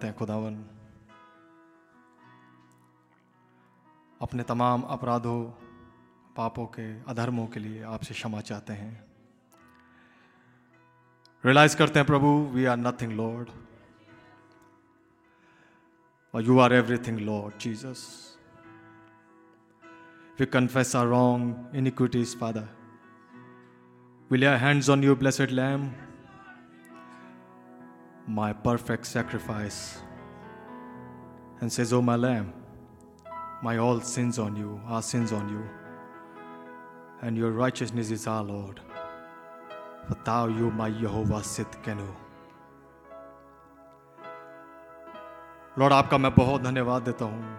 आते 0.00 0.06
हैं 0.06 0.16
खुदावन। 0.16 0.54
अपने 4.22 4.42
तमाम 4.42 4.82
अपराधों, 4.82 5.44
पापों 6.36 6.66
के, 6.66 6.86
अधर्मों 7.04 7.46
के 7.46 7.60
लिए 7.60 7.82
आपसे 7.82 8.14
क्षमा 8.14 8.40
चाहते 8.40 8.72
हैं। 8.72 9.04
रियलाइज़ 11.44 11.76
करते 11.76 11.98
हैं, 11.98 12.06
प्रभु 12.06 12.32
वी 12.54 12.64
आर 12.64 12.76
नथिंग 12.76 13.12
लॉर्ड 13.12 13.48
और 16.34 16.42
you 16.42 16.58
are 16.58 16.72
everything 16.72 17.18
lord 17.20 17.58
Jesus 17.60 18.02
we 20.40 20.46
confess 20.46 20.96
are 20.96 21.06
wrong 21.06 21.72
iniquities, 21.76 22.38
father. 22.42 22.68
We 24.30 24.38
lay 24.40 24.56
our 24.56 24.90
on 24.90 25.04
you, 25.04 25.18
blessed 25.22 25.58
lamb. 25.60 25.90
My 28.34 28.52
perfect 28.52 29.06
sacrifice 29.06 29.98
and 31.60 31.72
says 31.72 31.92
oh 31.92 32.00
my 32.00 32.14
lamb 32.14 32.52
my 33.60 33.76
all 33.76 34.00
sins 34.00 34.38
on 34.38 34.54
you 34.54 34.80
our 34.86 35.02
sins 35.02 35.32
on 35.32 35.48
you 35.48 35.64
and 37.22 37.36
your 37.36 37.50
righteousness 37.50 38.12
is 38.12 38.28
our 38.28 38.44
lord 38.44 38.80
for 40.06 40.16
thou 40.24 40.46
you 40.46 40.70
my 40.82 40.90
jehovah 41.00 41.42
sit 41.54 41.80
kenu 41.86 42.10
lord 45.78 45.92
आपका 45.92 46.18
मैं 46.18 46.34
बहुत 46.34 46.62
धन्यवाद 46.62 47.02
देता 47.02 47.24
हूँ 47.24 47.58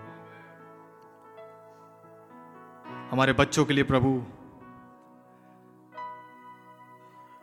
हमारे 3.12 3.34
बच्चों 3.34 3.66
के 3.66 3.74
लिए 3.74 3.84
प्रभु 3.92 4.12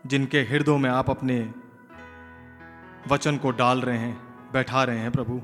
जिनके 0.07 0.43
हृदयों 0.51 0.79
में 0.79 0.91
आप 0.91 1.11
अपने 1.11 1.41
वचन 3.09 3.37
को 3.37 3.51
डाल 3.51 3.81
रहे 3.81 3.99
हैं, 3.99 4.23
बैठा 4.53 4.85
रहे 4.85 4.99
हैं 4.99 5.13
प्रभु। 5.13 5.43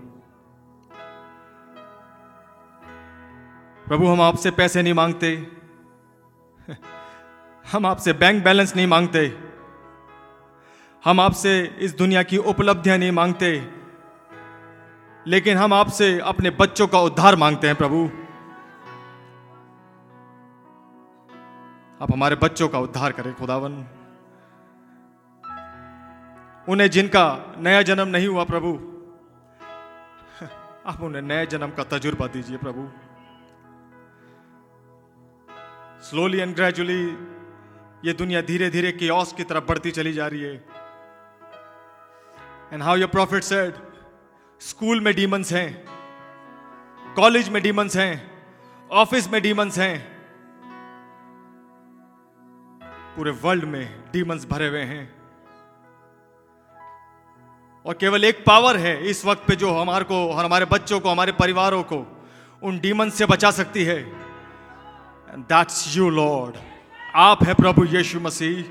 प्रभु, 3.88 4.06
हम 4.06 4.20
आपसे 4.20 4.50
पैसे 4.50 4.82
नहीं 4.82 4.94
मांगते। 4.94 5.52
हम 7.72 7.86
आपसे 7.86 8.12
बैंक 8.12 8.44
बैलेंस 8.44 8.76
नहीं 8.76 8.86
मांगते। 8.86 9.38
हम 11.04 11.20
आपसे 11.20 11.76
इस 11.80 11.96
दुनिया 11.96 12.22
की 12.22 12.36
उपलब्धियाँ 12.36 12.98
नहीं 12.98 13.12
मांगते। 13.12 13.72
लेकिन 15.26 15.56
हम 15.56 15.72
आपसे 15.72 16.20
अपने 16.20 16.50
बच्चों 16.50 16.88
का 16.88 17.00
उद्धार 17.00 17.36
मांगते 17.36 17.66
हैं 17.66 17.76
प्रभु। 17.76 18.10
आप 22.02 22.12
हमारे 22.12 22.36
बच्चों 22.36 22.68
का 22.68 22.78
उद्धार 22.78 23.12
करें, 23.12 23.34
खुदावन। 23.34 23.86
उन्हें 26.68 26.90
जिनका 26.90 27.54
नया 27.58 27.82
जन्म 27.82 28.08
नहीं 28.08 28.26
हुआ 28.26 28.44
प्रभु। 28.44 28.72
आप 30.86 31.00
उन्हें 31.02 31.22
नए 31.22 31.46
जन्म 31.46 31.70
का 31.70 31.84
तजुर्बा 31.84 32.26
दीजिए 32.26 32.56
प्रभु। 32.56 32.88
स्लोली 36.00 36.38
एंड 36.38 36.54
ग्रेजुअली 36.54 37.02
ये 38.08 38.12
दुनिया 38.12 38.40
धीरे 38.40 38.70
धीरे 38.70 38.92
कियोस 38.92 39.32
की 39.32 39.44
तरफ़ 39.44 39.64
बढ़ती 39.64 39.90
चली 39.90 40.12
जा 40.12 40.26
रही 40.26 40.40
है। 40.40 40.54
And 42.72 42.82
how 42.82 42.96
your 42.96 43.08
prophet 43.08 43.42
said 43.42 43.74
school 44.60 45.00
में 45.00 45.14
डीमंस 45.14 45.52
हैं 45.52 45.84
कॉलेज 47.14 47.48
में 47.48 47.62
डीमंस 47.62 47.96
हैं 47.96 48.30
ऑफ़िस 48.90 49.30
में 49.32 49.42
डीमंस 49.42 49.78
हैं. 49.78 50.14
पूरे 53.16 53.30
वर्ल्ड 53.30 53.64
में 53.64 54.10
डीमंस 54.12 54.46
भरे 54.50 54.68
हुए 54.68 54.82
हैं। 54.82 55.13
और 57.84 57.94
केवल 57.94 58.24
एक 58.24 58.44
पावर 58.44 58.76
है 58.76 59.06
इस 59.08 59.24
वक्त 59.24 59.42
पे 59.48 59.56
जो 59.56 59.70
हमारे 59.70 60.04
को, 60.04 60.32
हमारे 60.32 60.64
बच्चों 60.64 61.00
को, 61.00 61.08
हमारे 61.08 61.32
परिवारों 61.32 61.82
को, 61.82 62.06
उन 62.62 62.78
डीमन 62.80 63.10
से 63.10 63.26
बचा 63.26 63.50
सकती 63.50 63.84
है। 63.84 64.02
दैट्स 65.38 65.96
यू 65.96 66.08
लॉर्ड 66.10 66.56
आप 67.14 67.44
है 67.44 67.54
प्रभु 67.54 67.84
यीशु 67.84 68.20
मसीह। 68.20 68.64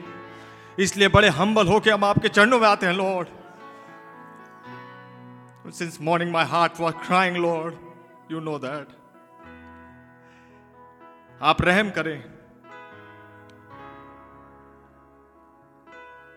इसलिए 0.80 1.08
बड़े 1.08 1.30
हम्बल 1.30 1.68
होके 1.68 1.90
हम 1.90 2.04
आपके 2.06 2.28
चरणों 2.28 2.60
में 2.60 2.68
आते 2.68 2.86
हैं 2.86 2.94
lord 2.94 3.28
since 5.74 5.98
morning 6.02 6.32
my 6.32 6.46
heart 6.46 6.80
was 6.80 6.96
crying 6.96 7.38
lord 7.38 7.74
you 8.32 8.40
know 8.40 8.58
that 8.60 8.88
आप 11.42 11.62
रहम 11.62 11.90
करें। 11.90 12.24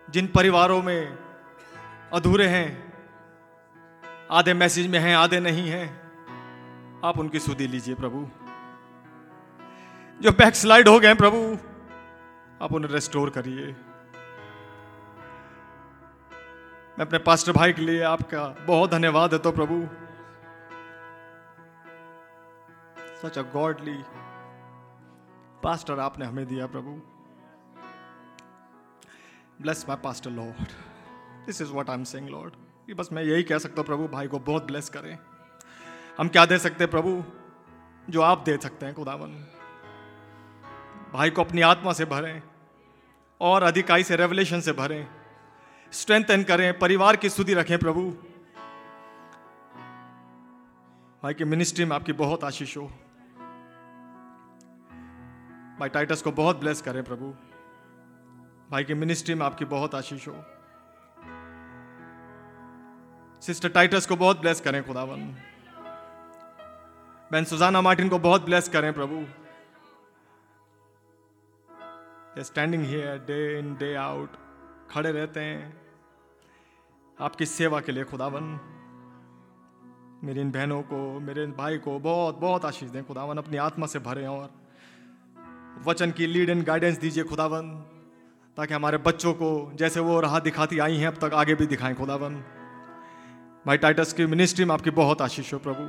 जिन 0.08 0.26
परिवारों 0.26 0.82
में 0.82 1.25
अधूरे 2.12 2.46
हैं। 2.46 2.92
आधे 4.30 4.54
मैसेज 4.54 4.86
में 4.86 4.98
हैं, 4.98 5.16
आधे 5.16 5.40
नहीं 5.40 5.68
हैं। 5.68 5.86
आप 7.04 7.18
उनकी 7.18 7.40
सुधी 7.40 7.66
लीजिए 7.66 7.94
प्रभु। 7.94 8.28
जो 10.22 10.30
बैक 10.30 10.54
स्लाइड 10.54 10.88
हो 10.88 11.00
गए 11.00 11.14
प्रभु, 11.14 11.58
आप 12.64 12.72
उन्हें 12.72 12.90
रेस्टोर 12.90 13.30
करिए। 13.30 13.66
मैं 16.98 17.06
अपने 17.06 17.18
पास्टर 17.18 17.52
भाई 17.52 17.72
के 17.72 17.82
लिए 17.82 18.02
आपका 18.02 18.48
बहुत 18.48 18.90
धन्यवाद 18.90 19.32
है 19.32 19.38
तो 19.38 19.52
प्रभु। 19.52 19.88
सच 23.22 23.38
अ 23.38 23.42
गॉडली 23.42 23.98
पास्टर 25.62 25.98
आपने 25.98 26.26
हमें 26.26 26.46
दिया 26.46 26.66
प्रभु। 26.66 26.90
Bless 29.62 29.88
my 29.88 29.96
pastor 29.96 30.30
lord 30.30 30.68
this 31.46 31.62
is 31.62 31.72
what 31.72 31.90
I 31.90 31.96
am 31.96 32.04
saying 32.04 32.28
lord 32.28 32.52
बस 32.96 33.08
मैं 33.12 33.22
यही 33.22 33.42
कह 33.42 33.58
सकता 33.58 33.74
हूँ, 33.78 33.86
प्रभु, 33.86 34.08
भाई 34.08 34.28
को 34.28 34.38
बहुत 34.38 34.64
ब्लेस 34.64 34.88
करें। 34.88 35.18
हम 36.18 36.28
क्या 36.28 36.46
दे 36.46 36.58
सकते 36.58 36.84
हैं, 36.84 36.90
प्रभु? 36.90 37.24
जो 38.10 38.22
आप 38.22 38.38
दे 38.38 38.56
सकते 38.56 38.86
हैं, 38.86 38.94
खुदावन। 38.94 39.28
भाई 41.12 41.30
को 41.30 41.44
अपनी 41.44 41.60
आत्मा 41.60 41.92
से 41.92 42.04
भरें 42.04 42.42
और 43.40 43.62
अधिकाई 43.62 44.02
से 44.02 44.16
रेवलेशन 44.16 44.60
से 44.60 44.72
भरें। 44.72 45.08
स्ट्रेंथन 45.92 46.42
करें, 46.42 46.78
परिवार 46.78 47.16
की 47.16 47.28
सुधि 47.28 47.54
रखें, 47.54 47.78
प्रभु। 47.78 48.10
भाई 51.22 51.34
की 51.34 51.44
मिनिस्ट्री 51.44 51.84
में 51.84 51.96
आपकी 51.96 52.12
बहुत 52.12 52.44
आशीष 52.44 52.76
हो। 52.76 52.86
भाई 55.80 55.88
टाइटस 55.88 56.22
को 56.22 56.32
बहुत 56.32 56.56
ब्लेस 56.56 56.82
करें, 56.82 57.04
प्रभु। 57.04 57.24
भाई 58.70 58.84
की 58.84 58.94
मिनिस्ट्री 58.94 59.34
में 59.34 59.46
आपकी 59.46 59.64
बहुत 59.64 59.94
आशीष 59.94 60.28
हो। 60.28 60.44
सिस्टर 63.46 63.68
टाइटस 63.68 64.06
को 64.06 64.16
बहुत 64.16 64.40
ब्लेस 64.40 64.60
करें, 64.60 64.86
खुदावन। 64.86 65.20
बहन 67.32 67.44
सुजाना 67.44 67.80
मार्टिन 67.80 68.08
को 68.08 68.18
बहुत 68.18 68.44
ब्लेस 68.44 68.68
करें, 68.68 68.92
प्रभु। 68.92 69.24
Standing 72.42 72.84
here 72.84 73.18
day 73.18 73.58
in 73.58 73.74
day 73.74 73.94
out 73.94 74.30
खड़े 74.90 75.12
रहते 75.12 75.40
हैं। 75.40 75.80
आपकी 77.20 77.46
सेवा 77.46 77.80
के 77.80 77.92
लिए, 77.92 78.04
खुदावन। 78.04 78.42
मेरी 80.24 80.40
इन 80.40 80.50
बहनों 80.50 80.82
को, 80.82 81.20
मेरे 81.20 81.44
इन 81.44 81.52
भाई 81.52 81.78
को 81.78 81.98
बहुत 81.98 82.38
बहुत 82.38 82.64
आशीष 82.64 82.90
दें, 82.90 83.04
खुदावन। 83.04 83.38
अपनी 83.38 83.56
आत्मा 83.56 83.86
से 83.86 83.98
भरें 83.98 84.26
और 84.26 84.50
वचन 85.84 86.10
की 86.10 86.26
लीड 86.26 86.50
एंड 86.50 86.64
गाइडेंस 86.64 86.98
दीजिए, 86.98 87.24
खुदावन, 87.24 87.70
ताकि 88.56 88.74
हमारे 88.74 88.98
बच्चों 88.98 89.34
को 89.34 89.72
जैसे 89.74 90.00
वो 90.00 90.20
राह 90.20 90.38
दिखाती 90.38 90.78
आई 90.78 90.96
हैं, 90.96 91.08
अब 91.08 91.14
तक 91.14 91.34
आगे 91.34 91.54
भी 91.54 91.66
दिखाएँ, 91.66 91.94
खुदावन। 91.94 92.44
भाई 93.66 93.76
टाइटस 93.76 94.12
की 94.12 94.26
मिनिस्ट्री 94.26 94.64
में 94.64 94.72
आपकी 94.74 94.90
बहुत 94.90 95.22
आशीष 95.22 95.52
हो 95.54 95.58
प्रभु। 95.58 95.84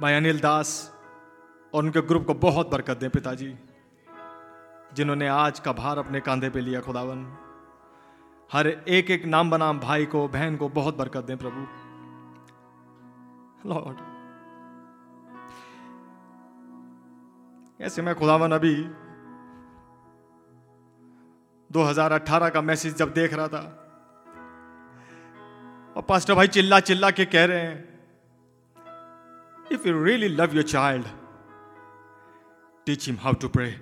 भाई 0.00 0.14
अनिल 0.14 0.40
दास 0.40 0.70
और 1.74 1.82
उनके 1.84 2.00
ग्रुप 2.00 2.26
को 2.26 2.34
बहुत 2.34 2.70
बरकत 2.70 2.98
दें 2.98 3.10
पिताजी, 3.10 3.54
जिन्होंने 4.94 5.28
आज 5.28 5.60
का 5.60 5.72
भार 5.72 5.98
अपने 5.98 6.20
कांधे 6.20 6.50
पे 6.50 6.60
लिया 6.60 6.80
खुदावन। 6.80 7.24
हर 8.52 8.66
एक 8.66 9.10
एक 9.10 9.24
नाम 9.24 9.50
बनाम 9.50 9.78
भाई 9.80 10.06
को, 10.06 10.28
बहन 10.28 10.56
को 10.56 10.68
बहुत 10.68 10.96
बरकत 10.96 11.24
दें 11.24 11.36
प्रभु। 11.36 11.66
लॉर्ड 13.68 13.96
ऐसे 17.80 18.02
मैं 18.02 18.14
खुदावन 18.14 18.52
अभी 18.52 18.74
2018 21.70 22.48
का 22.48 22.62
मैसेज 22.62 22.96
जब 22.96 23.12
देख 23.12 23.34
रहा 23.34 23.48
था 23.48 23.81
और 25.96 26.02
पास्टर 26.02 26.34
भाई 26.34 26.48
चिल्ला 26.48 26.80
चिल्ला 26.80 27.10
के 27.10 27.24
कह 27.24 27.44
रहे 27.44 27.60
हैं 27.60 28.00
if 29.72 29.88
you 29.88 30.04
really 30.04 30.28
love 30.28 30.54
your 30.54 30.62
child 30.62 31.06
teach 32.86 33.06
him 33.06 33.16
how 33.16 33.32
to 33.32 33.48
pray 33.48 33.80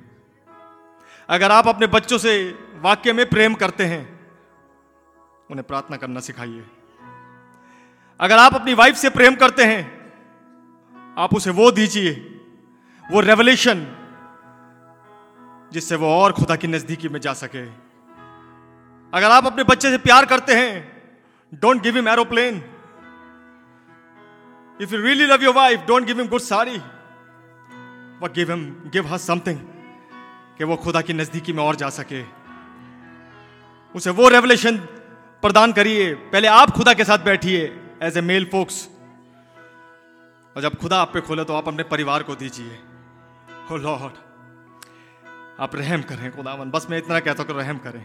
अगर 1.29 1.51
आप 1.51 1.69
अपने 1.69 1.87
बच्चों 1.87 2.19
से 2.19 2.59
वाक्य 2.75 3.12
में 3.12 3.29
प्रेम 3.29 3.55
करते 3.55 3.85
हैं, 3.85 4.21
उन्हें 5.51 5.67
प्रार्थना 5.67 5.97
करना 5.97 6.21
सिखाइए। 6.21 6.65
अगर 8.21 8.39
आप 8.39 8.55
अपनी 8.55 8.75
वाइफ 8.75 8.97
से 8.97 9.11
प्रेम 9.11 9.35
करते 9.35 9.65
हैं, 9.65 9.83
आप 11.19 11.35
उसे 11.35 11.51
वो 11.51 11.71
दीजिए, 11.71 12.12
वो 13.05 13.21
रेवलेशन 13.21 13.87
जिससे 15.73 15.97
वो 15.97 16.07
और 16.07 16.33
खुदा 16.33 16.57
की 16.57 16.67
नजदीकी 16.67 17.09
में 17.09 17.21
जा 17.21 17.33
सके। 17.33 17.65
अगर 19.12 19.31
आप 19.31 19.47
अपने 19.47 19.65
बच्चे 19.65 19.91
से 19.91 19.99
प्यार 19.99 20.27
करते 20.27 20.55
हैं 20.55 20.89
Don't 21.52 21.82
give 21.82 21.97
him 21.97 22.06
aeroplane. 22.06 22.62
If 24.81 24.93
you 24.93 25.02
really 25.02 25.26
love 25.26 25.43
your 25.43 25.52
wife, 25.52 25.87
don't 25.87 26.06
give 26.06 26.19
him 26.19 26.29
good 26.29 26.43
sari. 26.43 26.81
But 28.20 28.35
give 28.35 28.49
him, 28.49 28.88
give 28.91 29.06
her 29.06 29.19
something. 29.19 29.58
कि 30.58 30.64
वो 30.64 30.76
खुदा 30.76 31.00
की 31.00 31.12
नजदीकी 31.12 31.52
में 31.52 31.62
और 31.62 31.76
जा 31.76 31.88
सके 31.88 32.23
उसे 33.94 34.11
वो 34.19 34.29
रेवलेशन 34.29 34.76
प्रदान 35.43 35.73
करिए 35.73 36.12
पहले 36.32 36.49
आप 36.49 36.70
खुदा 36.76 36.94
के 36.94 37.05
साथ 37.05 37.25
बैठिए 37.25 37.62
एज 38.08 38.19
ए 38.19 38.20
मेल 38.20 38.44
फोक्स 38.52 38.76
और 40.56 40.62
जब 40.62 40.76
खुदा 40.82 41.00
आप 41.00 41.12
पे 41.14 41.20
खोले 41.29 41.44
तो 41.44 41.55
आप 41.55 41.69
अपने 41.69 41.82
परिवार 41.94 42.23
को 42.29 42.35
दीजिए 42.43 42.79
हो 43.70 43.76
लॉर्ड 43.87 44.20
आप 45.64 45.76
रहम 45.76 46.02
करें 46.11 46.31
खुदावन 46.37 46.70
बस 46.70 46.87
मैं 46.91 46.99
इतना 46.99 47.20
कहता 47.20 47.43
हूँ 47.43 47.52
कि 47.52 47.58
रहम 47.61 47.79
करें 47.88 48.05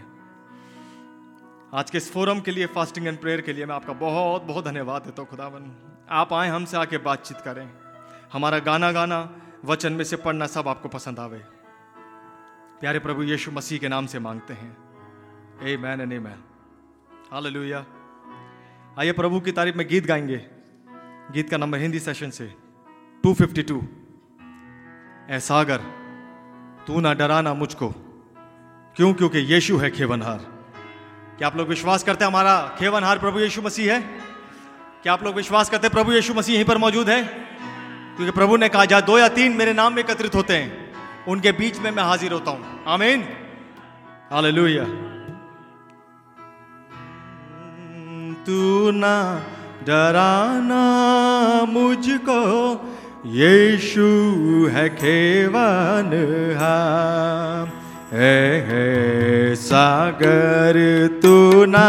आज 1.76 1.90
के 1.90 1.98
इस 1.98 2.14
फोरम 2.14 2.40
के 2.40 2.52
लिए 2.52 2.66
फास्टिंग 2.66 3.08
एंड 3.08 3.20
प्रेयर 3.20 3.42
के 3.42 3.54
लिए 3.54 3.66
मैं 3.66 3.76
आपका 3.76 3.94
बहुत 3.94 4.44
बहुत 4.44 4.66
धन्यवाद 4.66 5.02
देता 5.02 5.22
हूँ, 5.22 5.30
खुदावन। 5.30 5.76
आप 6.10 6.34
आए, 6.34 6.50
हमसे 6.50 6.78
आके 6.78 6.98
बातचीत 6.98 7.38
करें। 7.38 7.70
हमारा 8.34 8.60
गाना 8.60 8.92
गाना, 8.92 9.36
वचन 9.66 9.94
में 9.94 10.04
से 10.04 10.16
पढ़ना 10.16 10.48
सब 10.48 10.68
आपको 10.68 10.90
पसंद 10.90 11.20
आवे। 11.20 11.38
प्यारे 12.80 13.00
प्रभु 13.00 13.24
यीशु 13.24 13.52
मसीह 13.52 13.80
के 13.80 13.88
नाम 13.88 14.06
से 14.06 14.20
मांगते 14.20 14.54
हैं। 14.54 14.78
A 15.64 15.78
man 15.78 16.02
and 16.02 16.12
a 16.12 16.20
man 16.20 16.44
hallelujah 17.32 17.86
आइए 19.00 19.12
प्रभु 19.12 19.40
की 19.40 19.52
तारीफ़ 19.52 19.76
में 19.76 19.88
गीत 19.88 20.06
गाएँगे। 20.06 20.38
गीत 21.32 21.50
का 21.50 21.58
नंबर 21.58 21.78
हिंदी 21.78 22.00
सेशन 22.00 22.30
से। 22.30 22.54
252 23.24 23.82
ए 25.30 25.40
सागर, 25.40 25.78
तू 26.88 27.00
ना 27.00 27.14
डराना 27.14 27.54
मुझको। 27.54 27.90
क्यों? 28.96 29.14
क्योंकि 29.14 29.38
यीशु 29.38 29.78
है 29.78 29.92
खेवनहार। 29.92 30.55
क्या 31.38 31.48
आप 31.48 31.58
लोग 31.58 31.68
विश्वास 31.68 32.04
करते 32.04 32.26
हैं 32.26 32.32
हमारा 32.32 32.76
खेवनहार 32.80 33.20
प्रभु 33.20 33.40
यीशु 33.40 33.62
मसीह 33.62 33.94
है? 33.94 34.02
क्या 35.04 35.14
आप 35.14 35.24
लोग 35.24 35.36
विश्वास 35.36 35.70
करते 35.70 35.88
हैं 35.88 35.94
प्रभु 35.94 36.12
यीशु 36.12 36.34
मसीह 36.34 36.56
यहीं 36.56 36.66
पर 36.66 36.78
मौजूद 36.78 37.10
है? 37.10 37.24
क्योंकि 38.16 38.32
प्रभु 38.32 38.58
ने 38.58 38.70
कहा, 38.70 38.86
जा 38.86 39.02
दो 39.02 39.20
या 39.20 39.28
तीन 39.28 39.52
मेरे 39.52 39.74
नाम 39.74 39.94
में 39.94 40.04
एकत्रित 40.04 40.36
होते 40.36 40.54
हैं, 40.54 40.94
उनके 41.28 41.52
बीच 41.52 41.80
में 41.80 41.92
मैं 41.92 42.04
हाजिर 42.04 42.32
होता 42.32 42.52
हूँ। 42.52 42.84
आमीन। 42.88 43.28
हालेलुया। 44.32 44.84
तू 48.44 48.92
ना 48.92 49.44
डराना 49.84 50.84
मुझको, 51.66 52.42
यीशु 53.26 54.08
है 54.72 54.90
खेवन 54.90 56.12
है 56.62 57.85
है 58.12 59.56
सागर, 59.56 60.78
तू 61.24 61.66
ना 61.66 61.88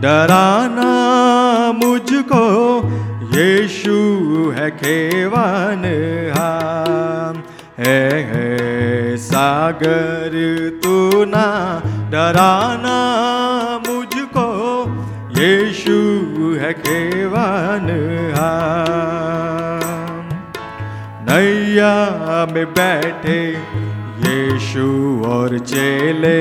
डराना 0.00 0.90
मुझको। 1.72 2.44
यीशु 3.34 3.98
है 4.56 4.70
खेवन 4.70 5.84
है 7.78 8.00
है, 8.24 9.16
सागर, 9.16 10.34
तू 10.84 11.24
ना 11.24 11.46
डराना 12.10 12.98
मुझको। 13.88 14.46
यीशु 15.38 15.98
है 16.60 16.72
केवन 16.72 17.88
नैया 21.28 21.94
में 22.54 22.66
बैठे 22.66 23.40
यीशु 24.34 24.86
और 25.26 25.58
चेले 25.58 26.40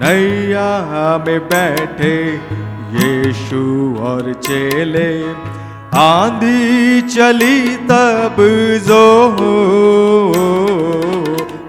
नैया 0.00 0.70
में 1.26 1.38
बैठे। 1.52 2.16
यीशु 2.96 3.60
और 4.00 4.32
चेले 4.46 5.08
आंधी 5.98 7.00
चली 7.14 7.60
तब 7.90 8.36
जो 8.88 9.04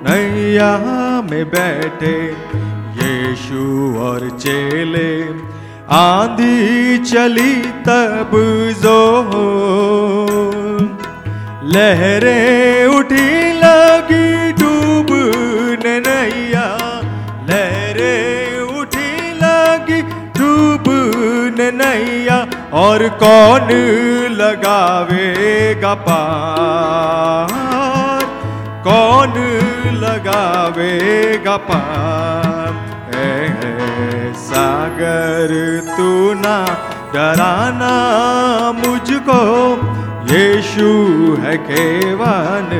नैया 0.07 0.71
में 1.31 1.43
बैठे। 1.45 2.15
यीशु 2.99 3.63
और 4.01 4.29
चेले 4.39 5.09
आंधी 5.97 6.97
चली 7.05 7.55
तब 7.87 8.31
जो 8.83 8.99
लहरें 11.73 12.85
उठी 12.87 13.29
लगी। 13.63 14.26
नैया 16.07 16.65
लहरें 17.49 18.77
उठी 18.79 19.11
लगी 19.43 20.01
डूब 20.39 20.85
नैया 21.81 22.37
और 22.81 23.07
कौन 23.23 23.71
लगावेगा 24.41 25.93
पार? 26.07 27.53
कौन 28.87 29.33
लगावेगा 30.03 31.57
पार? 31.69 32.73
है 33.15 34.33
सागर 34.43 35.53
तू 35.97 36.09
ना 36.41 36.57
डराना 37.13 37.93
मुझको 38.79 39.41
यीशु 40.31 40.89
है 41.41 41.57
केवन 41.69 42.71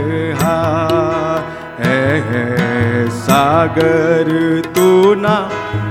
है, 1.80 2.22
है 2.30 2.67
सागर, 3.38 4.30
तू 4.76 5.16
ना 5.16 5.50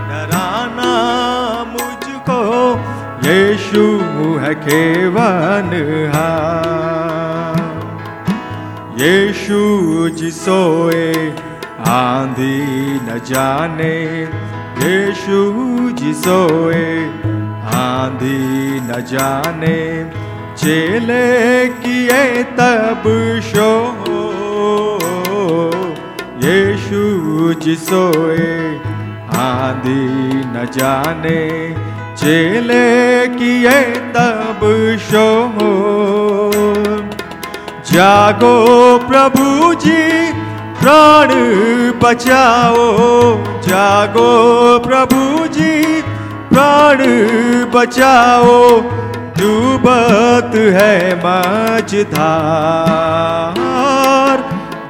डराना 0.09 0.93
मुझको। 1.65 2.39
यीशु 3.29 3.85
है 4.39 4.55
केवन 4.55 5.71
यीशु 9.01 9.61
जी 10.09 10.31
सोए 10.31 11.35
आंधी 11.87 12.65
न 12.95 13.21
जाने। 13.27 14.23
यीशु 14.83 15.55
जी 15.91 16.15
सोए 16.15 17.07
आंधी 17.65 18.81
न 18.81 19.05
जाने। 19.09 20.11
चेले 20.57 21.69
किए 21.69 22.43
तब 22.43 23.03
शो। 23.45 23.73
यीशु 26.37 26.75
जी 26.88 27.75
सोए, 27.77 28.47
आंधी 29.37 30.05
न 30.47 30.65
जाने 30.73 31.41
चेले 32.15 32.87
किए 33.29 33.81
तब 34.15 34.61
शो 35.00 35.27
जागो 37.93 38.55
प्रभु 39.09 39.75
जी, 39.75 40.05
प्राण 40.81 41.28
बचाओ। 42.02 42.87
जागो 43.62 44.31
प्रभु 44.78 45.47
जी, 45.49 46.02
प्राण 46.50 46.99
बचाओ। 47.75 48.81
डूबत 49.38 50.52
है 50.76 50.95
मझधार, 51.16 52.26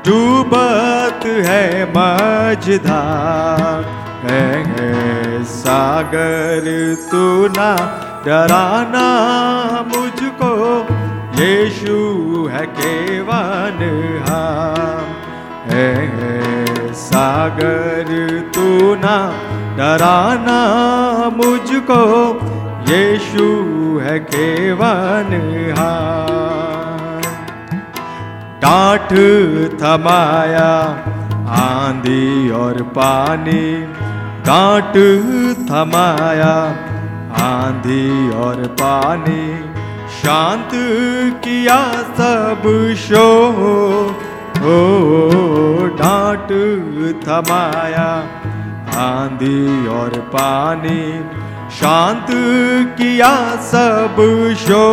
डूबत 0.07 0.96
है 1.26 1.85
मझधार। 1.90 3.85
है, 4.26 5.45
सागर 5.45 6.64
तू 7.11 7.49
ना 7.49 7.75
डराना 8.26 9.09
मुझको। 9.95 10.54
यीशु 11.42 12.49
है 12.52 12.66
केवन 12.66 13.78
है, 15.71 15.88
है 15.97 16.92
सागर 16.92 18.09
तू 18.54 18.95
ना 18.95 19.16
डराना 19.76 20.61
मुझको। 21.37 22.02
यीशु 22.88 23.47
है 24.02 24.18
केवन 24.18 25.30
डांट 28.62 29.12
थमाया 29.83 30.71
आंधी 31.49 32.50
और 32.50 32.83
पानी 32.83 33.85
डांट 34.47 34.93
थमाया। 35.69 36.76
आंधी 37.45 38.31
और 38.31 38.55
पानी, 38.55 39.59
शांत 40.23 40.71
किया 41.45 41.93
सब 41.93 42.95
शो। 42.99 43.53
हो 44.59 45.31
डांट 45.87 46.49
थमाया। 47.25 48.25
आंधी 48.97 49.87
और 49.87 50.09
पानी, 50.09 51.21
शांत 51.71 52.26
किया 52.99 53.57
सब 53.57 54.17
शो। 54.59 54.87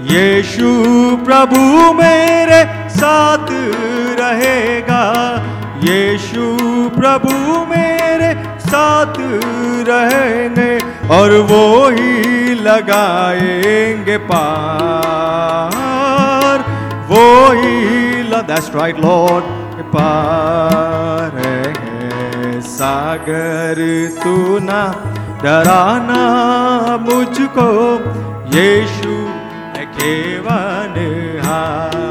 यीशु 0.00 0.84
प्रभु 1.24 1.92
मेरे 1.92 2.87
साथ 2.98 3.46
रहेगा। 4.20 5.02
यीशु 5.84 6.44
प्रभु 6.98 7.32
मेरे 7.64 8.30
साथ 8.60 9.14
रहेंगे 9.88 10.72
और 11.08 11.34
वो 11.50 11.64
ही 11.88 12.54
लगाएँगे 12.54 14.16
पार। 14.32 15.46
वो 17.08 17.24
ही 17.52 17.76
दैट्स 18.48 18.68
राइट 18.74 18.98
लॉर्ड 19.00 19.44
पार 19.92 21.30
है 21.38 21.62
सागर 22.60 23.78
तू 24.22 24.34
ना 24.58 24.82
डराना 25.42 26.22
मुझको। 27.00 27.68
यीशु 28.56 29.14
केवन 29.98 30.94
है, 31.44 32.07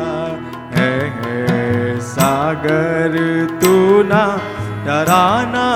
है 2.27 2.33
सागर, 2.33 3.59
तू 3.61 4.03
ना 4.03 4.37
डराना 4.85 5.67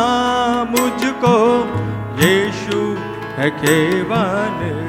मुझको। 0.63 1.63
यीशु 2.15 2.97
है 3.37 3.49
केवन 3.49 4.81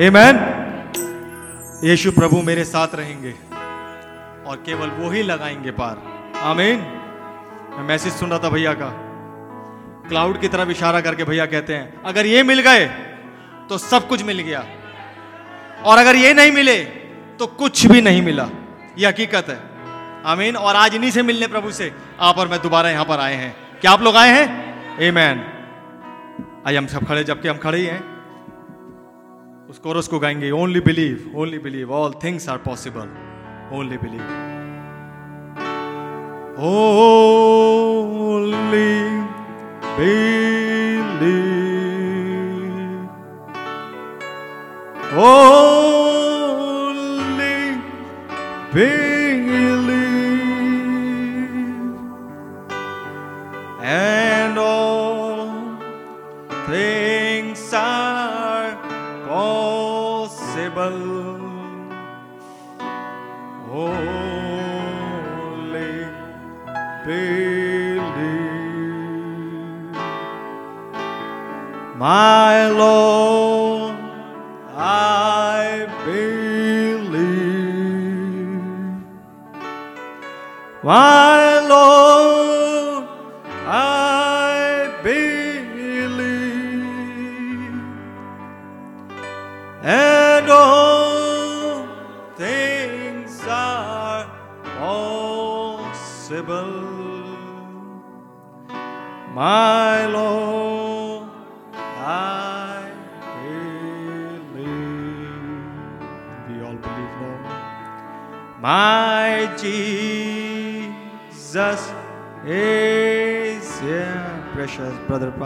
Amen. 0.00 0.36
यीशु 1.84 2.12
प्रभु 2.12 2.42
मेरे 2.42 2.64
साथ 2.64 2.88
रहेंगे 2.94 3.34
और 4.46 4.56
केवल 4.56 4.88
वो 4.88 5.10
ही 5.10 5.22
लगाएँगे 5.22 5.70
पार। 5.70 6.02
आमीन 6.42 6.78
मैं 7.76 7.82
मैसेज 7.82 8.12
सुन 8.12 8.30
रहा 8.30 8.38
था 8.38 8.48
भैया 8.48 8.72
का। 8.72 9.02
क्लाउड 10.08 10.40
की 10.40 10.48
तरफ़ 10.48 10.68
इशारा 10.68 11.00
करके 11.00 11.24
भैया 11.24 11.46
कहते 11.46 11.74
हैं, 11.74 12.02
अगर 12.02 12.26
ये 12.26 12.42
मिल 12.42 12.60
गए 12.60 12.86
तो 13.68 13.78
सब 13.78 14.08
कुछ 14.08 14.24
मिल 14.24 14.38
गया। 14.38 14.64
और 15.84 15.98
अगर 15.98 16.16
ये 16.16 16.34
नहीं 16.34 16.52
मिले 16.52 17.05
तो 17.38 17.46
कुछ 17.46 17.86
भी 17.86 18.00
नहीं 18.00 18.22
मिला। 18.22 18.48
ये 18.98 19.08
हकीकत 19.08 19.46
है। 19.48 19.60
आमीन। 20.24 20.56
और 20.56 20.76
आज 20.76 20.94
इन्हीं 20.94 21.10
से 21.10 21.22
मिलने 21.22 21.46
प्रभु 21.46 21.70
से 21.70 21.92
आप 22.20 22.38
और 22.38 22.48
मैं 22.48 22.62
दोबारा 22.62 22.90
यहाँ 22.90 23.04
पर 23.04 23.20
आए 23.20 23.34
हैं। 23.34 23.56
क्या 23.80 23.90
आप 23.90 24.02
लोग 24.02 24.16
आए 24.16 24.30
हैं? 24.30 24.98
ए 24.98 25.10
मैन 25.10 25.38
आज 26.68 26.76
हम 26.76 26.86
सब 26.86 27.06
खड़े। 27.06 27.24
जबकि 27.24 27.48
हम 27.48 27.56
खड़े 27.56 27.78
ही 27.78 27.86
हैं, 27.86 28.00
उस 29.68 29.78
कोरस 29.78 30.08
को 30.08 30.18
गाएँगे। 30.18 30.50
Only 30.50 30.80
believe 30.80 31.32
only 31.36 31.58
believe 31.58 31.92
all 31.92 32.14
things 32.24 32.48
are 32.48 32.56
possible 32.58 33.08
only 33.72 33.96
believe 33.96 34.22
only 38.36 38.86
believe 39.98 40.65
Be. 48.76 49.05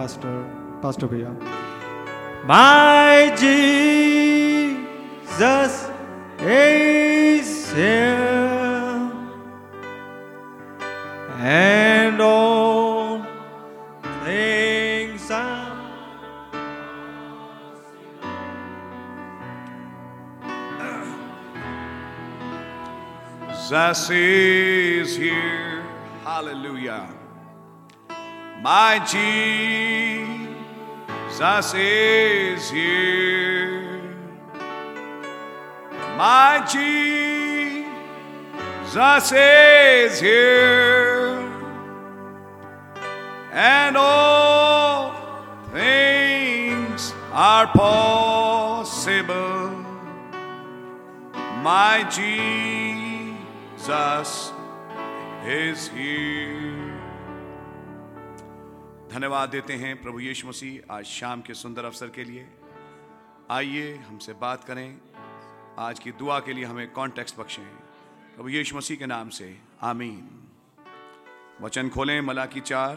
Pastor, 0.01 0.37
pastor 0.81 1.07
Bhaiya. 1.07 1.33
My 2.47 3.37
Jesus 3.37 4.61
is 6.39 7.73
here. 7.73 9.13
And 11.37 12.19
all 12.19 13.27
things 14.25 15.31
are 15.31 15.77
Jesus 23.51 24.11
is 24.11 25.17
here. 25.17 25.85
Hallelujah. 26.25 27.21
My 28.63 28.99
Jesus 28.99 29.90
is 31.75 32.71
here. 32.71 34.03
My 36.19 36.63
Jesus 36.69 37.87
is 39.33 40.21
here. 40.21 41.41
And 43.53 43.97
all 43.97 45.15
things 45.73 47.15
are 47.33 47.69
possible. 47.69 49.71
My 51.63 52.07
Jesus 52.11 53.89
is 55.47 55.89
here. 55.89 57.01
धन्यवाद 59.21 59.49
देते 59.49 59.75
हैं 59.75 60.03
प्रभु 60.03 60.21
यीशु 60.21 60.49
मसीह 60.49 60.93
आज 60.93 61.05
शाम 61.05 61.41
के 61.41 61.55
सुंदर 61.55 61.85
अवसर 61.85 62.09
के 62.09 62.25
लिए। 62.25 62.49
आइए 63.51 63.97
हमसे 63.97 64.33
बात 64.33 64.65
करें। 64.65 65.01
आज 65.79 65.99
की 65.99 66.13
दुआ 66.13 66.41
के 66.41 66.53
लिए 66.53 66.65
हमें 66.65 66.91
कॉन्टेक्स्ट 66.91 67.39
बख्शें। 67.39 67.67
प्रभु 68.37 68.49
यीशु 68.49 68.77
मसीह 68.77 68.97
के 68.97 69.07
नाम 69.07 69.29
से 69.29 69.61
आमीन। 69.83 70.49
वचन 71.61 71.89
खोलें 71.89 72.21
मला 72.21 72.47
की 72.47 72.61
चार। 72.61 72.97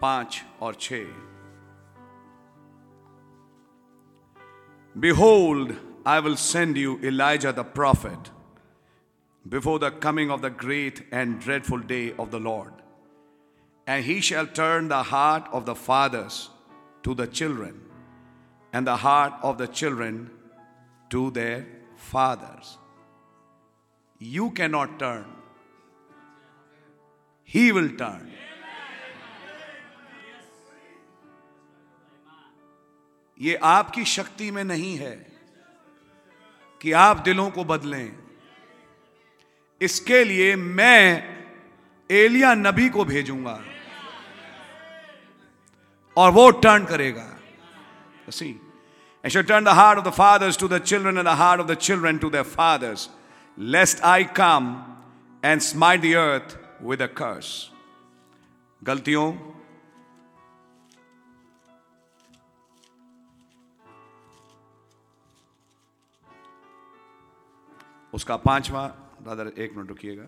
पाँच 0.00 0.44
और 0.60 0.74
छ। 0.74 0.92
Behold, 4.98 5.72
I 6.06 6.26
will 6.26 6.54
send 6.54 6.76
you 6.86 6.98
Elijah 7.12 7.56
the 7.62 7.64
prophet. 7.80 8.37
before 9.47 9.79
the 9.79 9.91
coming 9.91 10.31
of 10.31 10.41
the 10.41 10.49
great 10.49 11.03
and 11.11 11.39
dreadful 11.39 11.79
day 11.79 12.13
of 12.17 12.31
the 12.31 12.39
Lord. 12.39 12.71
And 13.85 14.05
he 14.05 14.21
shall 14.21 14.47
turn 14.47 14.87
the 14.87 15.03
heart 15.03 15.47
of 15.51 15.65
the 15.65 15.75
fathers 15.75 16.49
to 17.03 17.13
the 17.13 17.27
children, 17.27 17.81
and 18.71 18.87
the 18.87 18.95
heart 18.95 19.33
of 19.43 19.57
the 19.57 19.67
children 19.67 20.29
to 21.09 21.31
their 21.31 21.65
fathers. 21.97 22.77
You 24.19 24.51
cannot 24.51 24.97
turn, 24.99 25.25
he 27.43 27.71
will 27.73 27.89
turn. 27.97 28.31
ये 33.41 33.55
आपकी 33.55 34.03
शक्ति 34.05 34.49
में 34.51 34.63
नहीं 34.63 34.95
है 34.97 35.15
कि 36.81 36.91
आप 36.91 37.17
दिलों 37.25 37.49
को 37.51 37.63
बदलें 37.65 38.11
इसके 39.80 40.22
लिए 40.24 40.54
मैं 40.56 41.36
एलिया 42.10 42.54
नबी 42.54 42.88
को 42.88 43.04
भेजूँगा। 43.04 43.60
और 46.16 46.30
वो 46.30 46.50
टर्न 46.50 46.84
करेगा। 46.84 47.26
See 48.30 48.48
I 49.24 49.30
should 49.30 49.46
turn 49.46 49.64
the 49.64 49.68
heart 49.68 49.98
of 49.98 50.08
the 50.08 50.10
fathers 50.12 50.58
to 50.58 50.68
the 50.68 50.78
children 50.78 51.18
and 51.18 51.26
the 51.26 51.34
heart 51.38 51.60
of 51.60 51.68
the 51.68 51.74
children 51.74 52.18
to 52.18 52.30
the 52.30 52.42
fathers 52.42 53.08
lest 53.58 54.02
I 54.04 54.24
come 54.24 54.74
and 55.44 55.60
smite 55.60 56.00
the 56.00 56.14
earth 56.16 56.58
with 56.82 57.02
a 57.02 57.40
गलतियों। 58.82 59.32
उसका 68.12 68.36
पांचवा 68.36 68.86
brother 69.28 69.60
एक 69.62 69.76
minute 69.76 69.88
रुकिएगा। 69.88 70.26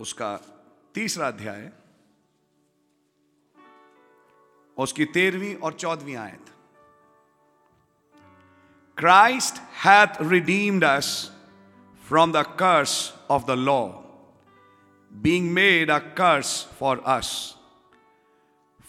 उसका 0.00 0.36
तीसरा 0.94 1.26
अध्याय, 1.28 1.70
उसकी 4.76 5.04
तेरहवीं 5.14 5.54
और 5.56 5.72
चौदहवीं 5.72 6.16
आयत। 6.16 6.50
Christ 8.98 9.60
hath 9.84 10.20
redeemed 10.22 10.84
us 10.84 11.10
from 12.04 12.32
the 12.32 12.44
curse 12.60 12.96
of 13.30 13.44
the 13.46 13.56
law 13.58 13.82
being 15.10 15.50
made 15.52 15.90
a 15.90 15.98
curse 16.18 16.52
for 16.80 17.02
us 17.06 17.30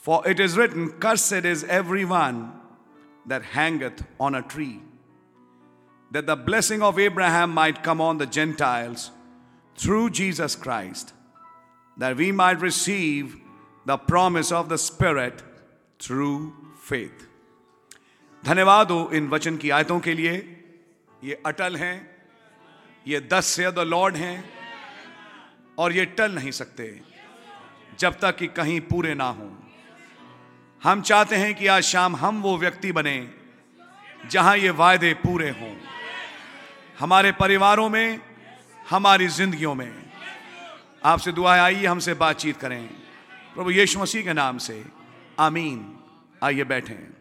for 0.04 0.30
it 0.32 0.40
is 0.40 0.60
written 0.60 0.88
curse 1.04 1.32
it 1.34 1.46
is 1.46 1.66
every 1.80 2.04
one 2.04 2.42
that 3.28 3.44
hangeth 3.54 4.04
on 4.22 4.36
a 4.36 4.40
tree 4.50 4.68
that 6.16 6.28
the 6.28 6.36
blessing 6.38 6.82
of 6.82 6.98
Abraham 6.98 7.54
might 7.54 7.84
come 7.84 8.00
on 8.00 8.18
the 8.18 8.26
Gentiles 8.26 9.12
through 9.78 10.12
Jesus 10.12 10.56
Christ, 10.56 11.12
that 11.98 12.16
we 12.16 12.32
might 12.32 12.62
receive 12.62 13.36
the 13.86 13.98
promise 13.98 14.50
of 14.50 14.70
the 14.70 14.78
Spirit 14.78 15.42
through 16.00 16.54
faith. 16.82 17.26
धन्यवाद 18.44 18.92
हो 18.92 19.10
इन 19.14 19.28
वचन 19.30 19.58
की 19.58 19.70
आयतों 19.70 20.00
के 20.00 20.14
लिए 20.14 20.34
ये 21.24 21.42
अटल 21.46 21.76
हैं 21.76 21.96
ये 23.08 23.20
दस 23.34 23.46
से 23.56 23.72
द 23.72 23.86
लॉर्ड 23.88 24.16
हैं 24.16 24.38
और 25.78 25.94
ये 25.94 26.06
टल 26.20 26.32
नहीं 26.32 26.52
सकते 26.60 26.88
जब 28.00 28.20
तक 28.22 28.36
कि 28.38 28.48
कहीं 28.60 28.80
पूरे 28.92 29.14
ना 29.16 29.28
हो 29.40 29.50
हम 30.82 31.02
चाहते 31.02 31.36
हैं 31.44 31.54
कि 31.56 31.68
आज 31.76 31.84
शाम 31.92 32.16
हम 32.24 32.42
वो 32.42 32.58
व्यक्ति 32.58 32.92
बने 33.00 33.18
जहाँ 34.32 34.56
ये 34.58 34.70
वायदे 34.84 35.14
पूरे 35.26 35.50
हों 35.60 35.74
हमारे 37.00 37.32
परिवारों 37.32 37.90
में, 37.90 38.20
हमारी 38.90 39.28
जिंदगियों 39.28 39.76
में। 39.76 40.12
आपसे 41.06 41.32
दुआएँ 41.32 41.62
आइए 41.62 41.86
हमसे 41.86 42.14
बातचीत 42.14 42.58
करें। 42.58 42.88
प्रभु 43.56 43.72
यीशु 43.72 44.00
मसीह 44.00 44.24
के 44.24 44.34
नाम 44.34 44.58
से। 44.58 44.86
आमीन। 45.40 46.00
आइए 46.44 46.64
बैठें। 46.64 47.14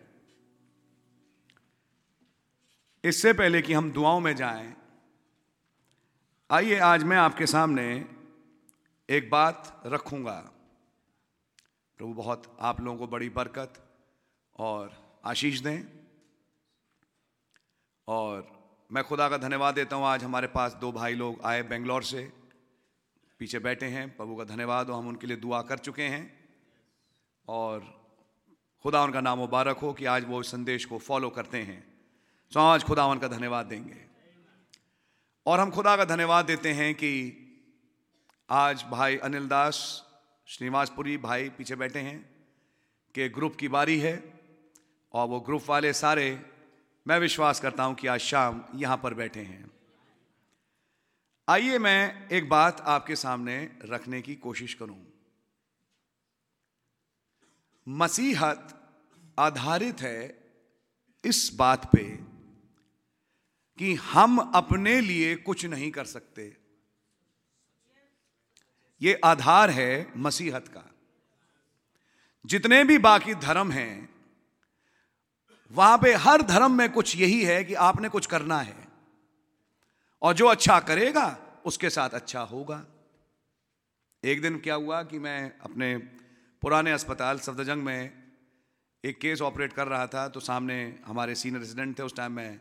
इससे 3.04 3.32
पहले 3.32 3.62
कि 3.62 3.72
हम 3.72 3.90
दुआओं 3.92 4.20
में 4.20 4.36
जाएँ, 4.36 4.74
आइए 6.50 6.78
आज 6.78 7.04
मैं 7.04 7.16
आपके 7.16 7.46
सामने 7.46 8.04
एक 9.10 9.30
बात 9.30 9.82
रखूँगा। 9.86 10.50
प्रभु, 11.98 12.12
बहुत 12.12 12.56
आप 12.60 12.80
लोगों 12.80 12.98
को 12.98 13.06
बड़ी 13.06 13.28
बरकत 13.28 13.74
और 14.56 14.92
आशीष 15.24 15.60
दें 15.60 15.82
और 18.08 18.53
मैं 18.94 19.04
खुदा 19.04 19.28
का 19.28 19.36
धन्यवाद 19.36 19.74
देता 19.74 19.96
हूँ, 19.96 20.06
आज 20.06 20.24
हमारे 20.24 20.46
पास 20.46 20.74
दो 20.74 20.92
भाई 20.92 21.14
लोग 21.14 21.40
आए 21.44 21.62
बेंगलोर 21.62 22.02
से। 22.02 22.32
पीछे 23.38 23.58
बैठे 23.58 23.86
हैं, 23.86 24.16
प्रभु 24.16 24.36
का 24.36 24.44
धन्यवाद 24.44 24.90
हो 24.90 24.94
हम 24.94 25.08
उनके 25.08 25.26
लिए 25.26 25.36
दुआ 25.36 25.62
कर 25.62 25.78
चुके 25.78 26.02
हैं। 26.02 26.48
और 27.48 28.02
खुदा 28.82 29.04
उनका 29.04 29.20
नाम 29.20 29.38
मुबारक 29.38 29.78
हो 29.78 29.92
कि 29.92 30.04
आज 30.04 30.24
वो 30.24 30.40
इस 30.40 30.50
संदेश 30.50 30.84
को 30.84 30.98
फॉलो 30.98 31.30
करते 31.30 31.58
हैं। 31.58 31.86
तो 32.52 32.60
आज 32.60 32.84
खुदा 32.84 33.06
उनका 33.06 33.28
धन्यवाद 33.28 33.66
देंगे। 33.66 33.96
और 35.46 35.60
हम 35.60 35.70
खुदा 35.70 35.96
का 35.96 36.04
धन्यवाद 36.04 36.44
देते 36.44 36.72
हैं 36.72 36.94
कि 36.94 37.12
आज 38.50 38.84
भाई 38.90 39.16
अनिल 39.16 39.48
दास 39.48 40.04
श्रीनिवासपुरी 40.46 41.16
भाई 41.16 41.48
पीछे 41.48 41.76
बैठे 41.76 41.98
हैं, 41.98 42.30
कि 43.14 43.28
ग्रुप 43.28 43.56
की 43.56 43.68
बारी 43.68 43.98
है, 43.98 44.42
और 45.14 45.28
वो 45.28 45.40
ग्रुप 45.40 45.62
वाले 45.68 45.92
सारे 45.92 46.53
मैं 47.08 47.18
विश्वास 47.18 47.60
करता 47.60 47.84
हूँ 47.84 47.94
कि 47.94 48.06
आज 48.06 48.20
शाम 48.20 48.64
यहाँ 48.74 48.96
पर 48.96 49.14
बैठे 49.14 49.40
हैं। 49.40 49.70
आइए 51.48 51.78
मैं 51.78 52.28
एक 52.28 52.48
बात 52.48 52.80
आपके 52.80 53.16
सामने 53.16 53.78
रखने 53.84 54.22
की 54.22 54.34
कोशिश 54.34 54.74
करूँ। 54.74 55.06
मसीहत 57.88 58.90
आधारित 59.38 60.00
है 60.00 60.44
इस 61.24 61.50
बात 61.54 61.92
पे 61.92 62.16
कि 63.78 63.94
हम 63.94 64.38
अपने 64.38 65.00
लिए 65.00 65.36
कुछ 65.36 65.64
नहीं 65.64 65.90
कर 65.90 66.04
सकते। 66.04 66.56
ये 69.02 69.20
आधार 69.24 69.70
है 69.70 70.12
मसीहत 70.16 70.68
का। 70.68 70.94
जितने 72.46 72.84
भी 72.84 72.98
बाकी 72.98 73.34
धर्म 73.34 73.72
हैं 73.72 74.13
वहाँ 75.74 75.98
पे 75.98 76.14
हर 76.14 76.42
धर्म 76.42 76.72
में 76.72 76.92
कुछ 76.92 77.16
यही 77.16 77.42
है 77.42 77.62
कि 77.64 77.74
आपने 77.74 78.08
कुछ 78.08 78.26
करना 78.26 78.58
है। 78.60 78.76
और 80.22 80.34
जो 80.34 80.46
अच्छा 80.46 80.78
करेगा, 80.80 81.36
उसके 81.66 81.90
साथ 81.90 82.10
अच्छा 82.10 82.40
होगा। 82.40 82.84
एक 84.22 84.42
दिन 84.42 84.58
क्या 84.58 84.74
हुआ 84.74 85.02
कि 85.02 85.18
मैं 85.18 85.52
अपने 85.60 85.96
पुराने 86.62 86.92
अस्पताल 86.92 87.38
सफदरजंग 87.38 87.82
में 87.82 88.12
एक 89.04 89.18
केस 89.18 89.40
ऑपरेट 89.42 89.72
कर 89.72 89.86
रहा 89.86 90.06
था 90.06 90.28
तो 90.28 90.40
सामने 90.40 90.76
हमारे 91.06 91.34
सीनियर 91.34 91.60
रेजिडेंट 91.60 91.98
थे, 91.98 92.02
उस 92.02 92.16
टाइम 92.16 92.32
में 92.32 92.60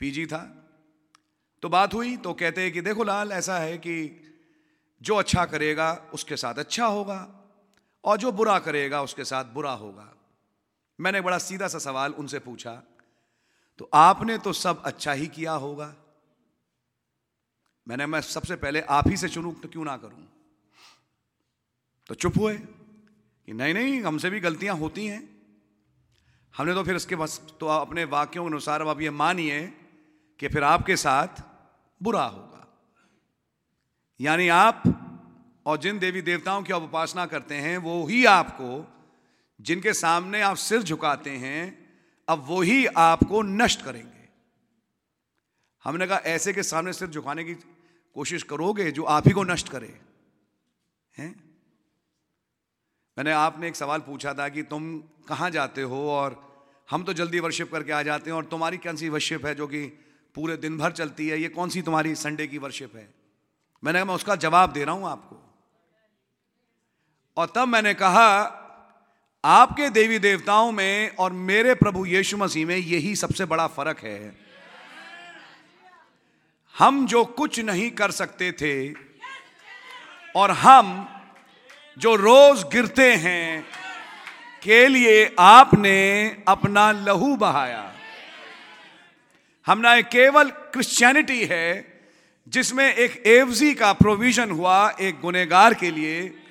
पीजी 0.00 0.26
था। 0.26 0.42
तो 1.62 1.68
बात 1.68 1.94
हुई 1.94 2.16
तो 2.16 2.32
कहते 2.32 2.62
हैं 2.62 2.72
कि 2.72 2.80
देखो 2.80 3.04
लाल, 3.04 3.32
ऐसा 3.32 3.58
है 3.58 3.78
कि 3.78 3.96
जो 5.02 5.14
अच्छा 5.14 5.44
करेगा, 5.44 5.92
उसके 6.14 6.36
साथ 6.36 6.54
अच्छा 6.54 6.86
होगा, 6.86 7.20
और 8.04 8.16
जो 8.16 8.32
बुरा 8.32 8.58
करेगा, 8.58 9.02
उसके 9.02 9.24
साथ 9.24 9.44
बुरा 9.44 9.72
होगा। 9.72 10.12
मैंने 11.00 11.20
बड़ा 11.20 11.38
सीधा 11.38 11.68
सा 11.68 11.78
सवाल 11.78 12.12
उनसे 12.12 12.38
पूछा 12.38 12.82
तो 13.78 13.90
आपने 13.94 14.38
तो 14.38 14.52
सब 14.52 14.82
अच्छा 14.82 15.12
ही 15.12 15.26
किया 15.26 15.52
होगा? 15.52 15.94
मैंने, 17.88 18.06
मैं 18.06 18.20
सबसे 18.20 18.56
पहले 18.56 18.80
आप 18.80 19.08
ही 19.08 19.16
से 19.16 19.28
चुनू 19.28 19.52
तो 19.52 19.68
क्यों 19.68 19.84
ना 19.84 19.96
करूँ? 19.96 20.28
तो 22.06 22.14
चुप 22.14 22.38
हुए 22.38 22.58
कि, 22.58 23.52
नहीं 23.52 23.74
नहीं, 23.74 24.02
हमसे 24.02 24.30
भी 24.30 24.40
गलतियाँ 24.40 24.76
होती 24.76 25.06
हैं। 25.06 25.42
हमने 26.56 26.74
तो 26.74 26.84
फिर 26.84 26.96
इसके 26.96 27.16
बस 27.16 27.40
तो 27.60 27.66
अपने 27.66 28.04
वाक्यों 28.04 28.44
के 28.44 28.50
अनुसार 28.50 28.80
अब 28.80 28.88
आप 28.88 29.00
ये 29.00 29.10
मानिए 29.10 29.66
कि 30.40 30.48
फिर 30.48 30.64
आपके 30.64 30.96
साथ 30.96 31.42
बुरा 32.02 32.24
होगा। 32.24 32.66
यानी 34.20 34.48
आप 34.48 34.82
और 35.66 35.78
जिन 35.78 35.98
देवी 35.98 36.22
देवताओं 36.22 36.62
की 36.62 36.72
आप 36.72 36.82
उपासना 36.82 37.26
करते 37.26 37.54
हैं, 37.54 37.78
वो 37.78 38.06
ही 38.06 38.24
आपको 38.24 38.88
जिनके 39.62 39.92
सामने 39.92 40.40
आप 40.40 40.56
सिर 40.56 40.82
झुकाते 40.82 41.30
हैं, 41.30 41.90
अब 42.28 42.44
वो 42.46 42.60
ही 42.60 42.86
आपको 42.86 43.42
नष्ट 43.42 43.82
करेंगे। 43.82 44.28
हमने 45.84 46.06
कहा, 46.06 46.18
ऐसे 46.18 46.52
के 46.52 46.62
सामने 46.62 46.92
सिर 46.92 47.08
झुकाने 47.08 47.44
की 47.44 47.54
कोशिश 48.14 48.42
करोगे 48.42 48.90
जो 48.90 49.04
आप 49.04 49.26
ही 49.26 49.32
को 49.32 49.44
नष्ट 49.44 49.68
करे, 49.68 50.00
हैं? 51.18 51.52
मैंने 53.18 53.32
आपने 53.32 53.68
एक 53.68 53.76
सवाल 53.76 54.00
पूछा 54.00 54.34
था 54.34 54.48
कि 54.48 54.62
तुम 54.62 54.98
कहाँ 55.28 55.50
जाते 55.50 55.82
हो 55.82 56.10
और 56.10 56.52
हम 56.90 57.04
तो 57.04 57.12
जल्दी 57.12 57.40
वर्शिप 57.40 57.72
करके 57.72 57.92
आ 57.92 58.02
जाते 58.02 58.30
हैं 58.30 58.36
और 58.36 58.44
तुम्हारी 58.44 58.76
कौन 58.76 58.96
सी 58.96 59.08
वर्शिप 59.08 59.46
है 59.46 59.54
जो 59.54 59.66
कि 59.66 59.86
पूरे 60.34 60.56
दिन 60.56 60.78
भर 60.78 60.92
चलती 60.92 61.28
है? 61.28 61.40
ये 61.40 61.48
कौन 61.48 61.68
सी 61.68 61.82
तुम्हारी 61.82 62.14
संडे 62.14 62.46
की 62.46 62.58
वर्शिप 62.58 62.96
है? 62.96 63.14
मैंने 63.84 63.98
कहा, 63.98 64.04
मैं 64.04 64.14
उसका 64.14 64.36
जवाब 64.36 64.72
दे 64.72 64.84
रहा 64.84 64.94
हूँ 64.94 65.06
आपको। 65.06 65.36
और 67.36 67.52
तब 67.54 67.68
मैंने 67.68 67.94
कहा 67.94 68.58
आपके 69.44 69.88
देवी 69.88 70.18
देवताओं 70.18 70.72
में 70.72 71.16
और 71.16 71.32
मेरे 71.32 71.74
प्रभु 71.74 72.06
यीशु 72.06 72.36
मसीह 72.36 72.66
में 72.66 72.76
यही 72.76 73.16
सबसे 73.16 73.44
बड़ा 73.44 73.66
फ़र्क 73.66 74.00
है। 74.04 74.36
हम 76.78 77.06
जो 77.06 77.24
कुछ 77.24 77.60
नहीं 77.60 77.90
कर 77.90 78.10
सकते 78.10 78.52
थे 78.52 78.92
और 80.36 80.50
हम 80.50 81.08
जो 81.98 82.14
रोज 82.14 82.62
गिरते 82.62 83.14
हैं, 83.14 83.64
के 84.62 84.88
लिए 84.88 85.34
आपने 85.38 86.36
अपना 86.48 86.92
लहू 86.92 87.36
बहाया। 87.36 87.92
हमने 89.66 90.02
केवल 90.02 90.50
क्रिश्चियनिटी 90.50 91.44
है, 91.44 92.00
जिसमें 92.48 92.94
एक 92.94 93.22
एवजी 93.26 93.74
का 93.74 93.92
प्रोविज़न 93.92 94.50
हुआ 94.50 94.96
एक 95.00 95.20
गुनेगार 95.20 95.74
के 95.74 95.90
लिए। 95.90 96.41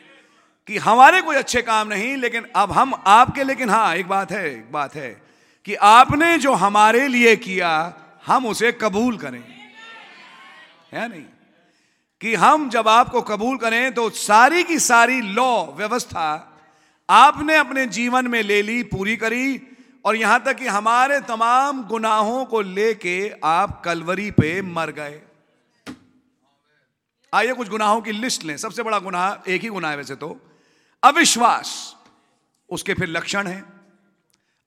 कि 0.71 0.77
हमारे 0.77 1.21
कोई 1.21 1.35
अच्छे 1.35 1.61
काम 1.61 1.87
नहीं, 1.87 2.17
लेकिन 2.17 2.45
अब 2.55 2.71
हम 2.71 3.03
आपके, 3.07 3.43
लेकिन 3.43 3.69
हाँ 3.69 3.95
एक 3.95 4.07
बात 4.07 4.31
है, 4.31 4.55
एक 4.55 4.71
बात 4.71 4.95
है 4.95 5.21
कि 5.65 5.75
आपने 5.75 6.37
जो 6.37 6.53
हमारे 6.53 7.07
लिए 7.07 7.35
किया, 7.35 7.93
हम 8.27 8.45
उसे 8.45 8.71
कबूल 8.71 9.17
करें। 9.17 9.43
है 10.91 11.09
नहीं? 11.09 11.23
कि 12.21 12.35
हम 12.35 12.69
जब 12.69 12.87
आपको 12.87 13.21
कबूल 13.21 13.57
करें 13.57 13.93
तो 13.93 14.09
सारी 14.09 14.63
की 14.63 14.79
सारी 14.79 15.21
लॉ, 15.21 15.65
व्यवस्था 15.65 16.57
आपने 17.09 17.55
अपने 17.55 17.85
जीवन 17.85 18.27
में 18.27 18.43
ले 18.43 18.61
ली, 18.61 18.83
पूरी 18.83 19.15
करी, 19.15 19.61
और 20.05 20.15
यहाँ 20.15 20.43
तक 20.43 20.55
कि 20.55 20.67
हमारे 20.67 21.19
तमाम 21.19 21.83
गुनाहों 21.83 22.45
को 22.45 22.61
लेके 22.61 23.33
आप 23.43 23.81
कलवरी 23.85 24.31
पे 24.31 24.61
मर 24.61 24.91
गए। 24.91 25.21
आइए 27.33 27.53
कुछ 27.53 27.69
गुनाहों 27.69 28.01
की 28.01 28.11
लिस्ट 28.11 28.43
लें। 28.43 28.57
सबसे 28.57 28.83
बड़ा 28.83 28.99
गुनाह 28.99 29.51
एक 29.51 29.61
ही 29.61 29.67
गुनाह 29.67 29.91
है 29.91 29.97
वैसे 29.97 30.15
तो। 30.15 30.47
अविश्वास। 31.03 31.95
उसके 32.69 32.93
फिर 32.93 33.07
लक्षण 33.07 33.47
है। 33.47 33.63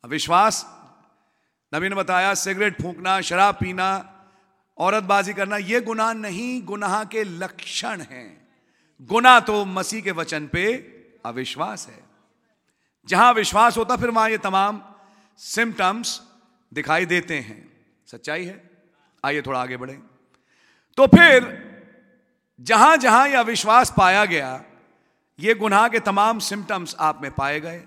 अविश्वास, 0.05 0.67
नबी 1.75 1.89
ने 1.89 1.95
बताया, 1.95 2.35
सिगरेट 2.35 2.83
फूंकना, 2.83 3.21
शराब 3.21 3.55
पीना, 3.55 4.11
औरतबाजी 4.79 5.35
करना 5.35 5.57
यह 5.57 5.81
गुनाह 5.81 6.13
नहीं, 6.13 6.63
गुनाह 6.63 7.05
के 7.05 7.25
लक्षण 7.25 8.01
हैं। 8.01 8.49
गुना 9.03 9.41
तो 9.41 9.65
मसीह 9.65 10.03
के 10.03 10.11
वचन 10.11 10.47
पे 10.47 10.75
अविश्वास 11.27 11.89
है। 11.89 12.05
जहाँ 13.07 13.33
विश्वास 13.33 13.77
होता, 13.77 13.97
फिर 13.97 14.11
वहाँ 14.11 14.31
ये 14.31 14.39
तमाम 14.39 14.83
सिम्टम्स 15.39 16.23
दिखाई 16.75 17.07
देते 17.07 17.39
हैं। 17.39 17.87
सच्चाई 18.07 18.45
है? 18.45 18.71
आइए 19.25 19.43
थोड़ा 19.43 19.63
आगे 19.63 19.77
बढ़े। 19.77 19.95
तो 20.97 21.07
फिर 21.07 21.65
जहाँ 22.61 22.97
जहाँ 22.97 23.29
यह 23.29 23.41
अविश्वास 23.41 23.95
पाया 23.97 24.25
गया 24.25 24.65
ये 25.39 25.55
गुनाह 25.55 25.89
के 25.89 26.01
तमाम 26.01 26.39
सिम्टम्स 26.39 26.97
आप 26.99 27.23
में 27.23 27.31
पाए 27.31 27.61
गए। 27.61 27.85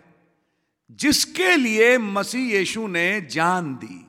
जिसके 0.92 1.56
लिए 1.56 1.98
मसीह 1.98 2.58
यीशु 2.58 2.88
ने 2.88 3.22
जान 3.22 3.76
दी। 3.76 4.06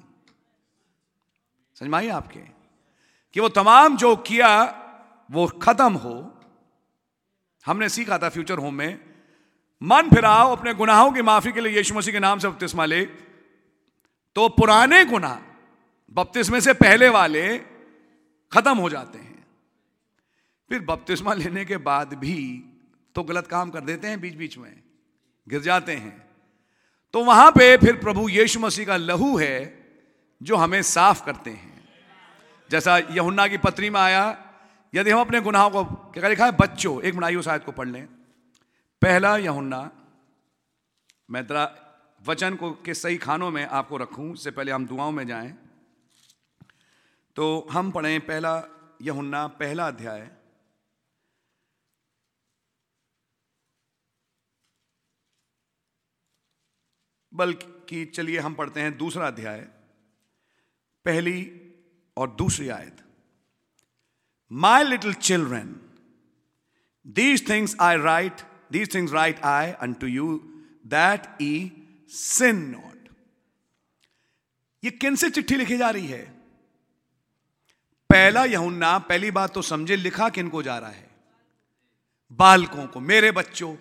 समझ 1.74 2.08
आपके? 2.08 2.40
कि 3.32 3.40
वो 3.40 3.48
तमाम 3.48 3.96
जो 3.96 4.16
किया, 4.16 4.64
वो 5.30 5.46
खत्म 5.46 5.92
हो। 5.92 6.40
हमने 7.66 7.88
सीखा 7.88 8.18
था 8.18 8.28
फ्यूचर 8.28 8.58
होम 8.58 8.74
में, 8.74 9.04
मन 9.82 10.02
फिराओ, 10.02 10.56
अपने 10.56 10.74
गुनाहों 10.74 11.12
की 11.12 11.22
माफ़ी 11.22 11.52
के 11.52 11.60
लिए 11.60 11.76
यीशु 11.76 11.94
मसीह 11.94 12.12
के 12.12 12.20
नाम 12.20 12.38
से 12.38 12.48
बपतिस्मा 12.48 12.84
ले। 12.84 13.04
तो 14.34 14.48
पुराने 14.48 15.04
गुनाह, 15.04 15.38
बपतिस्मे 16.10 16.60
से 16.60 16.72
पहले 16.72 17.08
वाले 17.08 17.58
खत्म 18.52 18.78
हो 18.78 18.90
जाते 18.90 19.18
हैं। 19.18 19.46
फिर 20.68 20.80
बपतिस्मा 20.80 21.34
लेने 21.34 21.64
के 21.64 21.76
बाद 21.76 22.14
भी 22.14 22.64
तो 23.14 23.22
गलत 23.22 23.46
काम 23.46 23.70
कर 23.70 23.80
देते 23.80 24.08
हैं 24.08 24.20
बीच 24.20 24.34
बीच 24.34 24.58
में, 24.58 24.82
गिर 25.48 25.60
जाते 25.60 25.96
हैं। 25.96 26.28
तो 27.12 27.24
वहाँ 27.24 27.50
पे 27.50 27.76
फिर 27.76 27.96
प्रभु 27.96 28.28
यीशु 28.28 28.60
मसीह 28.60 28.86
का 28.86 28.96
लहू 28.96 29.36
है 29.38 29.86
जो 30.42 30.56
हमें 30.56 30.82
साफ़ 30.82 31.24
करते 31.24 31.50
हैं। 31.50 31.88
जैसा 32.70 32.98
यहुन्ना 32.98 33.48
की 33.48 33.58
पत्री 33.58 33.90
में 33.90 34.00
आया, 34.00 34.44
यदि 34.94 35.10
हम 35.10 35.20
अपने 35.20 35.40
गुनाहों 35.40 35.70
को, 35.70 35.84
क्या 35.84 36.28
लिखा 36.28 36.46
है? 36.46 36.52
बच्चों, 36.52 37.02
एक 37.02 37.14
मिनट 37.14 37.44
शायद 37.44 37.62
को 37.62 37.72
पढ़ 37.72 37.88
लें। 37.88 38.06
पहला 39.02 39.36
यहुन्ना, 39.36 39.90
मैं 41.30 41.46
तेरा 41.46 41.74
वचन 42.26 42.54
को 42.54 42.70
के 42.70 42.94
सही 42.94 43.16
खानों 43.16 43.50
में 43.50 43.66
आपको 43.66 43.96
रखूँ, 43.96 44.34
इससे 44.34 44.50
पहले 44.50 44.72
हम 44.72 44.86
दुआओं 44.86 45.12
में 45.12 45.26
जाएँ। 45.26 45.58
तो 47.36 47.68
हम 47.72 47.90
पढ़ें 47.90 48.20
पहला 48.20 48.62
यहुन्ना, 49.02 49.46
पहला 49.46 49.86
अध्याय। 49.88 50.30
बल्कि 57.32 58.04
चलिए 58.04 58.38
हम 58.38 58.54
पढ़ते 58.54 58.80
हैं 58.80 58.96
दूसरा 58.98 59.26
अध्याय, 59.26 59.60
पहली 61.04 61.40
और 62.16 62.30
दूसरी 62.30 62.68
आयत। 62.68 62.96
My 64.52 64.84
little 64.84 65.14
children 65.14 65.74
these 67.06 67.48
things 67.48 67.76
I 67.80 67.96
write 67.96 68.40
these 68.72 68.94
things 68.94 69.12
write 69.12 69.40
I 69.40 69.70
unto 69.92 70.06
you 70.06 70.36
that 70.86 71.42
ye 71.42 71.72
sin 72.08 72.56
not 72.70 73.08
ये 74.84 74.90
किन 74.90 75.16
से 75.16 75.30
चिट्ठी 75.30 75.54
लिखी 75.54 75.76
जा 75.78 75.90
रही 75.90 76.06
है? 76.06 76.24
पहला 78.10 78.44
यहुन्ना, 78.44 78.98
पहली 78.98 79.30
बात 79.30 79.54
तो 79.54 79.62
समझे, 79.62 79.96
लिखा 79.96 80.28
किन 80.28 80.48
को 80.48 80.62
जा 80.62 80.78
रहा 80.78 80.90
है? 80.90 81.10
बालकों 82.32 82.86
को, 82.86 83.00
मेरे 83.00 83.30
बच्चों। 83.32 83.76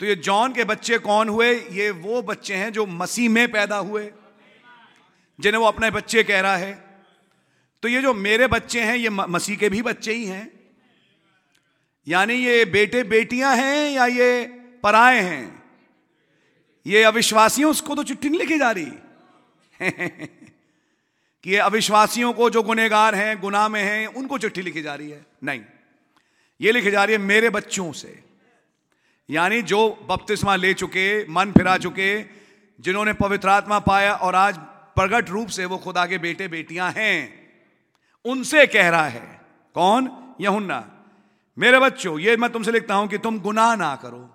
तो 0.00 0.06
ये 0.06 0.14
जॉन 0.14 0.52
के 0.52 0.64
बच्चे 0.64 0.98
कौन 0.98 1.28
हुए? 1.28 1.54
ये 1.54 1.90
वो 1.90 2.22
बच्चे 2.22 2.54
हैं 2.54 2.72
जो 2.72 2.86
मसीह 2.86 3.30
में 3.30 3.52
पैदा 3.52 3.76
हुए, 3.76 4.12
जिन्हें 5.40 5.60
वो 5.60 5.66
अपने 5.66 5.90
बच्चे 5.90 6.22
कह 6.22 6.40
रहा 6.40 6.56
है। 6.56 6.84
तो 7.82 7.88
ये 7.88 8.02
जो 8.02 8.14
मेरे 8.14 8.46
बच्चे 8.46 8.80
हैं, 8.80 8.96
ये 8.96 9.10
मसीह 9.10 9.56
के 9.56 9.68
भी 9.68 9.82
बच्चे 9.82 10.12
ही 10.12 10.26
हैं। 10.26 10.50
यानी 12.08 12.34
ये 12.34 12.64
बेटे 12.64 13.02
बेटियाँ 13.02 13.56
हैं 13.56 13.90
या 13.90 14.06
ये 14.06 14.46
पराए 14.82 15.20
हैं? 15.20 15.62
ये 16.86 17.02
अविश्वासियों, 17.02 17.70
उसको 17.70 17.94
तो 17.94 18.04
चिट्ठी 18.04 18.28
नहीं 18.28 18.40
लिखी 18.40 18.58
जा 18.58 18.70
रही। 18.70 18.92
कि 21.42 21.50
ये 21.50 21.56
अविश्वासियों 21.56 22.32
को 22.32 22.50
जो 22.50 22.62
गुनेगार 22.62 23.14
हैं, 23.14 23.40
गुनाह 23.40 23.68
में 23.68 23.82
हैं, 23.82 24.06
उनको 24.06 24.38
चिट्ठी 24.38 24.62
लिखी 24.62 24.82
जा 24.82 24.94
रही 24.94 25.10
है? 25.10 25.26
नहीं। 25.44 25.60
ये 26.60 26.72
लिखी 26.72 26.90
जा 26.90 27.04
रही 27.04 27.12
है 27.12 27.22
मेरे 27.22 27.50
बच्चों 27.50 27.92
से। 27.92 28.27
यानी 29.28 29.62
जो 29.62 29.78
बपतिस्मा 30.08 30.54
ले 30.56 30.72
चुके, 30.74 31.26
मन 31.28 31.52
फिरा 31.52 31.76
चुके, 31.78 32.22
जिन्होंने 32.80 33.12
पवित्र 33.12 33.48
आत्मा 33.48 33.78
पाया 33.78 34.12
और 34.14 34.34
आज 34.34 34.58
प्रगट 34.96 35.30
रूप 35.30 35.48
से 35.48 35.64
वो 35.64 35.78
खुदा 35.78 36.06
के 36.06 36.18
बेटे 36.18 36.48
बेटियाँ 36.48 36.90
हैं, 36.92 37.16
उनसे 38.24 38.66
कह 38.66 38.88
रहा 38.88 39.08
है, 39.08 39.40
कौन? 39.76 40.10
यहुन्ना, 40.40 40.84
मेरे 41.56 41.78
बच्चों, 41.78 42.18
ये 42.18 42.36
मैं 42.36 42.50
तुमसे 42.52 42.72
लिखता 42.72 42.94
हूँ 42.94 43.08
कि 43.08 43.18
तुम 43.18 43.38
गुनाह 43.40 43.74
ना 43.76 43.94
करो। 43.96 44.28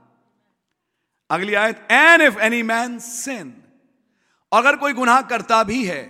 अगली 1.29 1.53
आयत 1.53 1.87
and 1.91 2.21
if 2.21 2.39
any 2.39 2.61
man 2.63 2.97
sin 2.99 3.53
अगर 4.51 4.75
कोई 4.75 4.93
गुनाह 4.93 5.21
करता 5.23 5.63
भी 5.63 5.83
है, 5.85 6.01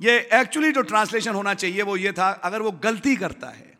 ये 0.00 0.18
एक्चुअली 0.34 0.72
जो 0.72 0.82
ट्रांसलेशन 0.82 1.34
होना 1.34 1.54
चाहिए 1.54 1.82
वो 1.82 1.96
ये 1.96 2.12
था, 2.12 2.30
अगर 2.30 2.62
वो 2.62 2.70
गलती 2.72 3.16
करता 3.16 3.48
है 3.48 3.75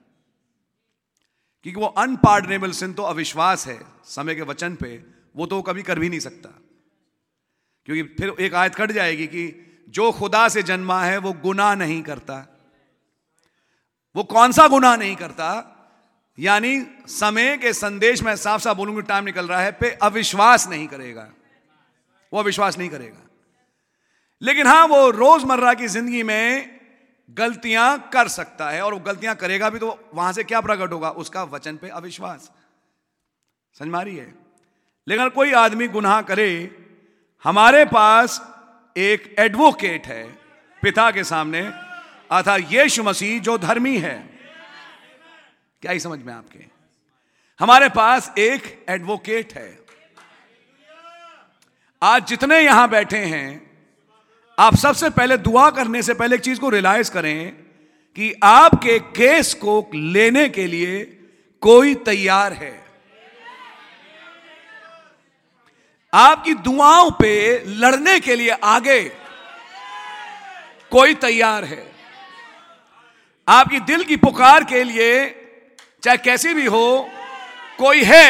क्योंकि 1.66 1.80
वो 1.80 1.86
अनपार्डनेबल 1.86 2.70
सिन 2.70 2.92
तो 2.92 3.02
अविश्वास 3.02 3.66
है, 3.66 3.80
समय 4.04 4.34
के 4.34 4.42
वचन 4.42 4.74
पे, 4.74 5.04
वो 5.36 5.46
तो 5.46 5.62
कभी 5.62 5.82
कर 5.82 5.98
भी 5.98 6.08
नहीं 6.08 6.20
सकता। 6.20 6.48
क्योंकि 7.86 8.02
फिर 8.02 8.34
एक 8.40 8.54
आयत 8.54 8.74
कट 8.74 8.92
जाएगी 8.92 9.26
कि 9.26 9.66
जो 9.88 10.12
खुदा 10.12 10.48
से 10.48 10.62
जन्मा 10.62 11.04
है, 11.04 11.18
वो 11.18 11.32
गुनाह 11.32 11.74
नहीं 11.74 12.02
करता। 12.02 12.56
वो 14.16 14.24
कौन 14.24 14.52
सा 14.52 14.68
गुनाह 14.68 14.96
नहीं 14.96 15.16
करता? 15.16 15.72
यानी 16.38 16.86
समय 17.06 17.56
के 17.56 17.72
संदेश 17.72 18.22
में 18.22 18.36
साफ़ 18.36 18.62
साफ़ 18.62 18.76
बोलूँगी 18.76 19.02
टाइम 19.02 19.24
निकल 19.24 19.48
रहा 19.48 19.60
है, 19.60 19.72
पे 19.72 19.90
अविश्वास 19.90 20.68
नहीं 20.68 20.88
करेगा। 20.88 21.30
वो 22.32 22.38
अविश्वास 22.38 22.78
नहीं 22.78 22.88
करेगा। 22.88 23.26
लेकिन 24.42 24.66
हाँ, 24.66 24.86
वो 24.86 25.10
रोज़मर्रा 25.10 25.74
की 25.74 25.86
ज़िंदगी 25.86 26.22
में 26.22 26.75
गलतियाँ 27.30 28.10
कर 28.12 28.28
सकता 28.28 28.70
है 28.70 28.82
और 28.82 28.94
वो 28.94 29.00
गलतियाँ 29.00 29.34
करेगा 29.34 29.70
भी 29.70 29.78
तो 29.78 30.10
वहाँ 30.14 30.32
से 30.32 30.44
क्या 30.44 30.60
प्रकट 30.60 30.92
होगा? 30.92 31.10
उसका 31.10 31.44
वचन 31.44 31.76
पे 31.76 31.88
अविश्वास। 31.88 32.50
समझ 33.78 33.88
मारी 33.88 34.16
है? 34.16 34.34
लेकिन 35.08 35.28
कोई 35.28 35.52
आदमी 35.52 35.88
गुनाह 35.88 36.22
करे, 36.22 36.76
हमारे 37.44 37.84
पास 37.84 38.56
एक 38.96 39.34
एडवोकेट 39.38 40.06
है 40.06 40.24
पिता 40.82 41.10
के 41.10 41.24
सामने 41.24 41.60
अर्थात 42.30 42.60
यीशु 42.60 43.02
मसीह 43.02 43.40
जो 43.40 43.58
धर्मी 43.58 43.98
है। 43.98 44.38
क्या 45.82 45.92
ही 45.92 46.00
समझ 46.00 46.18
में 46.22 46.32
आपके? 46.34 46.64
हमारे 47.60 47.88
पास 47.88 48.32
एक 48.38 48.86
एडवोकेट 48.88 49.52
है। 49.52 49.78
आज 52.02 52.26
जितने 52.26 52.60
यहाँ 52.60 52.88
बैठे 52.88 53.18
हैं 53.18 53.65
आप 54.58 54.76
सबसे 54.76 55.10
पहले 55.10 55.36
दुआ 55.36 55.70
करने 55.70 56.02
से 56.02 56.14
पहले 56.14 56.36
एक 56.36 56.42
चीज़ 56.42 56.60
को 56.60 56.68
रियलाइज़ 56.68 57.10
करें 57.10 57.50
कि 58.16 58.32
आपके 58.42 58.98
केस 58.98 59.54
को 59.54 59.90
लेने 59.94 60.48
के 60.48 60.66
लिए 60.66 61.02
कोई 61.60 61.94
तैयार 61.94 62.52
है। 62.52 62.84
आपकी 66.12 66.54
दुआओं 66.54 67.10
पे 67.10 67.64
लड़ने 67.66 68.18
के 68.20 68.36
लिए 68.36 68.50
आगे 68.50 69.02
कोई 70.90 71.14
तैयार 71.14 71.64
है। 71.64 71.92
आपकी 73.48 73.80
दिल 73.80 74.04
की 74.04 74.16
पुकार 74.16 74.64
के 74.64 74.82
लिए, 74.84 75.26
चाहे 76.02 76.16
कैसी 76.16 76.54
भी 76.54 76.66
हो, 76.66 77.10
कोई 77.78 78.02
है 78.02 78.28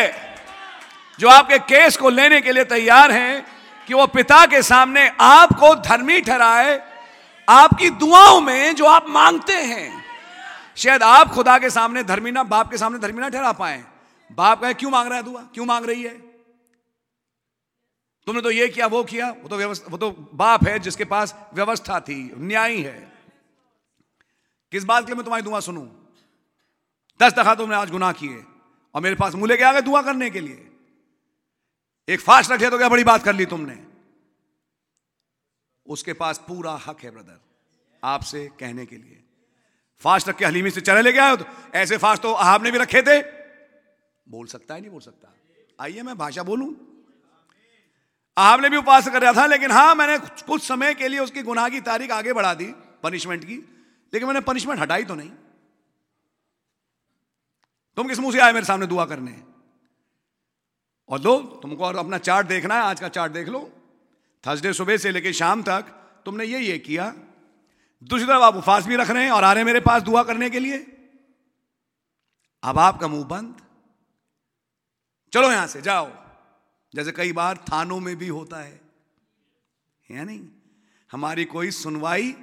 जो 1.18 1.28
आपके 1.28 1.58
केस 1.58 1.96
को 1.96 2.10
लेने 2.10 2.40
के 2.40 2.52
लिए 2.52 2.64
तैयार 2.64 3.12
है 3.12 3.55
कि 3.88 3.94
वो 3.94 4.06
पिता 4.06 4.46
के 4.46 4.62
सामने 4.62 5.08
आपको 5.20 5.74
धर्मी 5.74 6.20
ठहराए, 6.20 6.80
आपकी 7.48 7.90
दुआओं 7.90 8.40
में 8.40 8.74
जो 8.74 8.86
आप 8.86 9.08
मांगते 9.08 9.52
हैं। 9.52 10.04
शायद 10.76 11.02
आप 11.02 11.28
खुदा 11.28 11.58
के 11.58 11.70
सामने 11.70 12.02
धर्मी 12.02 12.30
ना, 12.30 12.42
बाप 12.42 12.70
के 12.70 12.78
सामने 12.78 12.98
धर्मी 12.98 13.20
ना 13.20 13.28
ठहरा 13.28 13.52
पाए। 13.52 13.84
बाप 14.32 14.60
कहे, 14.60 14.74
क्यों 14.74 14.90
मांग 14.90 15.08
रहा 15.08 15.16
है 15.16 15.22
दुआ? 15.22 15.42
क्यों 15.54 15.64
मांग 15.66 15.86
रही 15.86 16.02
है? 16.02 16.14
तुमने 18.26 18.42
तो 18.42 18.50
ये 18.50 18.68
किया, 18.68 18.86
वो 18.86 19.04
किया, 19.04 19.30
वो 19.30 19.48
तो 19.48 19.56
व्यवस्था, 19.56 19.86
वो 19.90 19.98
तो 19.98 20.30
बाप 20.34 20.66
है 20.68 20.78
जिसके 20.78 21.04
पास 21.04 21.34
व्यवस्था 21.54 22.00
थी, 22.00 22.32
न्याय 22.36 22.76
है। 22.76 23.12
किस 24.72 24.84
बात 24.84 25.02
के 25.02 25.06
लिए 25.06 25.14
मैं 25.14 25.24
तुम्हारी 25.24 25.42
दुआ 25.42 25.60
सुनूं? 25.60 25.86
दस 27.20 27.32
दफ़ा 27.32 27.54
तुमने 27.54 27.76
आज 27.76 27.90
गुनाह 27.90 28.12
किए, 28.12 28.44
और 28.94 29.00
मेरे 29.00 29.14
पास 29.14 29.34
मुँह 29.34 29.48
लेके 29.48 29.64
आ 29.64 29.72
गए 29.72 29.80
दुआ 29.80 30.02
करने 30.02 30.30
के 30.30 30.40
लिए? 30.40 30.75
एक 32.08 32.20
फास्ट 32.20 32.50
रखे 32.50 32.70
तो 32.70 32.78
क्या 32.78 32.88
बड़ी 32.88 33.04
बात 33.04 33.22
कर 33.24 33.34
ली 33.34 33.46
तुमने? 33.46 33.78
उसके 35.86 36.12
पास 36.12 36.38
पूरा 36.38 36.72
हक 36.86 37.00
है 37.00 37.10
ब्रदर 37.10 37.40
आपसे 38.02 38.46
कहने 38.60 38.86
के 38.86 38.96
लिए। 38.96 39.22
फास्ट 40.02 40.28
रख 40.28 40.36
के 40.36 40.44
हलीमी 40.44 40.70
से 40.70 40.80
चले 40.80 41.02
लेके 41.02 41.18
आयो 41.18 41.36
तो 41.36 41.44
ऐसे 41.74 41.96
फास्ट 41.96 42.22
तो 42.22 42.32
आपने 42.32 42.70
भी 42.70 42.78
रखे 42.78 43.02
थे। 43.02 43.20
बोल 44.26 44.46
सकता 44.46 44.74
है, 44.74 44.80
नहीं 44.80 44.90
बोल 44.90 45.00
सकता। 45.00 45.32
आइए, 45.80 46.02
मैं 46.02 46.16
भाषा 46.18 46.42
बोलूँ? 46.42 46.74
आपने 48.36 48.68
भी 48.68 48.76
उपवास 48.76 49.08
कर 49.08 49.22
रहा 49.22 49.32
था, 49.32 49.46
लेकिन 49.46 49.70
हाँ 49.70 49.94
मैंने 49.94 50.18
कुछ 50.18 50.62
समय 50.62 50.94
के 50.94 51.08
लिए 51.08 51.18
उसकी 51.18 51.42
गुनाह 51.42 51.68
की 51.68 51.80
तारीख 51.80 52.10
आगे 52.10 52.32
बढ़ा 52.32 52.54
दी 52.54 52.66
पनिशमेंट 53.02 53.44
की। 53.44 53.56
लेकिन 54.12 54.26
मैंने 54.26 54.40
पनिशमेंट 54.40 54.80
हटाई 54.80 55.04
तो 55.04 55.14
नहीं। 55.14 55.30
तुम 57.96 58.08
किस 58.08 58.18
मुँह 58.18 58.32
से 58.32 58.40
आए 58.40 58.52
मेरे 58.52 58.66
सामने 58.66 58.86
दुआ 58.86 59.04
करने? 59.04 59.55
और 61.08 61.20
लो 61.20 61.40
तुमको 61.62 61.84
और 61.84 61.96
अपना 61.96 62.18
चार्ट 62.18 62.46
देखना 62.46 62.74
है, 62.74 62.80
आज 62.80 63.00
का 63.00 63.08
चार्ट 63.08 63.32
देख 63.32 63.48
लो। 63.48 63.72
थर्सडे 64.46 64.72
सुबह 64.72 64.96
से 64.96 65.10
लेकर 65.10 65.32
शाम 65.32 65.62
तक 65.62 65.82
तुमने 66.24 66.44
ये 66.44 66.60
ये 66.60 66.78
किया। 66.78 67.14
दूसरी 68.04 68.26
तरफ़ 68.26 68.42
आप 68.42 68.56
उपवास 68.56 68.86
भी 68.86 68.96
रख 68.96 69.10
रहे 69.10 69.24
हैं 69.24 69.30
और 69.30 69.44
आ 69.44 69.52
रहे 69.52 69.60
हैं 69.60 69.66
मेरे 69.66 69.80
पास 69.80 70.02
दुआ 70.02 70.22
करने 70.22 70.50
के 70.50 70.58
लिए। 70.58 70.76
अब 72.62 72.78
आपका 72.78 73.08
मुँह 73.08 73.24
बंद। 73.24 73.60
चलो 75.32 75.52
यहाँ 75.52 75.66
से, 75.66 75.82
जाओ। 75.82 76.12
जैसे 76.94 77.12
कई 77.12 77.32
बार 77.32 77.56
थानों 77.56 78.00
में 78.00 78.16
भी 78.16 78.28
होता 78.28 78.56
है। 78.56 78.80
या 80.10 80.24
नहीं? 80.24 80.48
हमारी 81.12 81.44
कोई 81.44 81.70
सुनवाई 81.70 82.36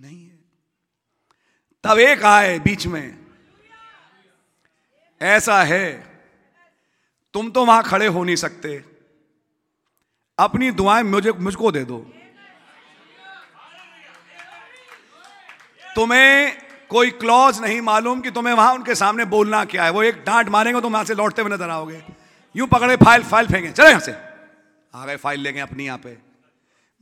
नहीं 0.00 0.28
है। 0.28 0.44
तब 1.84 1.98
एक 1.98 2.24
आए 2.24 2.58
बीच 2.58 2.86
में। 2.86 3.26
ऐसा 5.22 5.62
है। 5.62 6.13
तुम 7.34 7.50
तो 7.50 7.64
वहाँ 7.64 7.82
खड़े 7.82 8.06
हो 8.06 8.24
नहीं 8.24 8.36
सकते। 8.36 8.84
अपनी 10.38 10.70
दुआएँ 10.70 11.02
मुझे, 11.02 11.32
मुझको 11.32 11.70
दे 11.72 11.84
दो। 11.84 11.98
तुम्हें 15.96 16.56
कोई 16.90 17.10
क्लॉज 17.12 17.60
नहीं 17.60 17.80
मालूम 17.80 18.20
कि 18.20 18.30
तुम्हें 18.30 18.54
वहाँ 18.54 18.74
उनके 18.74 18.94
सामने 18.94 19.24
बोलना 19.24 19.64
क्या 19.64 19.84
है। 19.84 19.90
वो 19.90 20.02
एक 20.02 20.22
डांट 20.24 20.48
मारेंगे, 20.48 20.80
तुम 20.80 20.92
वहाँ 20.92 21.04
से 21.04 21.14
लौटते 21.14 21.42
हुए 21.42 21.52
नज़र 21.52 21.70
आओगे। 21.70 22.02
यूँ 22.54 22.68
पकड़े 22.68 22.96
फ़ाइल 22.96 23.22
फ़ाइल 23.22 23.46
फेंके 23.46 23.70
चले 23.70 23.88
यहाँ 23.88 24.00
से। 24.00 24.14
आ 24.94 25.06
गए 25.06 25.16
फ़ाइल 25.16 25.40
लेंगे 25.40 25.60
अपनी 25.60 25.84
यहाँ 25.86 25.98
पे। 25.98 26.16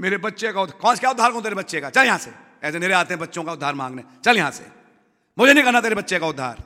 मेरे 0.01 0.17
बच्चे 0.19 0.53
का 0.53 0.65
कौन, 0.65 0.97
क्या 0.97 1.11
उद्धार 1.11 1.33
कौन 1.33 1.43
तेरे 1.43 1.55
बच्चे 1.55 1.81
का? 1.81 1.91
चल 1.91 2.07
यहाँ 2.07 2.19
से। 2.19 2.33
ऐसे 2.65 2.79
मेरे 2.79 2.95
आते 2.95 3.15
हैं 3.15 3.21
बच्चों 3.21 3.45
का 3.45 3.53
उद्धार 3.53 3.75
मांगने। 3.75 4.03
चल 4.25 4.37
यहाँ 4.37 4.51
से। 4.51 4.65
मुझे 5.39 5.53
नहीं 5.53 5.65
करना 5.65 5.81
तेरे 5.81 5.95
बच्चे 5.95 6.19
का 6.19 6.27
उद्धार। 6.27 6.63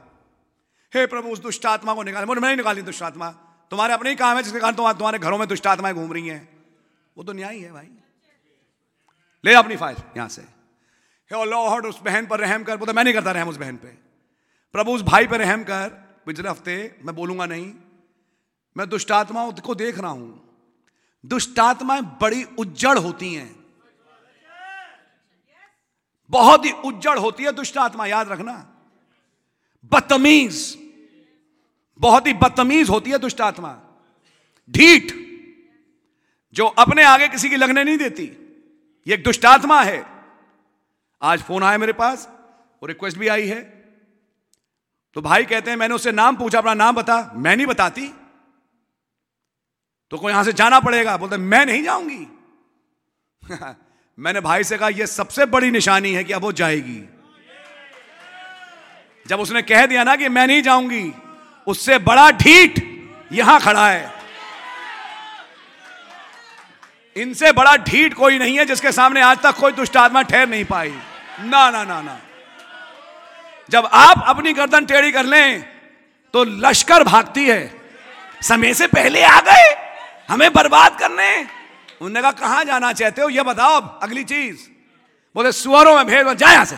हे 0.92 1.06
प्रभु, 1.06 1.28
उस 1.28 1.38
दुष्ट 1.38 1.66
आत्मा 1.66 1.94
को 1.94 2.02
निकाल। 2.02 2.24
मुझे 2.24 2.40
मैं 2.40 2.48
नहीं 2.48 2.56
निकाली 2.56 2.82
दुष्ट 2.82 3.02
आत्मा। 3.02 3.34
तुम्हारे 3.70 3.94
अपने 3.94 4.10
ही 4.10 4.16
काम 4.16 4.36
है, 4.36 4.42
जिसके 4.42 4.60
कारण 4.60 4.74
तुम्हारे 4.74 5.18
घरों 5.18 5.38
में 5.38 5.48
दुष्ट 5.48 5.66
आत्माएँ 5.66 5.94
घूम 5.94 6.12
रही 6.12 6.28
हैं। 6.28 6.48
वो 7.16 7.24
तो 7.24 7.32
न्याय 7.32 7.58
है 7.58 7.72
भाई। 7.72 7.88
ले 9.44 9.54
अपनी 9.54 9.76
फ़ाइल 9.76 9.96
यहाँ 10.16 10.28
से। 10.28 10.42
हे 11.30 11.44
लॉर्ड 11.44 11.86
उस 11.86 12.00
बहन 12.00 12.26
पर 12.26 12.40
रहम 12.40 12.64
कर। 12.64 12.76
बोलते 12.76 12.92
मैं 12.92 13.04
नहीं 13.04 13.14
करता 13.14 13.32
रहम 13.32 13.48
उस 13.48 13.56
बहन 13.56 13.76
पे। 13.76 13.88
प्रभु, 14.72 14.92
उस 14.92 15.02
भाई 15.02 15.26
पर 15.26 15.38
रहम 15.38 15.64
कर। 15.64 15.88
पिछले 16.26 16.48
हफ़्ते 16.48 16.98
मैं 17.04 17.14
बोलूँगा 17.14 17.46
नहीं। 17.46 17.72
मैं 18.76 18.88
दुष्टात्माओं 18.88 19.52
को 19.52 19.74
देख 19.74 19.98
रहा 19.98 20.10
हूँ। 20.10 20.42
दुष्टात्माएँ 21.26 22.02
बड़ी 22.02 22.44
उज्जड़ 22.44 22.98
होती 22.98 23.34
हैं। 23.34 23.66
बहुत 26.30 26.64
ही 26.64 26.72
उज्जड़ 26.72 27.18
होती 27.18 27.44
है 27.44 27.52
दुष्टात्मा 27.52 28.06
याद 28.06 28.28
रखना। 28.28 28.54
बदतमीज। 29.92 30.85
बहुत 31.98 32.26
ही 32.26 32.32
बदतमीज 32.32 32.88
होती 32.88 33.10
है 33.10 33.18
दुष्टात्मा 33.18 33.80
ढीठ, 34.70 35.12
जो 36.54 36.66
अपने 36.66 37.02
आगे 37.02 37.28
किसी 37.28 37.50
की 37.50 37.56
लगने 37.56 37.84
नहीं 37.84 37.96
देती, 37.96 38.24
ये 39.06 39.14
एक 39.14 39.22
दुष्टात्मा 39.22 39.82
है। 39.82 40.06
आज 41.22 41.42
फ़ोन 41.42 41.62
आया 41.62 41.78
मेरे 41.78 41.92
पास, 41.92 42.28
वो 42.82 42.86
रिक्वेस्ट 42.86 43.18
भी 43.18 43.28
आई 43.28 43.46
है। 43.46 43.62
तो 45.14 45.20
भाई 45.20 45.44
कहते 45.44 45.70
हैं, 45.70 45.78
मैंने 45.78 45.94
उससे 45.94 46.12
नाम 46.12 46.36
पूछा, 46.36 46.58
अपना 46.58 46.74
नाम 46.74 46.94
बता। 46.94 47.32
मैं 47.34 47.56
नहीं 47.56 47.66
बताती। 47.66 48.14
तो 50.10 50.18
कोई 50.18 50.32
यहाँ 50.32 50.44
से 50.44 50.52
जाना 50.52 50.80
पड़ेगा। 50.80 51.16
बोलते 51.16 51.36
मैं 51.36 51.66
नहीं 51.66 51.82
जाऊँगी। 51.82 52.26
मैंने 54.18 54.40
भाई 54.40 54.64
से 54.64 54.78
कहा 54.78 54.88
यह 54.88 55.06
सबसे 55.06 55.46
बड़ी 55.46 55.70
निशानी 55.70 56.12
है 56.12 56.24
कि 56.24 56.32
अब 56.32 56.42
वो 56.42 56.52
जाएगी। 56.52 57.08
जब 59.26 59.40
उसने 59.40 59.62
कह 59.62 59.86
दिया 59.86 60.04
ना 60.04 60.16
कि 60.16 60.28
मैं 60.28 60.46
नहीं 60.46 60.62
जाऊँगी 60.62 61.14
उससे 61.66 61.98
बड़ा 61.98 62.30
ढीठ 62.30 62.80
यहाँ 63.32 63.60
खड़ा 63.60 63.88
है। 63.88 64.12
इनसे 67.16 67.52
बड़ा 67.52 67.76
ढीठ 67.76 68.14
कोई 68.14 68.38
नहीं 68.38 68.58
है 68.58 68.64
जिसके 68.64 68.92
सामने 68.92 69.20
आज 69.20 69.38
तक 69.38 69.56
कोई 69.56 69.72
दुष्ट 69.72 69.96
आत्मा 69.96 70.22
ठहर 70.22 70.48
नहीं 70.48 70.64
पाई। 70.64 70.90
ना 71.40 71.70
ना 71.70 71.84
ना 71.84 72.00
ना। 72.02 72.18
जब 73.70 73.86
आप 73.86 74.22
अपनी 74.26 74.52
गर्दन 74.52 74.86
टेढ़ी 74.86 75.12
कर 75.12 75.24
लें 75.24 75.62
तो 76.34 76.44
लश्कर 76.44 77.04
भागती 77.04 77.46
है। 77.48 77.80
समय 78.42 78.74
से 78.74 78.86
पहले 78.86 79.22
आ 79.22 79.40
गए, 79.40 79.74
हमें 80.30 80.52
बर्बाद 80.52 80.98
करने। 80.98 81.40
उन्होंने 81.40 82.22
कहा, 82.22 82.30
कहाँ 82.30 82.64
जाना 82.64 82.92
चाहते 82.92 83.22
हो? 83.22 83.28
ये 83.28 83.42
बताओ 83.42 83.80
अगली 83.98 84.24
चीज़। 84.24 84.58
बोले, 85.34 85.52
सुअरों 85.52 85.96
में 85.96 86.06
भेज 86.06 86.36
जाए 86.36 86.52
यहाँ 86.52 86.64
से। 86.64 86.76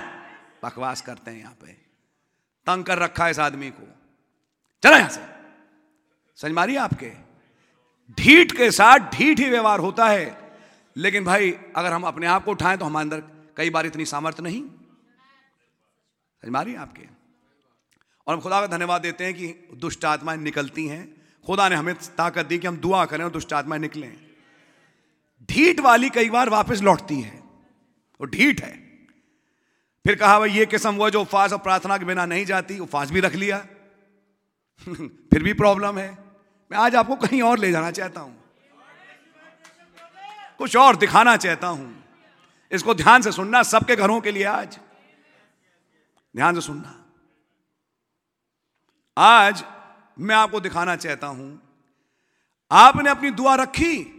बकवास 0.64 1.01
करते 1.01 1.31
हैं 1.31 1.38
यहाँ 1.38 1.53
पे। 1.53 1.72
तंग 2.66 2.85
कर 2.85 2.98
रखा 2.98 3.24
है 3.24 3.31
इस 3.31 3.38
आदमी 3.38 3.70
को। 3.70 3.97
चलो 4.82 4.96
यहाँ 4.96 5.08
से। 5.08 5.20
समझ 6.36 6.52
मारिए 6.52 6.76
आपके। 6.76 7.12
ढीठ 8.12 8.52
के 8.52 8.70
साथ 8.70 8.98
ढीठ 8.98 9.38
ही 9.38 9.50
व्यवहार 9.50 9.78
होता 9.78 10.08
है। 10.08 10.52
लेकिन 10.96 11.24
भाई, 11.24 11.58
अगर 11.76 11.92
हम 11.92 12.02
अपने 12.02 12.26
आप 12.26 12.44
को 12.44 12.50
उठाएँ 12.50 12.78
तो 12.78 12.84
हमारे 12.84 13.02
अंदर 13.02 13.22
कई 13.56 13.70
बार 13.70 13.86
इतनी 13.86 14.04
सामर्थ्य 14.04 14.42
नहीं। 14.42 14.62
समझ 16.42 16.50
मारिए 16.50 16.76
आपके। 16.76 17.02
और 18.26 18.34
हम 18.34 18.40
खुदा 18.40 18.60
का 18.60 18.66
धन्यवाद 18.66 19.02
देते 19.02 19.24
हैं 19.24 19.34
कि 19.34 19.68
दुष्ट 19.74 20.04
आत्माएँ 20.04 20.38
निकलती 20.38 20.86
हैं। 20.86 21.26
खुदा 21.46 21.68
ने 21.68 21.76
हमें 21.76 21.94
ताकत 21.94 22.46
दी 22.46 22.58
कि 22.58 22.66
हम 22.66 22.76
दुआ 22.76 23.04
करें 23.04 23.24
और 23.24 23.30
दुष्ट 23.30 23.52
आत्माएँ 23.52 23.80
निकलें। 23.80 24.16
ढीठ 25.50 25.80
वाली 25.80 26.10
कई 26.10 26.30
बार 26.30 26.48
वापस 26.48 26.80
लौटती 26.80 27.20
है। 27.20 27.42
वो 28.20 28.26
ढीठ 28.26 28.62
है। 28.64 28.72
फिर 30.06 30.14
कहा, 30.14 30.38
भाई, 30.38 30.50
ये 30.50 30.66
किस्म 30.66 30.94
हुआ 30.94 31.10
जो 31.10 31.20
उपवास 31.22 31.52
और 31.52 31.58
प्रार्थना 31.58 31.98
के 31.98 32.04
बिना 32.04 32.26
नहीं 32.26 32.44
जाती, 32.44 32.78
उपवास 32.78 33.10
भी 33.10 33.20
रख 33.20 33.34
लिया। 33.34 33.66
फिर 35.30 35.42
भी 35.42 35.52
प्रॉब्लम 35.52 35.98
है। 35.98 36.18
मैं 36.72 36.78
आज 36.78 36.94
आपको 36.94 37.16
कहीं 37.16 37.42
और 37.42 37.58
ले 37.58 37.72
जाना 37.72 37.90
चाहता 37.90 38.20
हूँ। 38.20 38.44
कुछ 40.58 40.76
और 40.76 40.96
दिखाना 40.96 41.36
चाहता 41.36 41.66
हूँ। 41.66 42.04
इसको 42.72 42.94
ध्यान 42.94 43.22
से 43.22 43.32
सुनना 43.32 43.62
सबके 43.62 43.96
घरों 43.96 44.20
के 44.20 44.30
लिए 44.30 44.44
आज। 44.44 44.78
ध्यान 46.36 46.54
से 46.54 46.60
सुनना। 46.60 47.04
आज 49.16 49.64
मैं 50.18 50.34
आपको 50.34 50.60
दिखाना 50.60 50.96
चाहता 50.96 51.26
हूँ। 51.26 51.62
आपने 52.70 53.10
अपनी 53.10 53.30
दुआ 53.30 53.54
रखी। 53.54 54.14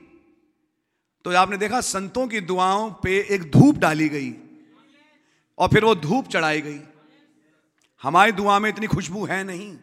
तो 1.26 1.36
आपने 1.36 1.58
देखा 1.58 1.82
संतों 1.82 2.28
की 2.28 2.42
दुआओं 2.42 2.92
पे 2.92 3.28
एक 3.30 3.52
धूप 3.52 3.78
डाली 3.78 4.10
गई 4.10 4.34
और 5.58 5.68
फिर 5.68 5.86
वो 5.86 5.96
धूप 5.96 6.28
चढ़ाई 6.28 6.62
गई। 6.62 6.80
हमारी 8.04 8.32
दुआ 8.32 8.60
में 8.60 8.70
इतनी 8.70 8.88
खुशबू 8.88 9.26
है 9.26 9.44
नहीं। 9.44 9.78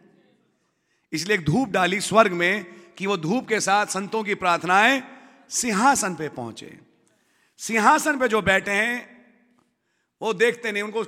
इसलिए 1.13 1.37
एक 1.37 1.45
धूप 1.45 1.69
डाली 1.69 2.01
स्वर्ग 2.01 2.31
में 2.31 2.65
कि 2.97 3.05
वो 3.05 3.17
धूप 3.17 3.47
के 3.47 3.59
साथ 3.59 3.85
संतों 3.85 4.23
की 4.23 4.35
प्रार्थनाएँ 4.35 5.03
सिंहासन 5.49 6.15
पे 6.15 6.29
पहुँचे। 6.29 6.79
सिंहासन 7.57 8.19
पे 8.19 8.27
जो 8.27 8.41
बैठे 8.41 8.71
हैं, 8.71 9.17
वो 10.21 10.33
देखते 10.33 10.71
नहीं, 10.71 10.83
उनको 10.83 11.03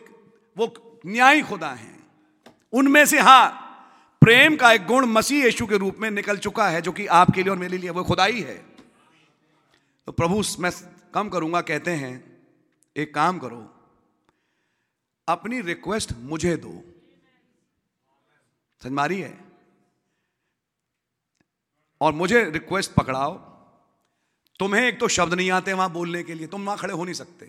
वो 0.58 1.00
न्यायी 1.06 1.42
खुदा 1.42 1.70
हैं। 1.70 2.08
उनमें 2.74 3.06
से 3.06 3.20
हाँ, 3.20 3.66
प्रेम 4.22 4.56
का 4.56 4.72
एक 4.72 4.86
गुण 4.86 5.06
मसीह 5.06 5.46
यीशु 5.46 5.68
के 5.68 5.78
रूप 5.78 5.98
में 5.98 6.12
निकल 6.12 6.38
चुका 6.38 6.70
है, 6.70 6.82
जो 6.82 6.92
कि 6.92 7.08
आपके 7.08 7.44
लिए 7.44 7.52
और 7.52 7.58
मेरे 7.58 7.78
लिए 7.78 7.90
वो 7.90 8.04
खुदाई 8.04 8.42
है। 8.42 8.66
तो 10.06 10.12
प्रभु, 10.12 10.44
मैं 10.60 10.72
कम 11.14 11.30
करूँगा, 11.30 11.62
कहते 11.62 11.92
हैं, 11.92 12.38
एक 12.98 13.14
काम 13.14 13.40
करो, 13.40 13.76
अपनी 15.28 15.62
रिक्वेस्ट 15.62 16.14
मुझे 16.18 16.58
दो। 16.58 16.84
समझ 18.84 18.92
मारी 18.92 19.22
है? 19.22 19.49
और 22.02 22.14
मुझे 22.14 22.44
रिक्वेस्ट 22.50 22.92
पकड़ाओ। 22.92 23.34
तुम्हें 24.60 24.88
एक 24.88 25.00
तो 25.00 25.08
शब्द 25.08 25.34
नहीं 25.34 25.52
आते 25.52 25.74
वहाँ 25.74 25.92
बोलने 25.92 26.24
के 26.24 26.34
लिए, 26.34 26.48
तुम 26.48 26.66
वहाँ 26.66 26.78
खड़े 26.78 26.94
हो 26.94 27.04
नहीं 27.04 27.14
सकते। 27.14 27.46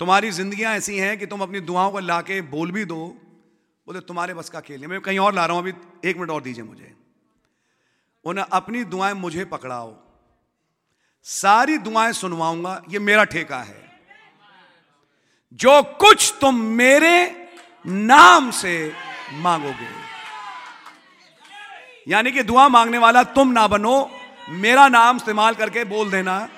तुम्हारी 0.00 0.30
जिंदगियाँ 0.30 0.74
ऐसी 0.74 0.98
हैं 0.98 1.18
कि 1.18 1.26
तुम 1.26 1.40
अपनी 1.40 1.60
दुआओं 1.60 1.90
को 1.90 1.98
लाके 1.98 2.40
बोल 2.40 2.70
भी 2.70 2.84
दो, 2.84 3.06
बोले, 3.86 4.00
तुम्हारे 4.00 4.34
बस 4.34 4.50
का 4.50 4.60
खेल 4.60 4.80
है, 4.80 4.86
मैं 4.86 5.00
कहीं 5.00 5.18
और 5.18 5.34
ला 5.34 5.46
रहा 5.46 5.56
हूँ, 5.56 5.68
अभी 5.68 6.08
एक 6.08 6.16
मिनट 6.16 6.30
और 6.30 6.42
दीजिए 6.42 6.64
मुझे। 6.64 6.94
उन्हें 8.24 8.44
अपनी 8.44 8.84
दुआएँ 8.84 9.14
मुझे 9.14 9.44
पकड़ाओ। 9.44 9.96
सारी 11.24 11.78
दुआएँ 11.78 12.12
सुनवाऊँगा, 12.12 12.82
ये 12.88 12.98
मेरा 12.98 13.24
ठेका 13.24 13.62
है। 13.62 13.88
जो 15.52 15.82
कुछ 15.82 16.34
तुम 16.40 16.60
मेरे 16.60 17.48
नाम 17.86 18.50
से 18.50 18.92
मांगोगे। 19.32 20.07
यानी 22.08 22.32
कि 22.32 22.42
दुआ 22.42 22.68
मांगने 22.68 22.98
वाला 22.98 23.22
तुम 23.22 23.48
ना 23.48 23.68
बनो। 23.68 24.10
मेरा 24.48 24.88
नाम 24.88 25.16
इस्तेमाल 25.16 25.54
करके 25.54 25.84
बोल 25.84 26.10
देना 26.10 26.48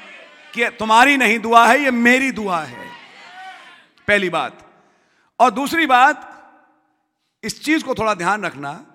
कि 0.55 0.69
तुम्हारी 0.69 1.17
नहीं 1.17 1.39
दुआ 1.39 1.67
है, 1.67 1.81
ये 1.81 1.91
मेरी 1.91 2.33
दुआ 2.33 2.61
है। 2.61 2.87
पहली 4.09 4.31
बात। 4.31 4.71
और 5.41 5.51
दूसरी 5.51 5.87
बात, 5.87 6.27
इस 7.45 7.65
चीज़ 7.65 7.85
को 7.85 7.95
थोड़ा 7.95 8.15
ध्यान 8.15 8.45
रखना 8.45 8.87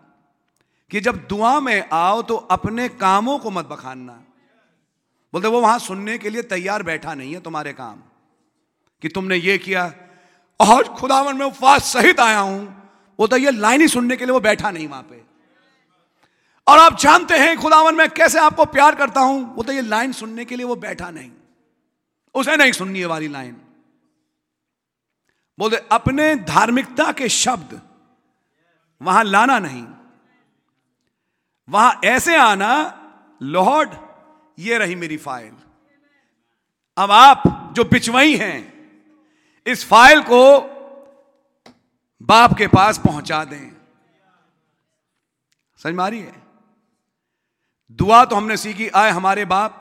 कि 0.92 1.00
जब 1.00 1.28
दुआ 1.28 1.60
में 1.60 1.90
आओ 1.94 2.22
तो 2.22 2.36
अपने 2.36 2.90
कामों 2.90 3.40
को 3.40 3.52
मत 3.52 3.66
बखानना। 3.66 4.14
बोलते, 5.34 5.48
वो 5.48 5.62
वहाँ 5.62 5.80
सुनने 5.80 6.18
के 6.18 6.30
लिए 6.30 6.42
तैयार 6.42 6.84
बैठा 6.84 7.14
नहीं 7.14 7.34
है 7.34 7.40
तुम्हारे 7.40 7.74
काम। 7.74 7.96
कि 9.02 9.10
तुमने 9.10 9.36
ये 9.36 9.58
किया, 9.58 9.94
और 10.60 10.84
खुदावन 10.84 11.38
में 11.38 11.46
उपवास 11.46 11.94
सहित 11.94 12.20
आया 12.20 12.40
हूँ। 12.40 12.90
वो 13.20 13.28
तो 13.28 13.38
ये 13.38 13.52
लाइन 13.52 13.82
ही 13.82 13.88
सुनने 13.88 14.16
के 14.16 14.26
लिए 14.26 14.34
वो 14.34 14.40
बैठा 14.40 14.72
नहीं 14.72 14.88
वहाँ 14.88 15.04
पे। 15.04 15.35
और 16.68 16.80
आप 16.80 16.98
जानते 16.98 17.38
हैं 17.38 17.58
खुदावन, 17.58 17.96
मैं 17.96 18.10
कैसे 18.10 18.40
आपको 18.40 18.66
प्यार 18.66 18.96
करता 18.96 19.22
हूँ? 19.22 19.56
वो 19.56 19.64
तो 19.64 19.72
ये 19.72 19.82
लाइन 19.82 20.12
सुनने 20.12 20.46
के 20.46 20.56
लिए 20.56 20.66
वो 20.66 20.76
बैठा 20.76 21.10
नहीं। 21.10 21.32
उसे 22.36 22.58
नहीं 22.58 22.72
सुननी 22.72 23.00
है 23.00 23.06
वाली 23.06 23.28
लाइन। 23.28 23.62
बोलते, 25.60 25.78
अपने 25.92 26.36
धार्मिकता 26.36 27.12
के 27.12 27.30
शब्द 27.30 27.82
वहाँ 29.02 29.24
लाना 29.24 29.60
नहीं। 29.60 29.86
वहाँ 31.70 32.02
ऐसे 32.04 32.38
आना, 32.38 33.02
लॉर्ड, 33.42 33.90
ये 34.60 34.78
रही 34.78 34.96
मेरी 34.96 35.18
फ़ाइल। 35.18 35.54
अब 36.98 37.12
आप 37.12 37.44
जो 37.76 37.84
बिचवई 37.84 38.36
हैं, 38.36 38.76
इस 39.68 39.86
फ़ाइल 39.86 40.22
को 40.22 40.60
बाप 42.22 42.54
के 42.58 42.68
पास 42.68 42.98
पहुँचा 42.98 43.44
दें। 43.46 43.76
समझ 45.78 45.94
मारी 45.94 46.20
है? 46.20 46.45
दुआ 47.92 48.26
तो 48.26 48.36
हमने 48.36 48.58
सीखी, 48.58 48.88
आए 48.88 49.12
हमारे 49.12 49.46
बाप। 49.46 49.80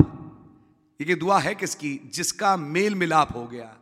ये 1.00 1.14
दुआ 1.14 1.38
है 1.38 1.54
किसकी? 1.54 2.10
जिसका 2.14 2.56
मेल 2.56 2.94
मिलाप 2.94 3.36
हो 3.36 3.46
गया। 3.46 3.76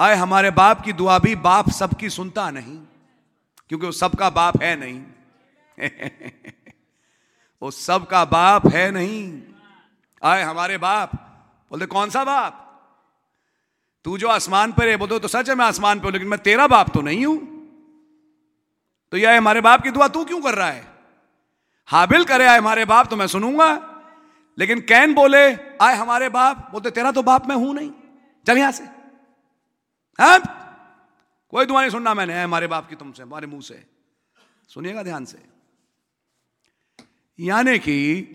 आए 0.00 0.14
हमारे 0.14 0.50
बाप 0.50 0.80
की 0.80 0.92
दुआ 0.92 1.18
भी 1.18 1.34
बाप 1.34 1.70
सबकी 1.70 2.10
सुनता 2.10 2.50
नहीं, 2.50 2.78
क्योंकि 3.68 3.86
वो 3.86 3.92
सबका 3.92 4.30
बाप 4.30 4.62
है 4.62 4.76
नहीं। 4.76 5.02
वो 7.62 7.70
सबका 7.70 8.24
बाप 8.24 8.66
है 8.66 8.90
नहीं। 8.90 9.42
आए 10.24 10.42
हमारे 10.42 10.78
बाप। 10.78 11.14
बोलते, 11.70 11.86
कौन 11.86 12.10
सा 12.10 12.24
बाप? 12.24 12.60
तू 14.04 14.18
जो 14.18 14.28
आसमान 14.28 14.72
पर 14.72 14.88
है। 14.88 14.96
बोलते 14.96 15.18
तो 15.18 15.28
सच 15.28 15.48
है, 15.48 15.54
मैं 15.54 15.64
आसमान 15.64 15.98
पर 15.98 16.04
हूँ, 16.04 16.12
लेकिन 16.12 16.28
मैं 16.28 16.38
तेरा 16.38 16.66
बाप 16.66 16.94
तो 16.94 17.00
नहीं 17.00 17.26
हूँ। 17.26 17.38
तो 19.10 19.16
यह 19.16 19.38
हमारे 19.38 19.60
बाप 19.60 19.82
की 19.82 19.90
दुआ, 19.90 20.08
तू 20.08 20.24
क्यों 20.24 20.42
कर 20.42 20.54
रहा 20.54 20.70
है? 20.70 20.93
हाबिल 21.86 22.24
करे, 22.24 22.46
आए 22.46 22.58
हमारे 22.58 22.84
बाप 22.84 23.10
तो 23.10 23.16
मैं 23.16 23.26
सुनूँगा। 23.26 23.90
लेकिन 24.58 24.80
कैन 24.80 25.14
बोले, 25.14 25.54
आए 25.82 25.94
हमारे 25.94 26.28
बाप, 26.28 26.68
बोलते, 26.72 26.90
तेरा 26.90 27.12
तो 27.12 27.22
बाप 27.22 27.46
मैं 27.46 27.56
हूँ 27.56 27.74
नहीं। 27.74 27.90
चल 28.46 28.58
यहाँ 28.58 28.72
से। 28.72 28.84
हाँ? 30.22 30.60
कोई 31.50 31.66
दुआ 31.66 31.80
नहीं 31.80 31.90
सुनना 31.90 32.14
मैंने 32.14 32.42
हमारे 32.42 32.66
बाप 32.66 32.88
की 32.88 32.96
तुमसे, 32.96 33.22
हमारे 33.22 33.46
मुँह 33.46 33.62
से। 33.62 33.86
सुनिएगा 34.68 35.02
ध्यान 35.02 35.24
से। 35.24 35.38
यानी 37.40 37.78
कि 37.78 38.28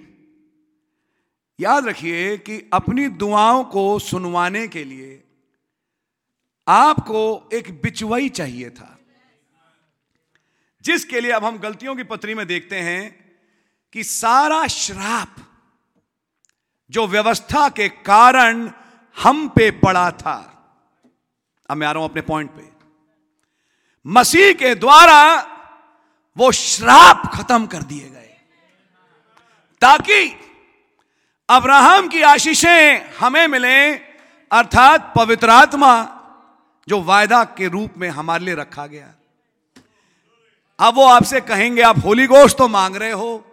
याद 1.60 1.86
रखिए 1.86 2.38
कि 2.38 2.70
अपनी 2.74 3.08
दुआओं 3.08 3.64
को 3.64 4.00
सुनवाने 4.00 4.68
के 4.68 4.84
लिए 4.84 5.24
आपको 6.68 7.50
एक 7.54 7.82
बिचवई 7.82 8.30
चाहिए 8.30 8.70
था। 8.70 9.00
जिसके 10.82 11.22
लिए 11.22 11.32
अब 11.32 11.46
हम 11.46 11.58
गलतियों 11.58 11.96
की 11.96 12.04
पत्री 12.04 12.34
में 12.34 12.48
देखते 12.48 12.76
हैं 12.76 13.19
कि 13.93 14.04
सारा 14.04 14.67
श्राप 14.67 15.36
जो 16.89 17.08
व्यवस्था 17.08 17.69
के 17.69 17.89
कारण 17.89 18.71
हम 19.23 19.47
पे 19.47 19.71
पड़ा 19.71 20.12
था। 20.12 20.56
अब 21.69 21.78
मैं 21.78 21.88
आ 21.88 21.91
रहा 21.91 22.04
हूँ 22.04 22.10
अपने 22.10 22.21
पॉइंट 22.21 22.52
पे। 22.52 22.69
मसीह 24.06 24.54
के 24.54 24.75
द्वारा 24.75 25.47
वो 26.38 26.52
श्राप 26.52 27.32
खत्म 27.34 27.65
कर 27.65 27.82
दिए 27.82 28.10
गए। 28.10 28.38
ताकि 29.82 30.39
अब्राहम 31.49 32.08
की 32.08 32.21
आशीषें 32.21 33.12
हमें 33.19 33.47
मिले, 33.47 33.95
अर्थात 34.52 35.13
पवित्र 35.17 35.49
आत्मा 35.49 36.15
जो 36.88 37.02
वायदा 37.02 37.43
के 37.43 37.67
रूप 37.67 37.93
में 37.97 38.10
हमारे 38.10 38.45
लिए 38.45 38.56
रखा 38.56 38.88
गया। 38.88 39.13
अब 40.80 40.95
वो 40.95 41.06
आपसे 41.06 41.41
कहेंगे, 41.41 41.82
आप 41.82 41.95
होली 42.06 42.28
गोश्त 42.28 42.58
तो 42.58 42.67
मांग 42.67 42.95
रहे 42.95 43.12
हो 43.12 43.45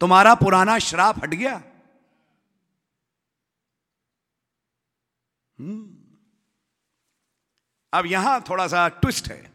तुम्हारा 0.00 0.34
पुराना 0.34 0.78
श्राप 0.78 1.18
हट 1.22 1.30
गया। 1.30 1.62
हम्म। 5.58 5.96
अब 7.92 8.06
यहाँ 8.06 8.44
थोड़ा 8.50 8.66
सा 8.66 8.88
ट्विस्ट 8.88 9.28
है। 9.28 9.50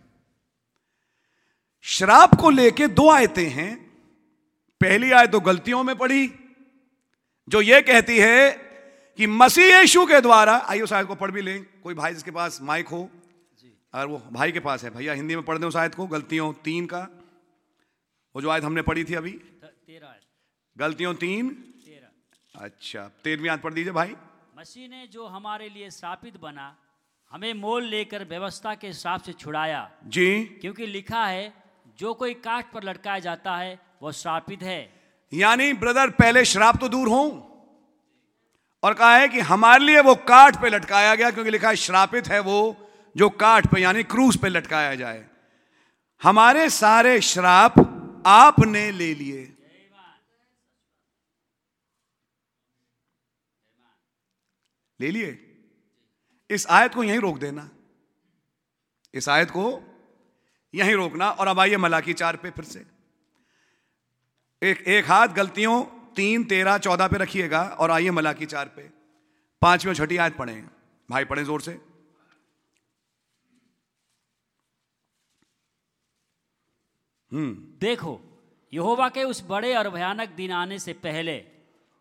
श्राप 1.81 2.29
को 2.41 2.49
लेके 2.49 2.87
दो 2.87 3.09
आयते 3.09 3.45
हैं। 3.47 3.85
पहली 4.81 5.11
आयत 5.11 5.31
तो 5.31 5.39
गलतियों 5.39 5.83
में 5.83 5.95
पढ़ी 5.95 6.27
जो 7.49 7.61
यह 7.61 7.81
कहती 7.81 8.17
है 8.19 8.51
कि 9.17 9.27
मसीह 9.27 9.79
यीशु 9.79 10.05
के 10.05 10.21
द्वारा, 10.21 10.57
आइए 10.57 10.81
उस 10.81 10.93
आयत 10.93 11.07
को 11.07 11.15
पढ़ 11.15 11.31
भी 11.31 11.41
लें, 11.41 11.65
कोई 11.83 11.93
भाई 11.93 12.13
जिसके 12.13 12.31
पास 12.31 12.61
माइक 12.61 12.87
हो 12.87 13.09
अगर 13.93 14.05
वो 14.05 14.17
भाई 14.31 14.51
के 14.51 14.59
पास 14.59 14.83
है, 14.83 14.89
भैया 14.89 15.13
हिंदी 15.13 15.35
में 15.35 15.45
पढ़ 15.45 15.57
दें 15.57 15.67
उस 15.67 15.75
आयत 15.75 15.95
को, 15.95 16.07
गलतियों, 16.07 16.53
तीन 16.53 16.85
का, 16.85 17.07
वो 18.35 18.41
जो 18.41 18.49
आयत 18.49 18.63
हमने 18.63 18.81
पढ़ी 18.81 19.03
थी 19.03 19.13
अभी 19.13 19.41
गलतियों 20.77 21.13
तीन। 21.13 21.49
तेरह। 21.85 22.63
अच्छा 22.63 23.07
तेरहवीं 23.23 23.49
आयत 23.49 23.61
पढ़ 23.61 23.73
दीजिए 23.73 23.93
भाई। 23.93 24.15
मसीह 24.57 24.87
ने 24.87 25.07
जो 25.07 25.25
हमारे 25.25 25.69
लिए 25.69 25.89
स्थापित 25.89 26.37
बना 26.37 26.75
हमें 27.31 27.53
मोल 27.53 27.83
लेकर 27.83 28.23
व्यवस्था 28.23 28.75
के 28.75 28.87
हिसाब 28.87 29.21
से 29.21 29.33
छुड़ाया। 29.33 29.91
जी। 30.03 30.43
क्योंकि 30.61 30.85
लिखा 30.85 31.25
है 31.25 31.53
जो 31.99 32.13
कोई 32.13 32.33
काठ 32.33 32.71
पर 32.73 32.83
लटकाया 32.83 33.19
जाता 33.19 33.55
है 33.55 33.79
वो 34.01 34.11
श्रापित 34.11 34.63
है। 34.63 34.81
यानी 35.33 35.73
ब्रदर 35.73 36.09
पहले 36.09 36.45
श्राप 36.45 36.79
तो 36.79 36.89
दूर 36.89 37.07
हो। 37.07 37.23
और 38.83 38.93
कहा 38.93 39.15
है 39.17 39.27
कि 39.27 39.39
हमारे 39.39 39.83
लिए 39.85 40.01
वो 40.01 40.15
काठ 40.15 40.61
पे 40.61 40.69
लटकाया 40.69 41.15
गया 41.15 41.31
क्योंकि 41.31 41.51
लिखा 41.51 41.69
है 41.69 41.75
श्रापित 41.75 42.27
है 42.27 42.39
वो 42.39 42.59
जो 43.17 43.29
काठ 43.29 43.67
पे 43.67 43.81
यानी 43.81 44.03
क्रूस 44.03 44.37
पे 44.37 44.49
लटकाया 44.49 44.95
जाए। 44.95 45.25
हमारे 46.21 46.69
सारे 46.69 47.21
श्राप 47.21 47.79
आपने 48.27 48.91
ले 48.91 49.13
लिए। 49.15 49.54
ले 55.01 55.11
लिए। 55.11 55.57
इस 56.49 56.67
आयत 56.67 56.93
को 56.93 57.03
यहीं 57.03 57.19
रोक 57.19 57.37
देना। 57.37 57.69
इस 59.13 59.29
आयत 59.29 59.49
को 59.49 59.81
यहीं 60.75 60.93
रोकना 60.93 61.29
और 61.29 61.47
अब 61.47 61.59
आइए 61.59 61.77
मलाकी 61.77 62.13
चार 62.13 62.35
पे 62.35 62.51
फिर 62.51 62.65
से। 62.65 62.85
एक 64.63 64.81
एक 64.81 65.05
हाथ 65.05 65.27
गलतियों 65.27 65.83
तीन, 66.13 66.43
तेरह, 66.43 66.77
चौदह 66.77 67.07
पे 67.07 67.17
रखिएगा 67.17 67.63
और 67.63 67.91
आइए 67.91 68.11
मलाकी 68.11 68.45
चार 68.45 68.67
पे। 68.67 68.81
पांचवी 69.61 69.95
छठी 69.95 70.17
आयत 70.17 70.37
पढ़े। 70.37 70.67
भाई 71.09 71.25
पढ़े 71.25 71.43
ज़ोर 71.43 71.61
से। 71.61 71.71
हम्म। 77.31 77.55
देखो, 77.81 78.21
यहोवा 78.73 79.09
के 79.09 79.23
उस 79.23 79.43
बड़े 79.47 79.75
और 79.75 79.89
भयानक 79.89 80.29
दिन 80.29 80.51
आने 80.51 80.79
से 80.79 80.93
पहले 80.93 81.54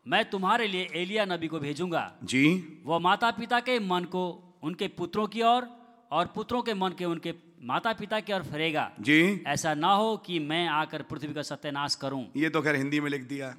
मैं 0.08 0.30
तुम्हारे 0.30 0.66
लिए 0.66 0.88
एलिया 0.94 1.24
नबी 1.24 1.48
को 1.48 1.58
भेजूँगा। 1.58 2.12
जी। 2.24 2.44
वह 2.86 2.98
माता 2.98 3.30
पिता 3.30 3.60
के 3.60 3.78
मन 3.78 4.04
को 4.04 4.54
उनके 4.62 4.88
पुत्रों 4.88 5.26
की 5.26 5.42
ओर 5.42 5.48
और, 5.48 5.68
और 6.12 6.26
पुत्रों 6.26 6.62
के 6.62 6.74
मन 6.74 6.90
के 6.90 7.04
उनके 7.04 7.34
माता 7.62 7.92
पिता 7.92 8.20
की 8.20 8.32
ओर 8.32 8.42
फिरेगा। 8.42 8.90
जी। 9.00 9.44
ऐसा 9.46 9.74
ना 9.74 9.92
हो 9.92 10.16
कि 10.16 10.38
मैं 10.38 10.68
आकर 10.68 11.02
पृथ्वी 11.02 11.34
का 11.34 11.42
सत्यानाश 11.42 11.94
करूँ। 11.94 12.26
ये 12.36 12.48
तो 12.48 12.62
खैर 12.62 12.76
हिंदी 12.76 13.00
में 13.00 13.10
लिख 13.10 13.22
दिया। 13.22 13.54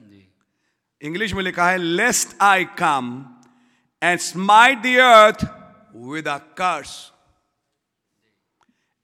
इंग्लिश 1.02 1.34
में 1.34 1.44
लिखा 1.44 1.70
है 1.70 1.78
lest 1.78 2.42
I 2.42 2.66
come 2.66 3.26
and 4.04 4.20
smite 4.20 4.78
the 4.78 4.86
earth 4.86 5.46
with 5.96 6.28
a 6.28 6.38
curse 6.38 7.12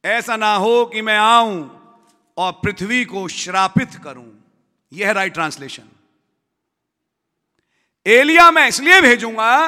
ऐसा 0.06 0.36
ना 0.36 0.56
हो 0.56 0.86
कि 0.86 1.02
मैं 1.02 1.18
आऊँ 1.18 1.82
और 2.38 2.52
पृथ्वी 2.52 3.06
को 3.06 3.28
श्रापित 3.28 3.96
करूँ। 3.96 4.44
यह 4.94 5.08
है 5.08 5.14
राइट 5.14 5.34
ट्रांसलेशन 5.34 5.84
एलिया 8.06 8.50
मैं 8.52 8.68
इसलिए 8.68 9.02
भेजूँगा 9.02 9.68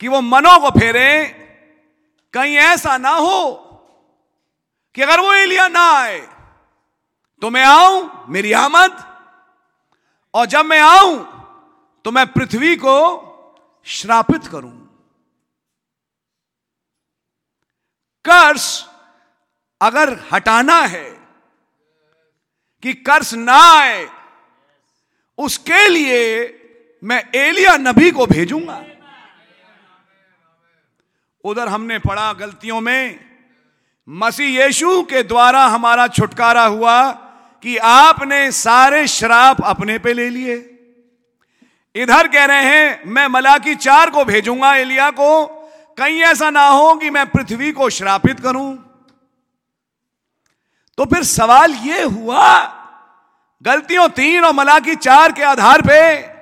कि 0.00 0.08
वो 0.08 0.20
मनों 0.20 0.58
को 0.60 0.70
फेरे, 0.70 1.24
कहीं 2.34 2.56
ऐसा 2.56 2.96
ना 2.98 3.10
हो 3.10 3.52
कि 4.94 5.02
अगर 5.02 5.20
वो 5.20 5.32
एलिया 5.34 5.68
ना 5.68 5.84
आए 5.92 6.18
तो 7.42 7.50
मैं 7.50 7.64
आऊँ, 7.64 8.26
मेरी 8.28 8.52
आमद, 8.54 9.04
और 10.34 10.46
जब 10.46 10.64
मैं 10.64 10.80
आऊँ 10.80 11.16
तो 12.04 12.10
मैं 12.10 12.26
पृथ्वी 12.32 12.74
को 12.76 12.96
श्रापित 13.86 14.46
करूँ। 14.46 14.72
कर्स 18.24 18.66
अगर 19.80 20.18
हटाना 20.32 20.80
है 20.82 21.08
कि 22.82 22.92
कर्स 23.02 23.34
ना 23.34 23.58
आए, 23.72 24.06
उसके 25.38 25.88
लिए 25.88 26.55
मैं 27.06 27.22
एलिया 27.34 27.76
नबी 27.76 28.10
को 28.10 28.26
भेजूँगा। 28.26 28.84
उधर 31.44 31.68
हमने 31.68 31.98
पढ़ा 31.98 32.32
गलतियों 32.32 32.80
में, 32.80 33.20
मसीह 34.08 34.64
यीशु 34.64 35.02
के 35.02 35.22
द्वारा 35.22 35.64
हमारा 35.66 36.06
छुटकारा 36.08 36.64
हुआ 36.64 37.10
कि 37.62 37.76
आपने 37.76 38.50
सारे 38.52 39.06
श्राप 39.06 39.62
अपने 39.64 39.98
पे 39.98 40.12
ले 40.12 40.28
लिए। 40.30 40.56
इधर 41.94 42.28
कह 42.28 42.44
रहे 42.44 42.64
हैं, 42.64 43.02
मैं 43.06 43.26
मलाकी 43.28 43.74
चार 43.74 44.10
को 44.10 44.24
भेजूँगा 44.24 44.74
एलिया 44.76 45.10
को, 45.10 45.46
कहीं 45.98 46.20
ऐसा 46.22 46.50
ना 46.50 46.66
हो 46.68 46.94
कि 46.94 47.10
मैं 47.10 47.26
पृथ्वी 47.26 47.72
को 47.72 47.90
श्रापित 47.90 48.40
करूँ। 48.40 48.76
तो 50.98 51.04
फिर 51.04 51.22
सवाल 51.22 51.74
यह 51.74 52.04
हुआ, 52.04 52.58
गलतियों 53.62 54.08
तीन 54.08 54.44
और 54.44 54.52
मलाकी 54.52 54.94
चार 54.96 55.32
के 55.32 55.42
आधार 55.42 55.82
पे 55.82 56.35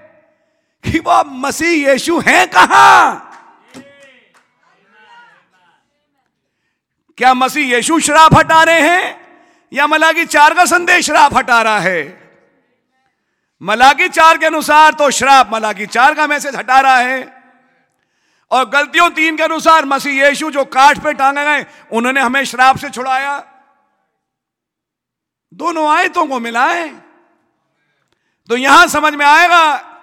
कि 0.85 0.99
वो 0.99 1.25
मसीह 1.25 1.91
यीशु 1.91 2.19
हैं 2.19 2.49
कहाँ? 2.49 3.31
क्या 7.19 7.35
मसीह 7.35 7.75
यीशु 7.75 8.01
शराब 8.01 8.35
हटा 8.35 8.63
रहे 8.63 8.81
हैं? 8.81 9.25
या 9.73 9.87
मलाकी 9.87 10.25
चार 10.25 10.55
का 10.55 10.65
संदेश 10.65 11.07
श्राप 11.07 11.35
हटा 11.35 11.63
रहा 11.63 11.79
है? 11.79 12.25
मलाकी 13.63 14.09
चार 14.09 14.39
के 14.39 14.47
अनुसार 14.47 14.93
तो 14.93 15.11
श्राप 15.11 15.51
मलाकी 15.53 15.87
चार 15.87 16.15
का 16.15 16.27
मैसेज 16.27 16.57
हटा 16.57 16.81
रहा 16.81 16.97
है। 16.97 17.43
और 18.51 18.69
गलतियों 18.69 19.11
तीन 19.11 19.37
के 19.37 19.43
अनुसार 19.43 19.85
मसीह 19.85 20.27
यीशु 20.27 20.51
जो 20.51 20.65
काठ 20.65 20.99
पे 20.99 21.13
टांगे 21.13 21.45
गए, 21.45 21.67
उन्होंने 21.93 22.21
हमें 22.21 22.45
श्राप 22.45 22.77
से 22.77 22.91
छुड़ाया। 22.91 23.45
दोनों 25.55 25.89
आयतों 25.97 26.27
को 26.27 26.41
मिलाए। 26.41 26.89
तो 28.51 28.57
यहाँ 28.57 28.87
समझ 28.87 29.15
में 29.15 29.27
आएगा 29.27 29.94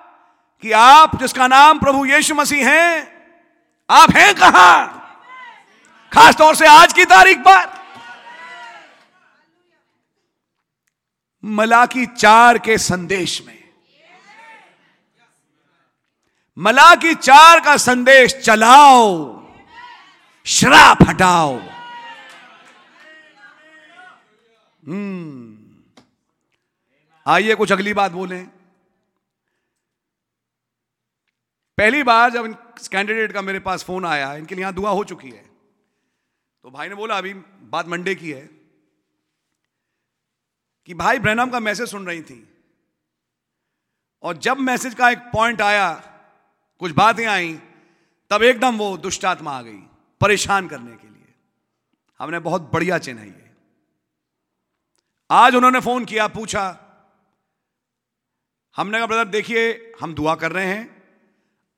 कि 0.61 0.71
आप 0.71 1.19
जिसका 1.19 1.47
नाम 1.47 1.79
प्रभु 1.79 2.05
यीशु 2.05 2.35
मसीह 2.35 2.69
हैं, 2.69 3.11
आप 3.89 4.09
हैं 4.11 4.35
कहाँ? 4.35 4.97
खास 6.13 6.35
तौर 6.35 6.55
से 6.55 6.67
आज 6.67 6.93
की 6.93 7.05
तारीख 7.05 7.37
पर। 7.47 7.81
मलाकी 11.45 12.05
चार 12.05 12.57
के 12.57 12.77
संदेश 12.77 13.41
में। 13.47 13.63
मलाकी 16.57 17.13
चार 17.15 17.59
का 17.59 17.77
संदेश, 17.77 18.35
चलाओ, 18.35 19.41
श्राप 20.45 20.97
हटाओ। 21.09 21.59
हम्म 24.87 25.57
आइए 27.27 27.55
कुछ 27.55 27.71
अगली 27.71 27.93
बात 27.93 28.11
बोले। 28.11 28.60
पहली 31.81 32.03
बार 32.03 32.29
जब 32.29 32.73
कैंडिडेट 32.91 33.31
का 33.31 33.41
मेरे 33.41 33.59
पास 33.59 33.83
फ़ोन 33.83 34.05
आया, 34.05 34.35
इनके 34.35 34.55
लिए 34.55 34.61
यहाँ 34.61 34.73
दुआ 34.73 34.89
हो 34.89 35.03
चुकी 35.03 35.29
है। 35.29 35.45
तो 36.63 36.71
भाई 36.71 36.89
ने 36.89 36.95
बोला, 36.95 37.17
अभी 37.17 37.33
बात 37.61 37.87
मंडे 37.87 38.15
की 38.15 38.31
है। 38.31 38.49
कि 40.85 40.93
भाई 40.93 41.19
ब्रैनम 41.19 41.49
का 41.49 41.59
मैसेज 41.59 41.89
सुन 41.89 42.05
रही 42.07 42.21
थी। 42.21 42.53
और 44.23 44.37
जब 44.37 44.57
मैसेज 44.57 44.93
का 44.93 45.09
एक 45.09 45.17
पॉइंट 45.17 45.61
आया, 45.61 45.93
कुछ 46.79 46.91
बातें 46.91 47.25
आई, 47.25 47.59
तब 48.29 48.43
एकदम 48.43 48.77
वो 48.77 48.97
दुष्टात्मा 48.97 49.57
आ 49.57 49.61
गई, 49.61 49.79
परेशान 50.21 50.67
करने 50.67 50.95
के 50.95 51.07
लिए। 51.07 51.35
हमने 52.19 52.39
बहुत 52.39 52.61
बढ़िया 52.61 52.97
चिन्ह 52.97 53.21
है 53.21 53.55
आज 55.31 55.55
उन्होंने 55.55 55.79
फ़ोन 55.79 56.05
किया, 56.05 56.27
पूछा, 56.27 56.79
हमने 58.75 58.97
कहा 58.97 59.07
ब्रदर 59.07 59.25
देखिए, 59.25 59.93
हम 60.01 60.13
दुआ 60.13 60.35
कर 60.35 60.51
रहे 60.51 60.65
हैं 60.65 61.00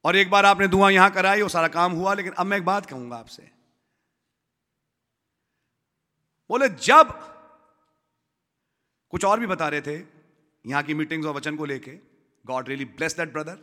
और 0.06 0.16
एक 0.16 0.30
बार 0.30 0.46
आपने 0.46 0.68
दुआ 0.68 0.90
यहाँ 0.90 1.10
कराई, 1.12 1.42
वो 1.42 1.50
सारा 1.50 1.68
काम 1.70 1.92
हुआ, 1.94 2.14
लेकिन 2.14 2.34
अब 2.34 2.46
मैं 2.46 2.58
एक 2.58 2.66
बात 2.66 2.86
कहूँगा 2.86 3.18
आपसे। 3.18 3.52
बोले, 6.50 6.70
जब 6.70 7.14
कुछ 9.14 9.26
और 9.26 9.40
भी 9.40 9.48
बता 9.48 9.68
रहे 9.68 9.82
थे 9.82 9.96
यहाँ 10.66 10.84
की 10.84 10.94
मीटिंग्स 10.94 11.28
और 11.28 11.34
वचन 11.36 11.56
को 11.56 11.66
लेके 11.66 11.92
God 12.46 12.68
really 12.70 12.86
bless 12.88 13.16
that 13.18 13.34
brother 13.34 13.58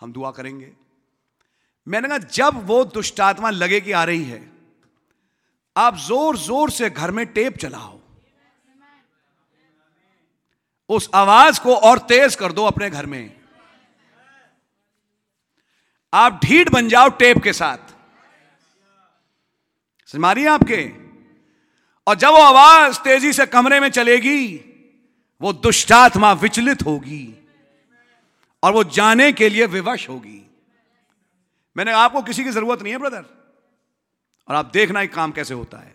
हम 0.00 0.12
दुआ 0.12 0.30
करेंगे। 0.32 0.72
मैंने 1.86 2.08
कहा, 2.08 2.18
जब 2.18 2.66
वो 2.66 2.84
दुष्टात्मा 2.86 3.50
लगे 3.50 3.80
कि 3.80 3.92
आ 3.92 4.04
रही 4.04 4.24
है, 4.24 4.40
आप 5.76 5.96
ज़ोर 5.98 6.36
ज़ोर 6.38 6.70
से 6.70 6.90
घर 6.90 7.10
में 7.10 7.26
टेप 7.28 7.56
चलाओ। 7.58 7.98
उस 10.90 11.08
आवाज़ 11.14 11.60
को 11.60 11.74
और 11.76 11.98
तेज 12.08 12.34
कर 12.36 12.52
दो 12.52 12.64
अपने 12.64 12.90
घर 12.90 13.06
में। 13.06 13.45
आप 16.12 16.40
ढीठ 16.44 16.68
बन 16.68 16.88
जाओ 16.88 17.08
टेप 17.08 17.38
के 17.38 17.52
साथ। 17.52 17.78
समझ 20.06 20.46
आपके? 20.46 21.06
और 22.06 22.14
जब 22.14 22.28
वो 22.28 22.36
आवाज़ 22.36 23.00
तेज़ी 23.00 23.32
से 23.32 23.46
कमरे 23.46 23.80
में 23.80 23.88
चलेगी, 23.88 24.56
वो 25.40 25.52
दुष्टात्मा 25.52 26.32
विचलित 26.32 26.82
होगी 26.82 27.46
और 28.62 28.72
वो 28.72 28.84
जाने 28.84 29.32
के 29.32 29.48
लिए 29.48 29.66
विवश 29.66 30.08
होगी। 30.08 30.50
मैंने 31.76 31.92
आपको 31.92 32.22
किसी 32.22 32.44
की 32.44 32.50
ज़रूरत 32.50 32.82
नहीं 32.82 32.92
है 32.92 32.98
ब्रदर 32.98 33.24
और 34.48 34.54
आप 34.54 34.66
देखना 34.66 35.02
एक 35.02 35.14
काम 35.14 35.32
कैसे 35.32 35.54
होता 35.54 35.78
है। 35.78 35.94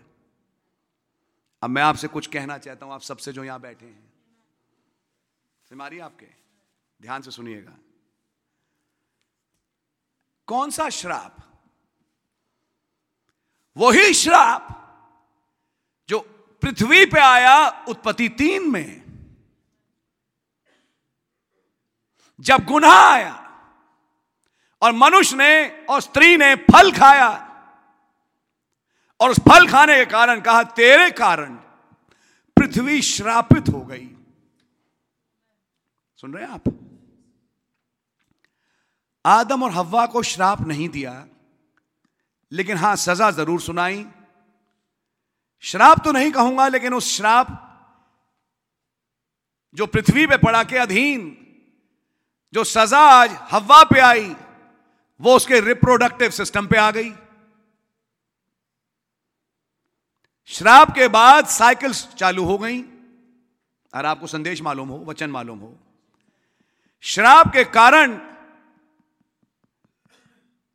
अब 1.62 1.70
मैं 1.70 1.82
आपसे 1.82 2.08
कुछ 2.08 2.26
कहना 2.26 2.58
चाहता 2.58 2.86
हूँ, 2.86 2.94
आप 2.94 3.00
सबसे 3.00 3.32
जो 3.32 3.44
यहाँ 3.44 3.60
बैठे 3.60 3.86
हैं। 3.86 4.12
सिमारी 5.68 5.98
आपके? 5.98 6.26
ध्यान 7.02 7.22
से 7.22 7.30
सुनिएगा। 7.30 7.78
कौन 10.52 10.70
सा 10.70 10.88
श्राप? 10.88 11.36
वही 13.76 14.14
श्राप 14.14 14.66
जो 16.08 16.18
पृथ्वी 16.62 17.06
पे 17.06 17.20
आया 17.20 17.84
उत्पत्ति 17.88 18.28
तीन 18.28 18.70
में। 18.70 19.02
जब 22.40 22.64
गुनाह 22.64 22.98
आया 22.98 23.34
और 24.82 24.92
मनुष्य 24.92 25.36
ने 25.36 25.86
और 25.90 26.00
स्त्री 26.00 26.36
ने 26.36 26.54
फल 26.54 26.92
खाया 26.92 27.30
और 29.20 29.30
उस 29.30 29.40
फल 29.40 29.68
खाने 29.68 29.96
के 29.96 30.04
कारण 30.04 30.40
कहा, 30.40 30.62
तेरे 30.62 31.10
कारण 31.10 31.56
पृथ्वी 32.56 33.02
श्रापित 33.02 33.68
हो 33.68 33.80
गई। 33.80 34.08
सुन 36.16 36.34
रहे 36.34 36.44
हैं 36.44 36.52
आप? 36.52 36.91
आदम 39.24 39.62
और 39.62 39.70
हवा 39.70 40.06
को 40.06 40.22
श्राप 40.22 40.60
नहीं 40.62 40.88
दिया, 40.88 41.12
लेकिन 42.52 42.76
हाँ, 42.76 42.94
सजा 42.96 43.30
ज़रूर 43.30 43.60
सुनाई। 43.60 44.04
श्राप 45.64 46.04
तो 46.04 46.12
नहीं 46.12 46.30
कहूँगा, 46.32 46.68
लेकिन 46.68 46.94
उस 46.94 47.16
श्राप 47.16 47.58
जो 49.76 49.86
पृथ्वी 49.86 50.26
पे 50.26 50.36
पड़ा 50.38 50.62
के 50.64 50.78
अधीन, 50.78 51.20
जो 52.54 52.64
सजा 52.64 52.98
आज 53.10 53.36
हवा 53.50 53.82
पे 53.84 54.00
आई, 54.00 54.34
वो 55.20 55.36
उसके 55.36 55.60
रिप्रोडक्टिव 55.60 56.30
सिस्टम 56.30 56.66
पे 56.66 56.78
आ 56.78 56.90
गई। 56.90 57.12
श्राप 60.50 60.90
के 60.90 61.08
बाद 61.08 61.46
साइकिल्स 61.48 62.06
चालू 62.14 62.44
हो 62.44 62.58
गई, 62.58 62.80
और 63.92 64.06
आपको 64.06 64.26
संदेश 64.26 64.62
मालूम 64.62 64.88
हो, 64.88 64.98
वचन 65.06 65.30
मालूम 65.30 65.58
हो। 65.58 65.74
श्राप 67.04 67.52
के 67.52 67.64
कारण 67.70 68.18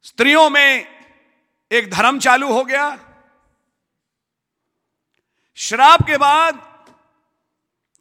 स्त्रियों 0.08 0.50
में 0.50 0.88
एक 1.72 1.90
धर्म 1.92 2.20
चालू 2.20 2.52
हो 2.54 2.64
गया। 2.66 2.88
शराब 5.58 6.02
के 6.02 6.18
बाद 6.18 6.56